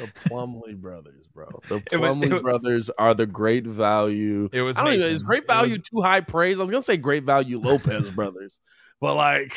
The 0.00 0.06
Plumlee 0.28 0.76
brothers, 0.76 1.26
bro. 1.32 1.46
The 1.68 1.76
It 1.92 1.98
was- 1.98 2.10
Plumlee 2.10 2.32
was- 2.32 2.42
brothers 2.42 2.90
are 2.98 3.14
the 3.14 3.26
great 3.26 3.64
value. 3.66 4.48
It 4.52 4.62
was 4.62 4.76
I 4.76 4.82
don't 4.84 4.92
Mason. 4.94 5.10
is 5.12 5.22
great 5.22 5.44
It 5.44 5.48
was- 5.48 5.56
value 5.56 5.78
too 5.78 6.00
high 6.00 6.20
praise? 6.20 6.58
I 6.58 6.62
was 6.62 6.70
gonna 6.70 6.82
say 6.82 6.96
great 6.96 7.22
value 7.24 7.60
Lopez 7.60 8.10
brothers, 8.16 8.60
but 9.00 9.14
like 9.14 9.54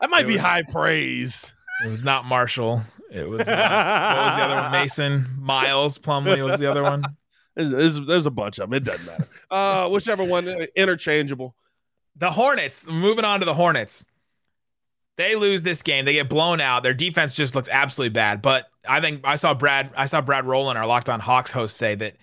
that 0.00 0.08
might 0.08 0.26
be 0.26 0.38
high 0.38 0.62
praise. 0.62 1.52
It 1.84 1.88
was 1.88 2.02
not 2.02 2.24
Marshall. 2.24 2.82
It 3.10 3.28
was 3.28 3.46
not, 3.46 3.58
what 3.58 4.26
was 4.26 4.36
the 4.36 4.42
other 4.42 4.54
one? 4.56 4.72
Mason 4.72 5.28
Miles 5.38 5.98
Plumlee 5.98 6.42
was 6.42 6.58
the 6.58 6.70
other 6.70 6.82
one. 6.82 7.04
There's, 7.54 7.68
there's, 7.68 8.06
there's 8.06 8.24
a 8.26 8.30
bunch 8.30 8.58
of 8.58 8.70
them. 8.70 8.76
It 8.78 8.84
doesn't 8.84 9.04
matter. 9.04 9.28
Uh, 9.50 9.90
whichever 9.90 10.24
one, 10.24 10.48
uh, 10.48 10.64
interchangeable. 10.74 11.54
The 12.16 12.30
Hornets, 12.30 12.86
moving 12.86 13.24
on 13.24 13.40
to 13.40 13.46
the 13.46 13.54
Hornets. 13.54 14.04
They 15.16 15.36
lose 15.36 15.62
this 15.62 15.82
game. 15.82 16.04
They 16.04 16.14
get 16.14 16.28
blown 16.28 16.60
out. 16.60 16.82
Their 16.82 16.94
defense 16.94 17.34
just 17.34 17.54
looks 17.54 17.68
absolutely 17.68 18.14
bad. 18.14 18.40
But 18.42 18.66
I 18.88 19.00
think 19.00 19.20
I 19.24 19.36
saw 19.36 19.54
Brad, 19.54 19.90
I 19.96 20.06
saw 20.06 20.20
Brad 20.20 20.46
Rowland, 20.46 20.78
our 20.78 20.86
Locked 20.86 21.10
On 21.10 21.20
Hawks 21.20 21.50
host, 21.50 21.76
say 21.76 21.94
that, 21.96 22.16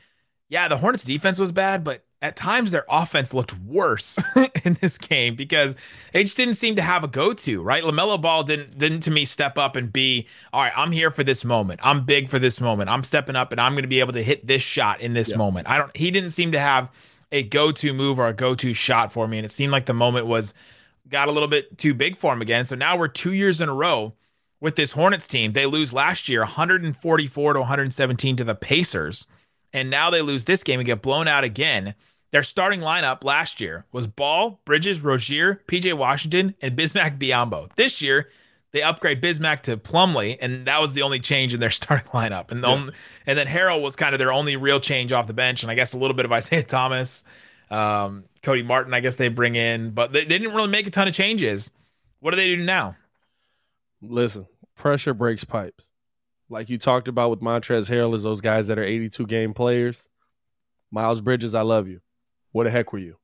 yeah, 0.50 0.68
the 0.68 0.78
Hornets 0.78 1.04
defense 1.04 1.38
was 1.38 1.52
bad, 1.52 1.84
but 1.84 2.04
at 2.22 2.36
times 2.36 2.72
their 2.72 2.86
offense 2.90 3.34
looked 3.34 3.58
worse 3.60 4.18
in 4.66 4.78
this 4.82 4.98
game 4.98 5.36
because 5.36 5.76
they 6.12 6.24
just 6.24 6.36
didn't 6.36 6.56
seem 6.56 6.76
to 6.76 6.82
have 6.82 7.04
a 7.04 7.08
go-to, 7.08 7.62
right? 7.62 7.84
LaMelo 7.84 8.20
Ball 8.20 8.44
didn't 8.44 8.78
didn't 8.78 9.02
to 9.02 9.12
me 9.12 9.24
step 9.24 9.58
up 9.58 9.76
and 9.76 9.94
be, 9.94 10.28
all 10.52 10.64
right, 10.64 10.74
I'm 10.76 10.92
here 10.92 11.12
for 11.12 11.24
this 11.24 11.46
moment. 11.46 11.80
I'm 11.84 12.04
big 12.04 12.28
for 12.28 12.40
this 12.40 12.60
moment. 12.60 12.90
I'm 12.90 13.04
stepping 13.04 13.36
up 13.38 13.52
and 13.52 13.62
I'm 13.62 13.74
going 13.74 13.84
to 13.84 13.88
be 13.88 14.00
able 14.02 14.14
to 14.14 14.24
hit 14.24 14.46
this 14.46 14.62
shot 14.64 15.00
in 15.00 15.14
this 15.14 15.30
Yeah. 15.30 15.38
moment. 15.38 15.70
I 15.70 15.78
don't 15.78 15.96
he 15.96 16.12
didn't 16.12 16.32
seem 16.32 16.52
to 16.54 16.60
have 16.60 16.90
a 17.32 17.44
go-to 17.44 17.94
move 17.94 18.20
or 18.20 18.28
a 18.28 18.34
go-to 18.34 18.74
shot 18.74 19.14
for 19.14 19.28
me 19.28 19.38
and 19.38 19.46
it 19.46 19.52
seemed 19.52 19.72
like 19.72 19.86
the 19.86 19.94
moment 19.94 20.26
was 20.26 20.54
got 21.08 21.28
a 21.28 21.32
little 21.32 21.48
bit 21.48 21.78
too 21.78 21.94
big 21.94 22.18
for 22.18 22.34
him 22.34 22.42
again. 22.42 22.66
So 22.66 22.76
now 22.76 22.98
we're 22.98 23.08
2 23.08 23.34
years 23.34 23.62
in 23.62 23.70
a 23.70 23.74
row 23.74 24.14
with 24.62 24.76
this 24.76 24.92
Hornets 24.92 25.28
team. 25.28 25.54
They 25.54 25.66
lose 25.66 25.94
last 25.94 26.30
year 26.30 26.42
144 26.42 27.54
to 27.54 27.60
117 27.60 28.36
to 28.36 28.44
the 28.44 28.56
Pacers. 28.56 29.26
And 29.72 29.90
now 29.90 30.10
they 30.10 30.22
lose 30.22 30.46
this 30.46 30.64
game 30.64 30.80
and 30.80 30.88
get 30.88 31.02
blown 31.02 31.28
out 31.28 31.44
again. 31.44 31.94
Their 32.32 32.44
starting 32.44 32.82
lineup 32.82 33.24
last 33.24 33.62
year 33.62 33.86
was 33.92 34.06
Ball, 34.06 34.60
Bridges, 34.66 35.02
Rozier, 35.02 35.62
PJ 35.68 35.96
Washington, 35.96 36.54
and 36.62 36.76
Bismack 36.76 37.18
Biyombo. 37.18 37.72
This 37.76 38.02
year, 38.02 38.30
they 38.72 38.82
upgrade 38.84 39.22
Bismack 39.22 39.62
to 39.64 39.78
Plumlee, 39.78 40.38
and 40.42 40.66
that 40.68 40.80
was 40.80 40.94
the 40.94 41.02
only 41.02 41.20
change 41.20 41.54
in 41.54 41.60
their 41.60 41.72
starting 41.72 42.08
lineup. 42.10 42.52
And 42.52 42.64
the 42.64 42.68
Yeah. 42.68 42.74
only, 42.74 42.94
and 43.26 43.38
then 43.38 43.48
Harrell 43.48 43.82
was 43.82 43.96
kind 43.96 44.14
of 44.14 44.20
their 44.20 44.32
only 44.32 44.56
real 44.56 44.80
change 44.80 45.12
off 45.12 45.28
the 45.28 45.34
bench, 45.34 45.64
and 45.64 45.72
I 45.72 45.76
guess 45.76 45.94
a 45.94 45.98
little 45.98 46.16
bit 46.16 46.26
of 46.26 46.32
Isaiah 46.40 46.64
Thomas, 46.64 47.24
um, 47.72 48.26
Cody 48.44 48.64
Martin. 48.64 48.94
I 48.94 49.00
guess 49.00 49.16
they 49.16 49.28
bring 49.30 49.56
in, 49.56 49.92
but 49.92 50.12
they, 50.14 50.22
they 50.26 50.38
didn't 50.38 50.54
really 50.56 50.68
make 50.70 50.88
a 50.88 50.92
ton 50.92 51.08
of 51.08 51.14
changes. 51.14 51.72
What 52.20 52.32
do 52.32 52.38
they 52.38 52.56
do 52.56 52.64
now? 52.64 52.96
Listen, 54.02 54.48
pressure 54.76 55.14
breaks 55.14 55.44
pipes. 55.44 55.92
Like 56.50 56.70
you 56.70 56.78
talked 56.78 57.08
about 57.08 57.30
with 57.30 57.42
Montrezl 57.42 57.90
Harrell, 57.92 58.16
is 58.16 58.24
those 58.24 58.42
guys 58.42 58.68
that 58.68 58.80
are 58.80 58.84
82 58.84 59.26
game 59.28 59.54
players. 59.54 60.10
Miles 60.92 61.22
Bridges, 61.22 61.54
I 61.54 61.62
love 61.62 61.88
you. 61.88 62.02
What 62.52 62.64
the 62.64 62.72
heck 62.72 62.92
were 62.92 63.00
you? 63.00 63.18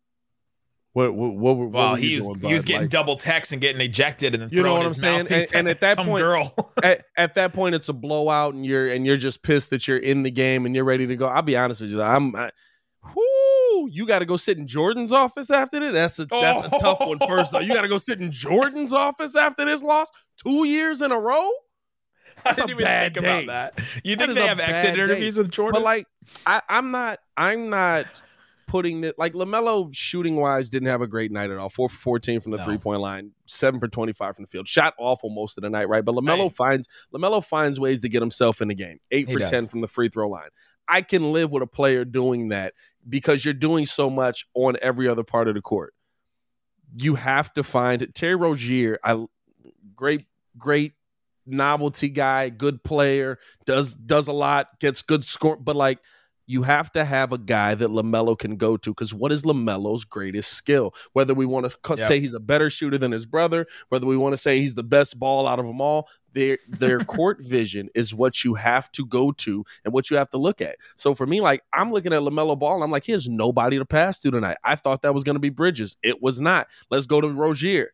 What 0.95 1.13
what 1.13 1.33
what, 1.35 1.57
what 1.57 1.71
Well, 1.71 1.95
he 1.95 2.15
was 2.15 2.25
he 2.41 2.53
was 2.53 2.63
getting 2.63 2.83
Like, 2.83 2.89
double 2.89 3.17
text 3.17 3.51
and 3.51 3.59
getting 3.59 3.81
ejected, 3.81 4.33
and 4.33 4.43
then 4.43 4.49
You 4.49 4.63
know 4.63 4.75
what 4.75 4.85
I'm 4.85 4.93
saying? 4.93 5.27
And- 5.29 5.45
and 5.53 5.67
at 5.67 5.81
that 5.81 5.97
point- 5.97 6.23
girl. 6.23 6.73
at, 6.83 7.03
at 7.17 7.33
that 7.33 7.51
point, 7.51 7.75
it's 7.75 7.89
a 7.89 7.93
blowout, 7.93 8.53
and 8.53 8.65
you're 8.65 8.87
and 8.87 9.05
you're 9.05 9.17
just 9.17 9.43
pissed 9.43 9.71
that 9.71 9.89
you're 9.89 9.97
in 9.97 10.23
the 10.23 10.31
game 10.31 10.65
and 10.65 10.73
you're 10.73 10.85
ready 10.85 11.05
to 11.07 11.15
go. 11.17 11.25
I'll 11.25 11.41
be 11.41 11.57
honest 11.57 11.81
with 11.81 11.89
you, 11.91 12.01
I'm. 12.01 12.33
I, 12.33 12.49
whoo, 13.13 13.89
you 13.91 14.05
got 14.05 14.19
to 14.19 14.25
go 14.25 14.37
sit 14.37 14.57
in 14.57 14.67
Jordan's 14.67 15.11
office 15.11 15.49
after 15.51 15.79
this. 15.81 15.91
That's 15.91 16.19
a 16.19 16.25
that's 16.27 16.67
a 16.73 16.79
tough 16.79 17.01
one. 17.01 17.17
Oh. 17.19 17.27
First, 17.27 17.51
though, 17.51 17.59
you 17.59 17.73
got 17.73 17.81
to 17.81 17.89
go 17.89 17.97
sit 17.97 18.21
in 18.21 18.31
Jordan's 18.31 18.93
office 18.93 19.35
after 19.35 19.65
this 19.65 19.83
loss, 19.83 20.09
two 20.43 20.65
years 20.65 21.01
in 21.01 21.11
a 21.11 21.19
row. 21.19 21.49
That's 22.45 22.57
a 22.59 22.61
didn't 22.61 22.71
even 22.71 22.83
bad 22.85 23.13
think 23.13 23.23
day. 23.25 23.43
about 23.43 23.75
that. 23.75 23.85
You 24.03 24.15
That 24.15 24.27
think 24.27 24.29
is 24.29 24.35
they 24.35 24.47
have 24.47 24.59
exit 24.59 24.95
day. 24.95 25.01
interviews 25.01 25.37
with 25.37 25.49
Jordan? 25.51 25.81
But 25.81 25.83
like, 25.83 26.05
I, 26.45 26.61
I'm 26.69 26.91
not. 26.91 27.19
I'm 27.35 27.69
not 27.69 28.05
putting 28.67 29.03
it 29.03 29.17
like 29.17 29.33
Lamelo 29.33 29.89
shooting 29.93 30.35
wise 30.37 30.69
didn't 30.69 30.87
have 30.87 31.01
a 31.01 31.07
great 31.07 31.31
night 31.31 31.49
at 31.51 31.57
all. 31.57 31.69
Four 31.69 31.89
for 31.89 31.97
14 31.97 32.39
from 32.39 32.51
the 32.51 32.57
No. 32.57 32.65
three 32.65 32.77
point 32.77 33.01
line, 33.01 33.31
seven 33.45 33.79
for 33.79 33.87
25 33.87 34.35
from 34.35 34.43
the 34.43 34.47
field. 34.49 34.67
Shot 34.67 34.93
awful 34.97 35.29
most 35.29 35.57
of 35.57 35.61
the 35.61 35.69
night, 35.69 35.87
right? 35.89 36.03
But 36.03 36.15
Lamelo 36.15 36.53
finds 36.53 36.87
Lamelo 37.13 37.43
finds 37.43 37.79
ways 37.79 38.01
to 38.01 38.09
get 38.09 38.21
himself 38.21 38.61
in 38.61 38.67
the 38.67 38.75
game. 38.75 38.99
Eight 39.11 39.27
He 39.27 39.33
for 39.33 39.39
does. 39.39 39.49
10 39.51 39.67
from 39.67 39.81
the 39.81 39.87
free 39.87 40.09
throw 40.09 40.29
line. 40.29 40.49
I 40.87 41.01
can 41.01 41.33
live 41.33 41.51
with 41.51 41.63
a 41.63 41.67
player 41.67 42.05
doing 42.05 42.49
that 42.49 42.73
because 43.07 43.43
you're 43.43 43.53
doing 43.55 43.85
so 43.85 44.09
much 44.09 44.45
on 44.53 44.75
every 44.81 45.07
other 45.07 45.23
part 45.23 45.47
of 45.47 45.55
the 45.55 45.61
court. 45.61 45.93
You 46.95 47.15
have 47.15 47.51
to 47.53 47.63
find 47.63 48.07
Terry 48.13 48.35
Rozier. 48.35 48.99
I 49.03 49.25
great, 49.95 50.25
great 50.57 50.93
novelty 51.47 52.09
guy, 52.09 52.49
good 52.49 52.83
player, 52.83 53.39
does 53.65 53.93
does 53.95 54.27
a 54.27 54.33
lot, 54.33 54.79
gets 54.79 55.01
good 55.01 55.23
score, 55.25 55.55
but 55.57 55.75
like 55.75 55.99
you 56.47 56.63
have 56.63 56.91
to 56.91 57.03
have 57.05 57.31
a 57.33 57.37
guy 57.37 57.73
that 57.75 57.89
LaMelo 57.89 58.37
can 58.37 58.55
go 58.55 58.77
to 58.77 58.91
because 58.91 59.13
what 59.13 59.31
is 59.31 59.43
LaMelo's 59.43 60.05
greatest 60.05 60.53
skill? 60.53 60.93
Whether 61.13 61.33
we 61.33 61.45
want 61.45 61.69
to 61.69 61.77
co- 61.77 61.95
Yep. 61.97 62.07
say 62.07 62.19
he's 62.19 62.33
a 62.33 62.39
better 62.39 62.69
shooter 62.69 62.97
than 62.97 63.11
his 63.11 63.25
brother, 63.25 63.65
whether 63.89 64.05
we 64.05 64.17
want 64.17 64.33
to 64.33 64.37
say 64.37 64.59
he's 64.59 64.75
the 64.75 64.83
best 64.83 65.17
ball 65.17 65.47
out 65.47 65.59
of 65.59 65.65
them 65.65 65.81
all, 65.81 66.07
their 66.33 66.57
their 66.67 66.99
court 67.05 67.41
vision 67.41 67.89
is 67.95 68.13
what 68.13 68.43
you 68.43 68.53
have 68.55 68.91
to 68.91 69.05
go 69.05 69.31
to 69.31 69.65
and 69.83 69.93
what 69.93 70.09
you 70.09 70.17
have 70.17 70.29
to 70.31 70.37
look 70.37 70.61
at. 70.61 70.75
So 70.95 71.15
for 71.15 71.25
me, 71.25 71.41
like 71.41 71.63
I'm 71.73 71.91
looking 71.91 72.13
at 72.13 72.21
LaMelo 72.21 72.59
Ball, 72.59 72.75
and 72.75 72.83
I'm 72.83 72.91
like, 72.91 73.05
he 73.05 73.11
has 73.13 73.27
nobody 73.29 73.77
to 73.77 73.85
pass 73.85 74.19
to 74.19 74.31
tonight. 74.31 74.57
I 74.63 74.75
thought 74.75 75.01
that 75.01 75.13
was 75.13 75.23
going 75.23 75.35
to 75.35 75.39
be 75.39 75.49
Bridges. 75.49 75.95
It 76.03 76.21
was 76.21 76.41
not. 76.41 76.67
Let's 76.91 77.05
go 77.05 77.21
to 77.21 77.27
Rozier. 77.29 77.89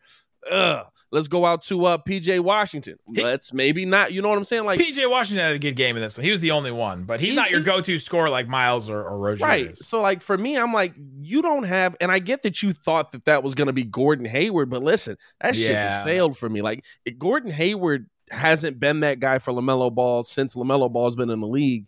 Ugh. 0.52 0.86
Let's 1.12 1.28
go 1.28 1.46
out 1.46 1.62
to 1.64 1.86
uh, 1.86 1.98
PJ 1.98 2.40
Washington. 2.40 2.96
He- 3.14 3.22
Let's 3.22 3.52
maybe 3.54 3.86
not. 3.86 4.14
You 4.14 4.22
know 4.22 4.30
what 4.30 4.38
I'm 4.38 4.44
saying? 4.46 4.64
Like 4.64 4.80
PJ 4.80 5.10
Washington 5.10 5.46
had 5.46 5.56
a 5.56 5.60
good 5.60 5.76
game 5.76 5.98
in 5.98 6.02
this 6.02 6.18
one. 6.18 6.24
He 6.24 6.32
was 6.32 6.40
the 6.40 6.52
only 6.52 6.72
one, 6.72 7.04
but 7.04 7.20
he's 7.20 7.32
He- 7.32 7.36
not 7.36 7.52
your 7.52 7.60
go-to 7.62 8.00
scorer 8.00 8.30
like 8.30 8.48
Miles 8.48 8.90
or, 8.90 9.04
or 9.04 9.18
Rozier 9.20 9.46
Right. 9.46 9.72
is. 9.72 9.86
So, 9.88 10.00
like, 10.02 10.22
for 10.22 10.38
me, 10.38 10.58
I'm 10.58 10.74
like, 10.74 10.94
you 11.20 11.42
don't 11.42 11.64
have, 11.64 11.98
and 12.00 12.12
I 12.12 12.20
get 12.20 12.44
that 12.44 12.64
you 12.64 12.72
thought 12.72 13.12
that 13.12 13.26
that 13.26 13.44
was 13.44 13.56
going 13.56 13.68
to 13.68 13.74
be 13.74 13.84
Gordon 13.84 14.26
Hayward, 14.26 14.70
but 14.70 14.84
listen, 14.84 15.18
that 15.42 15.56
shit 15.56 15.76
has 15.76 16.02
sailed 16.04 16.38
for 16.38 16.50
me. 16.50 16.62
Like, 16.62 16.86
Gordon 17.18 17.52
Hayward 17.52 18.08
hasn't 18.30 18.80
been 18.80 19.02
that 19.02 19.20
guy 19.20 19.40
for 19.40 19.52
LaMelo 19.52 19.94
Ball 19.94 20.24
since 20.24 20.56
LaMelo 20.56 20.90
Ball's 20.90 21.18
been 21.18 21.30
in 21.30 21.42
the 21.42 21.48
league. 21.48 21.88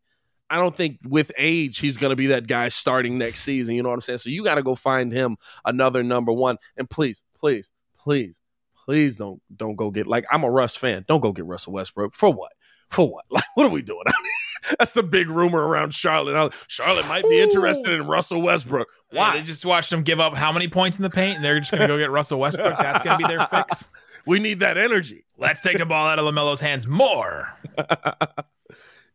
I 0.50 0.58
don't 0.58 0.76
think 0.76 0.98
with 1.08 1.32
age 1.38 1.80
he's 1.80 1.96
going 1.98 2.10
to 2.12 2.16
be 2.18 2.28
that 2.28 2.46
guy 2.48 2.68
starting 2.68 3.18
next 3.18 3.40
season. 3.40 3.74
You 3.76 3.82
know 3.84 3.90
what 3.90 3.96
I'm 3.96 4.02
saying? 4.02 4.20
So 4.20 4.30
you 4.30 4.44
got 4.44 4.56
to 4.56 4.62
go 4.64 4.76
find 4.76 5.12
him 5.12 5.38
another 5.66 6.04
number 6.04 6.32
one. 6.34 6.58
And 6.78 6.88
please, 6.90 7.24
please, 7.34 7.72
please, 7.98 8.40
please 8.86 9.18
don't 9.18 9.42
don't 9.56 9.76
go 9.76 9.92
get 9.92 10.08
like 10.08 10.26
I'm 10.32 10.44
a 10.44 10.50
Russ 10.52 10.76
fan. 10.76 11.06
Don't 11.08 11.22
go 11.22 11.32
get 11.32 11.46
Russell 11.46 11.74
Westbrook 11.74 12.14
for 12.14 12.32
what? 12.32 12.52
For 12.90 13.10
what? 13.10 13.26
Like 13.32 13.44
what 13.56 13.66
are 13.66 13.70
we 13.70 13.82
doing? 13.82 14.04
That's 14.80 14.94
the 14.94 15.04
big 15.04 15.30
rumor 15.30 15.68
around 15.68 15.94
Charlotte. 15.94 16.54
Charlotte 16.68 17.08
might 17.08 17.28
be 17.28 17.42
interested 17.42 17.92
in 17.92 18.08
Russell 18.08 18.42
Westbrook. 18.42 18.88
Why? 19.12 19.28
Yeah, 19.28 19.40
they 19.40 19.44
just 19.44 19.66
watched 19.66 19.92
him 19.92 20.04
give 20.04 20.20
up 20.22 20.34
how 20.34 20.52
many 20.54 20.70
points 20.70 20.98
in 20.98 21.04
the 21.04 21.10
paint, 21.10 21.36
and 21.36 21.44
they're 21.44 21.60
just 21.60 21.72
going 21.72 21.82
to 21.82 21.88
go 21.88 21.98
get 21.98 22.12
Russell 22.12 22.40
Westbrook. 22.40 22.78
That's 22.78 23.04
going 23.04 23.20
to 23.20 23.28
be 23.28 23.34
their 23.34 23.46
fix. 23.52 23.90
We 24.26 24.40
need 24.40 24.60
that 24.62 24.78
energy. 24.78 25.26
Let's 25.38 25.60
take 25.60 25.78
the 25.80 25.86
ball 25.86 26.08
out 26.08 26.18
of 26.18 26.26
Lamelo's 26.26 26.62
hands 26.62 26.88
more. 26.88 27.58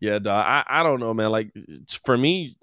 yeah, 0.01 0.19
dog. 0.19 0.45
I, 0.47 0.65
I 0.69 0.83
don't 0.83 1.01
know, 1.01 1.15
man. 1.15 1.31
Like 1.31 1.51
for 2.05 2.19
me, 2.19 2.58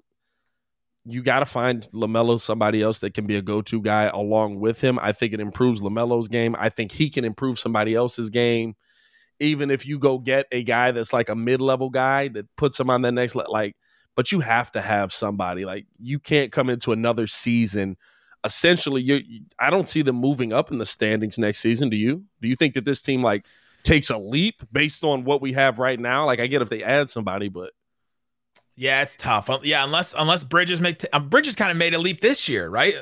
you 1.08 1.22
got 1.22 1.38
to 1.40 1.46
find 1.46 1.88
Lamelo 1.94 2.40
somebody 2.40 2.82
else 2.82 2.98
that 2.98 3.14
can 3.14 3.26
be 3.26 3.36
a 3.36 3.42
go-to 3.42 3.80
guy 3.80 4.04
along 4.12 4.58
with 4.58 4.80
him. 4.80 4.98
I 5.00 5.12
think 5.12 5.32
it 5.32 5.40
improves 5.40 5.80
Lamelo's 5.80 6.28
game. 6.28 6.56
I 6.58 6.68
think 6.68 6.90
he 6.90 7.10
can 7.10 7.24
improve 7.24 7.58
somebody 7.58 7.94
else's 7.94 8.28
game. 8.28 8.74
Even 9.38 9.70
if 9.70 9.86
you 9.86 9.98
go 9.98 10.18
get 10.18 10.46
a 10.50 10.64
guy 10.64 10.90
that's 10.90 11.12
like 11.12 11.28
a 11.28 11.36
mid-level 11.36 11.90
guy 11.90 12.28
that 12.28 12.46
puts 12.56 12.80
him 12.80 12.90
on 12.90 13.02
the 13.02 13.12
next 13.12 13.34
le- 13.34 13.48
like, 13.48 13.76
but 14.16 14.32
you 14.32 14.40
have 14.40 14.72
to 14.72 14.80
have 14.80 15.12
somebody 15.12 15.64
like 15.64 15.86
you 16.00 16.18
can't 16.18 16.50
come 16.50 16.70
into 16.70 16.90
another 16.90 17.26
season. 17.26 17.96
Essentially, 18.44 19.02
you 19.02 19.20
I 19.58 19.70
don't 19.70 19.88
see 19.88 20.02
them 20.02 20.16
moving 20.16 20.52
up 20.52 20.72
in 20.72 20.78
the 20.78 20.86
standings 20.86 21.38
next 21.38 21.60
season. 21.60 21.90
Do 21.90 21.96
you? 21.96 22.24
Do 22.40 22.48
you 22.48 22.56
think 22.56 22.74
that 22.74 22.84
this 22.84 23.02
team 23.02 23.22
like 23.22 23.44
takes 23.82 24.08
a 24.08 24.16
leap 24.16 24.62
based 24.72 25.04
on 25.04 25.24
what 25.24 25.42
we 25.42 25.52
have 25.52 25.78
right 25.78 26.00
now? 26.00 26.24
Like, 26.24 26.40
I 26.40 26.46
get 26.46 26.62
if 26.62 26.70
they 26.70 26.82
add 26.82 27.10
somebody, 27.10 27.48
but 27.48 27.72
yeah, 28.76 29.02
it's 29.02 29.16
tough. 29.16 29.50
Yeah, 29.62 29.84
unless 29.84 30.14
unless 30.16 30.44
Bridges 30.44 30.80
make 30.80 30.98
t- 30.98 31.08
um, 31.12 31.28
Bridges 31.28 31.56
kind 31.56 31.70
of 31.70 31.76
made 31.76 31.94
a 31.94 31.98
leap 31.98 32.20
this 32.20 32.48
year, 32.48 32.68
right? 32.68 32.94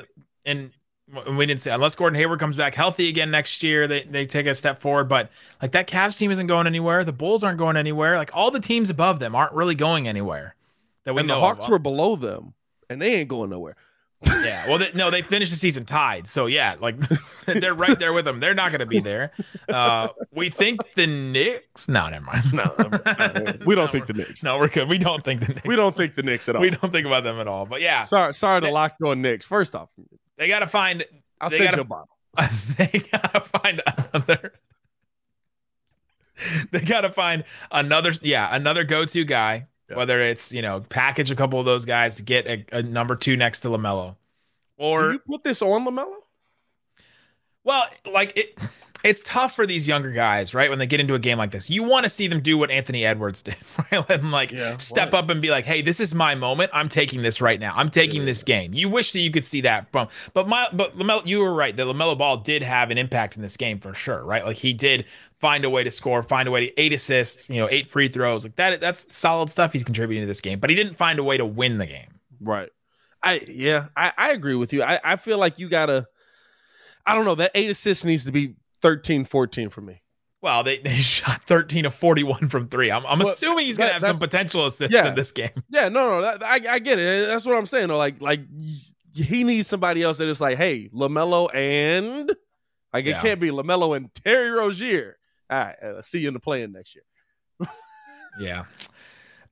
And 0.45 0.71
we 1.31 1.45
didn't 1.45 1.61
say 1.61 1.71
unless 1.71 1.95
Gordon 1.95 2.17
Hayward 2.17 2.39
comes 2.39 2.55
back 2.55 2.73
healthy 2.73 3.09
again 3.09 3.29
next 3.29 3.61
year, 3.61 3.87
they 3.87 4.03
they 4.03 4.25
take 4.25 4.45
a 4.45 4.55
step 4.55 4.81
forward. 4.81 5.09
But 5.09 5.29
like 5.61 5.71
that 5.71 5.87
Cavs 5.87 6.17
team 6.17 6.31
isn't 6.31 6.47
going 6.47 6.65
anywhere. 6.65 7.03
The 7.03 7.11
Bulls 7.11 7.43
aren't 7.43 7.57
going 7.57 7.77
anywhere. 7.77 8.17
Like 8.17 8.31
all 8.33 8.51
the 8.51 8.59
teams 8.59 8.89
above 8.89 9.19
them 9.19 9.35
aren't 9.35 9.53
really 9.53 9.75
going 9.75 10.07
anywhere. 10.07 10.55
That 11.03 11.13
we 11.13 11.21
and 11.21 11.29
the 11.29 11.35
Hawks 11.35 11.65
of. 11.65 11.71
were 11.71 11.79
below 11.79 12.15
them, 12.15 12.53
and 12.89 13.01
they 13.01 13.15
ain't 13.15 13.29
going 13.29 13.49
nowhere 13.49 13.75
yeah. 14.23 14.67
Well, 14.67 14.77
they, 14.77 14.91
no, 14.93 15.09
they 15.11 15.21
finished 15.21 15.51
the 15.51 15.57
season 15.57 15.85
tied. 15.85 16.27
So 16.27 16.45
yeah, 16.45 16.75
like 16.79 16.95
they're 17.45 17.73
right 17.73 17.97
there 17.97 18.13
with 18.13 18.25
them. 18.25 18.39
They're 18.39 18.53
not 18.53 18.71
going 18.71 18.79
to 18.79 18.85
be 18.85 18.99
there. 18.99 19.31
Uh, 19.69 20.09
we 20.31 20.49
think 20.49 20.81
the 20.95 21.07
Knicks. 21.07 21.87
No, 21.87 22.09
never 22.09 22.25
mind. 22.25 22.53
No, 22.53 22.73
no 22.77 23.53
we 23.65 23.75
don't 23.75 23.85
no, 23.85 23.91
think 23.91 24.07
the 24.07 24.13
Knicks. 24.13 24.43
No, 24.43 24.57
we're 24.57 24.69
good. 24.69 24.87
We 24.87 24.97
don't 24.97 25.23
think 25.23 25.41
the 25.41 25.53
Knicks. 25.53 25.67
We 25.67 25.75
don't 25.75 25.95
think 25.95 26.15
the 26.15 26.23
Knicks 26.23 26.49
at 26.49 26.55
all. 26.55 26.61
We 26.61 26.69
don't 26.69 26.91
think 26.91 27.05
about 27.05 27.23
them 27.23 27.39
at 27.39 27.47
all. 27.47 27.65
But 27.65 27.81
yeah. 27.81 28.01
Sorry, 28.01 28.33
sorry 28.33 28.61
to 28.61 28.71
lock 28.71 28.95
on 29.03 29.21
Knicks. 29.21 29.45
First 29.45 29.75
off, 29.75 29.89
they 30.37 30.47
got 30.47 30.59
to 30.59 30.67
find. 30.67 31.03
I'll 31.41 31.49
send 31.49 31.63
gotta, 31.63 31.77
you 31.77 31.81
a 31.81 31.85
bottle. 31.85 32.09
They 32.77 32.99
got 33.11 33.33
to 33.33 33.41
find 33.41 33.81
another. 34.13 34.53
They 36.71 36.81
got 36.81 37.01
to 37.01 37.11
find 37.11 37.45
another. 37.71 38.13
Yeah, 38.21 38.53
another 38.53 38.83
go-to 38.83 39.23
guy 39.23 39.67
yeah. 39.89 39.97
Whether 39.97 40.21
it's 40.21 40.51
you 40.51 40.61
know 40.61 40.81
package 40.81 41.31
a 41.31 41.35
couple 41.35 41.59
of 41.59 41.65
those 41.65 41.85
guys 41.85 42.15
to 42.15 42.23
get 42.23 42.47
a, 42.47 42.65
a 42.71 42.83
number 42.83 43.15
two 43.15 43.37
next 43.37 43.61
to 43.61 43.69
Lamelo, 43.69 44.15
or 44.77 45.03
Do 45.03 45.11
you 45.13 45.19
put 45.19 45.43
this 45.43 45.61
on 45.61 45.85
Lamelo. 45.85 46.15
Well, 47.63 47.85
like 48.05 48.37
it, 48.37 48.59
it's 49.05 49.21
tough 49.23 49.55
for 49.55 49.67
these 49.67 49.87
younger 49.87 50.09
guys, 50.09 50.55
right? 50.55 50.67
When 50.67 50.79
they 50.79 50.87
get 50.87 50.99
into 50.99 51.13
a 51.13 51.19
game 51.19 51.37
like 51.37 51.51
this, 51.51 51.69
you 51.69 51.83
want 51.83 52.05
to 52.05 52.09
see 52.09 52.27
them 52.27 52.41
do 52.41 52.57
what 52.57 52.71
Anthony 52.71 53.05
Edwards 53.05 53.43
did, 53.43 53.55
right? 53.77 54.09
Let 54.09 54.21
them 54.21 54.31
like 54.31 54.51
yeah, 54.51 54.77
step 54.77 55.13
right. 55.13 55.19
up 55.19 55.29
and 55.29 55.41
be 55.41 55.51
like, 55.51 55.63
"Hey, 55.63 55.81
this 55.81 55.99
is 55.99 56.15
my 56.15 56.33
moment. 56.33 56.71
I'm 56.73 56.89
taking 56.89 57.21
this 57.21 57.39
right 57.39 57.59
now. 57.59 57.73
I'm 57.75 57.89
taking 57.89 58.21
yeah. 58.21 58.25
this 58.25 58.41
game." 58.43 58.73
You 58.73 58.89
wish 58.89 59.11
that 59.11 59.19
you 59.19 59.29
could 59.29 59.45
see 59.45 59.61
that 59.61 59.91
from, 59.91 60.07
but 60.33 60.47
my, 60.47 60.67
but 60.73 60.97
Lamelo, 60.97 61.25
you 61.25 61.39
were 61.39 61.53
right. 61.53 61.75
The 61.75 61.83
Lamelo 61.83 62.17
Ball 62.17 62.37
did 62.37 62.63
have 62.63 62.89
an 62.89 62.97
impact 62.97 63.35
in 63.35 63.43
this 63.43 63.55
game 63.55 63.79
for 63.79 63.93
sure, 63.93 64.23
right? 64.23 64.43
Like 64.43 64.57
he 64.57 64.73
did 64.73 65.05
find 65.39 65.63
a 65.65 65.69
way 65.69 65.83
to 65.83 65.91
score, 65.91 66.23
find 66.23 66.47
a 66.47 66.51
way 66.51 66.67
to 66.67 66.81
eight 66.81 66.91
assists, 66.91 67.47
you 67.49 67.57
know, 67.57 67.69
eight 67.69 67.87
free 67.87 68.07
throws. 68.07 68.43
Like 68.43 68.55
that 68.55 68.81
that's 68.81 69.05
solid 69.15 69.51
stuff 69.51 69.71
he's 69.71 69.83
contributing 69.83 70.23
to 70.23 70.27
this 70.27 70.41
game, 70.41 70.59
but 70.59 70.71
he 70.71 70.75
didn't 70.75 70.95
find 70.95 71.19
a 71.19 71.23
way 71.23 71.37
to 71.37 71.45
win 71.45 71.77
the 71.77 71.85
game. 71.85 72.19
Right. 72.41 72.69
I 73.21 73.41
yeah, 73.47 73.87
I, 73.95 74.11
I 74.17 74.31
agree 74.31 74.55
with 74.55 74.73
you. 74.73 74.81
I, 74.81 74.99
I 75.03 75.15
feel 75.15 75.37
like 75.37 75.59
you 75.59 75.69
gotta 75.69 76.07
I 77.05 77.13
don't 77.13 77.25
know, 77.25 77.35
that 77.35 77.51
eight 77.53 77.69
assists 77.69 78.03
needs 78.03 78.25
to 78.25 78.31
be 78.31 78.55
13, 78.85 79.25
14 79.25 79.69
for 79.69 79.81
me. 79.81 80.01
Well, 80.41 80.63
they, 80.63 80.79
they 80.79 80.95
shot 80.95 81.43
13 81.43 81.85
of 81.85 81.95
41 81.95 82.49
from 82.49 82.67
three. 82.67 82.91
I'm, 82.91 83.05
I'm 83.05 83.19
well, 83.19 83.29
assuming 83.29 83.65
he's 83.65 83.77
going 83.77 83.87
to 83.87 83.93
have 83.93 84.03
some 84.03 84.19
potential 84.19 84.65
assists 84.65 84.93
yeah, 84.93 85.07
in 85.07 85.15
this 85.15 85.31
game. 85.31 85.49
Yeah, 85.69 85.89
no, 85.89 86.09
no, 86.09 86.21
that, 86.21 86.43
I, 86.43 86.73
I 86.73 86.79
get 86.79 86.99
it. 86.99 87.27
That's 87.27 87.45
what 87.45 87.57
I'm 87.57 87.65
saying. 87.65 87.87
Though. 87.87 87.97
Like, 87.97 88.21
like 88.21 88.41
he 89.13 89.43
needs 89.43 89.67
somebody 89.67 90.03
else 90.03 90.19
that 90.19 90.27
is 90.27 90.39
like, 90.39 90.57
hey, 90.57 90.89
LaMelo 90.93 91.53
and 91.53 92.31
like 92.93 93.05
it 93.05 93.19
can't 93.19 93.39
be 93.39 93.49
LaMelo 93.49 93.97
and 93.97 94.13
Terry 94.13 94.51
Rozier 94.51 95.17
all 95.49 95.59
right, 95.59 95.75
uh, 95.83 96.01
see 96.01 96.19
you 96.19 96.27
in 96.27 96.33
the 96.33 96.39
play-in 96.39 96.71
next 96.71 96.95
year. 96.95 97.69
yeah. 98.39 98.65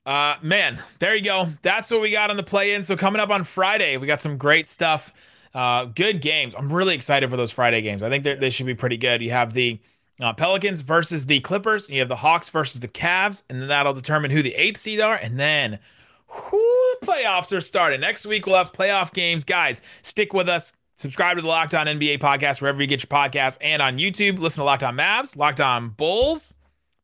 Uh, 0.04 0.36
man, 0.42 0.82
there 0.98 1.14
you 1.14 1.22
go. 1.22 1.48
That's 1.62 1.90
what 1.90 2.00
we 2.00 2.10
got 2.10 2.30
on 2.30 2.36
the 2.36 2.42
play 2.42 2.74
in. 2.74 2.82
So 2.82 2.96
coming 2.96 3.20
up 3.20 3.30
on 3.30 3.44
Friday, 3.44 3.96
we 3.96 4.06
got 4.06 4.20
some 4.20 4.36
great 4.36 4.66
stuff. 4.66 5.12
Uh, 5.54 5.84
good 5.84 6.20
games. 6.20 6.54
I'm 6.56 6.72
really 6.72 6.94
excited 6.94 7.30
for 7.30 7.36
those 7.36 7.52
Friday 7.52 7.80
games. 7.80 8.02
I 8.02 8.10
think 8.10 8.24
they 8.24 8.50
should 8.50 8.66
be 8.66 8.74
pretty 8.74 8.96
good. 8.96 9.22
You 9.22 9.30
have 9.30 9.54
the 9.54 9.78
uh, 10.20 10.32
Pelicans 10.32 10.80
versus 10.80 11.26
the 11.26 11.40
Clippers. 11.40 11.88
You 11.88 12.00
have 12.00 12.08
the 12.08 12.16
Hawks 12.16 12.48
versus 12.48 12.80
the 12.80 12.88
Cavs, 12.88 13.42
and 13.48 13.60
then 13.60 13.68
that'll 13.68 13.92
determine 13.92 14.30
who 14.30 14.42
the 14.42 14.54
eighth 14.54 14.80
seed 14.80 15.00
are. 15.00 15.14
And 15.16 15.38
then 15.38 15.78
who 16.26 16.96
the 17.00 17.06
playoffs 17.06 17.56
are 17.56 17.60
starting. 17.60 18.00
Next 18.00 18.26
week 18.26 18.46
we'll 18.46 18.56
have 18.56 18.72
playoff 18.72 19.12
games. 19.12 19.44
Guys, 19.44 19.80
stick 20.02 20.32
with 20.32 20.48
us. 20.48 20.72
Subscribe 20.96 21.36
to 21.36 21.42
the 21.42 21.48
Locked 21.48 21.74
On 21.74 21.86
NBA 21.86 22.18
podcast 22.18 22.60
wherever 22.60 22.80
you 22.80 22.86
get 22.86 23.02
your 23.02 23.08
podcasts 23.08 23.58
and 23.60 23.82
on 23.82 23.98
YouTube. 23.98 24.38
Listen 24.38 24.60
to 24.60 24.64
Locked 24.64 24.84
On 24.84 24.96
Mavs, 24.96 25.36
Locked 25.36 25.60
On 25.60 25.90
Bulls. 25.90 26.54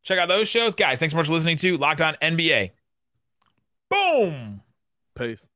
Check 0.03 0.19
out 0.19 0.29
those 0.29 0.49
shows. 0.49 0.75
Guys, 0.75 0.99
thanks 0.99 1.13
so 1.13 1.17
much 1.17 1.27
for 1.27 1.33
listening 1.33 1.57
to 1.59 1.77
Locked 1.77 2.01
On 2.01 2.15
NBA. 2.23 2.71
Boom. 3.91 4.61
Peace. 5.17 5.49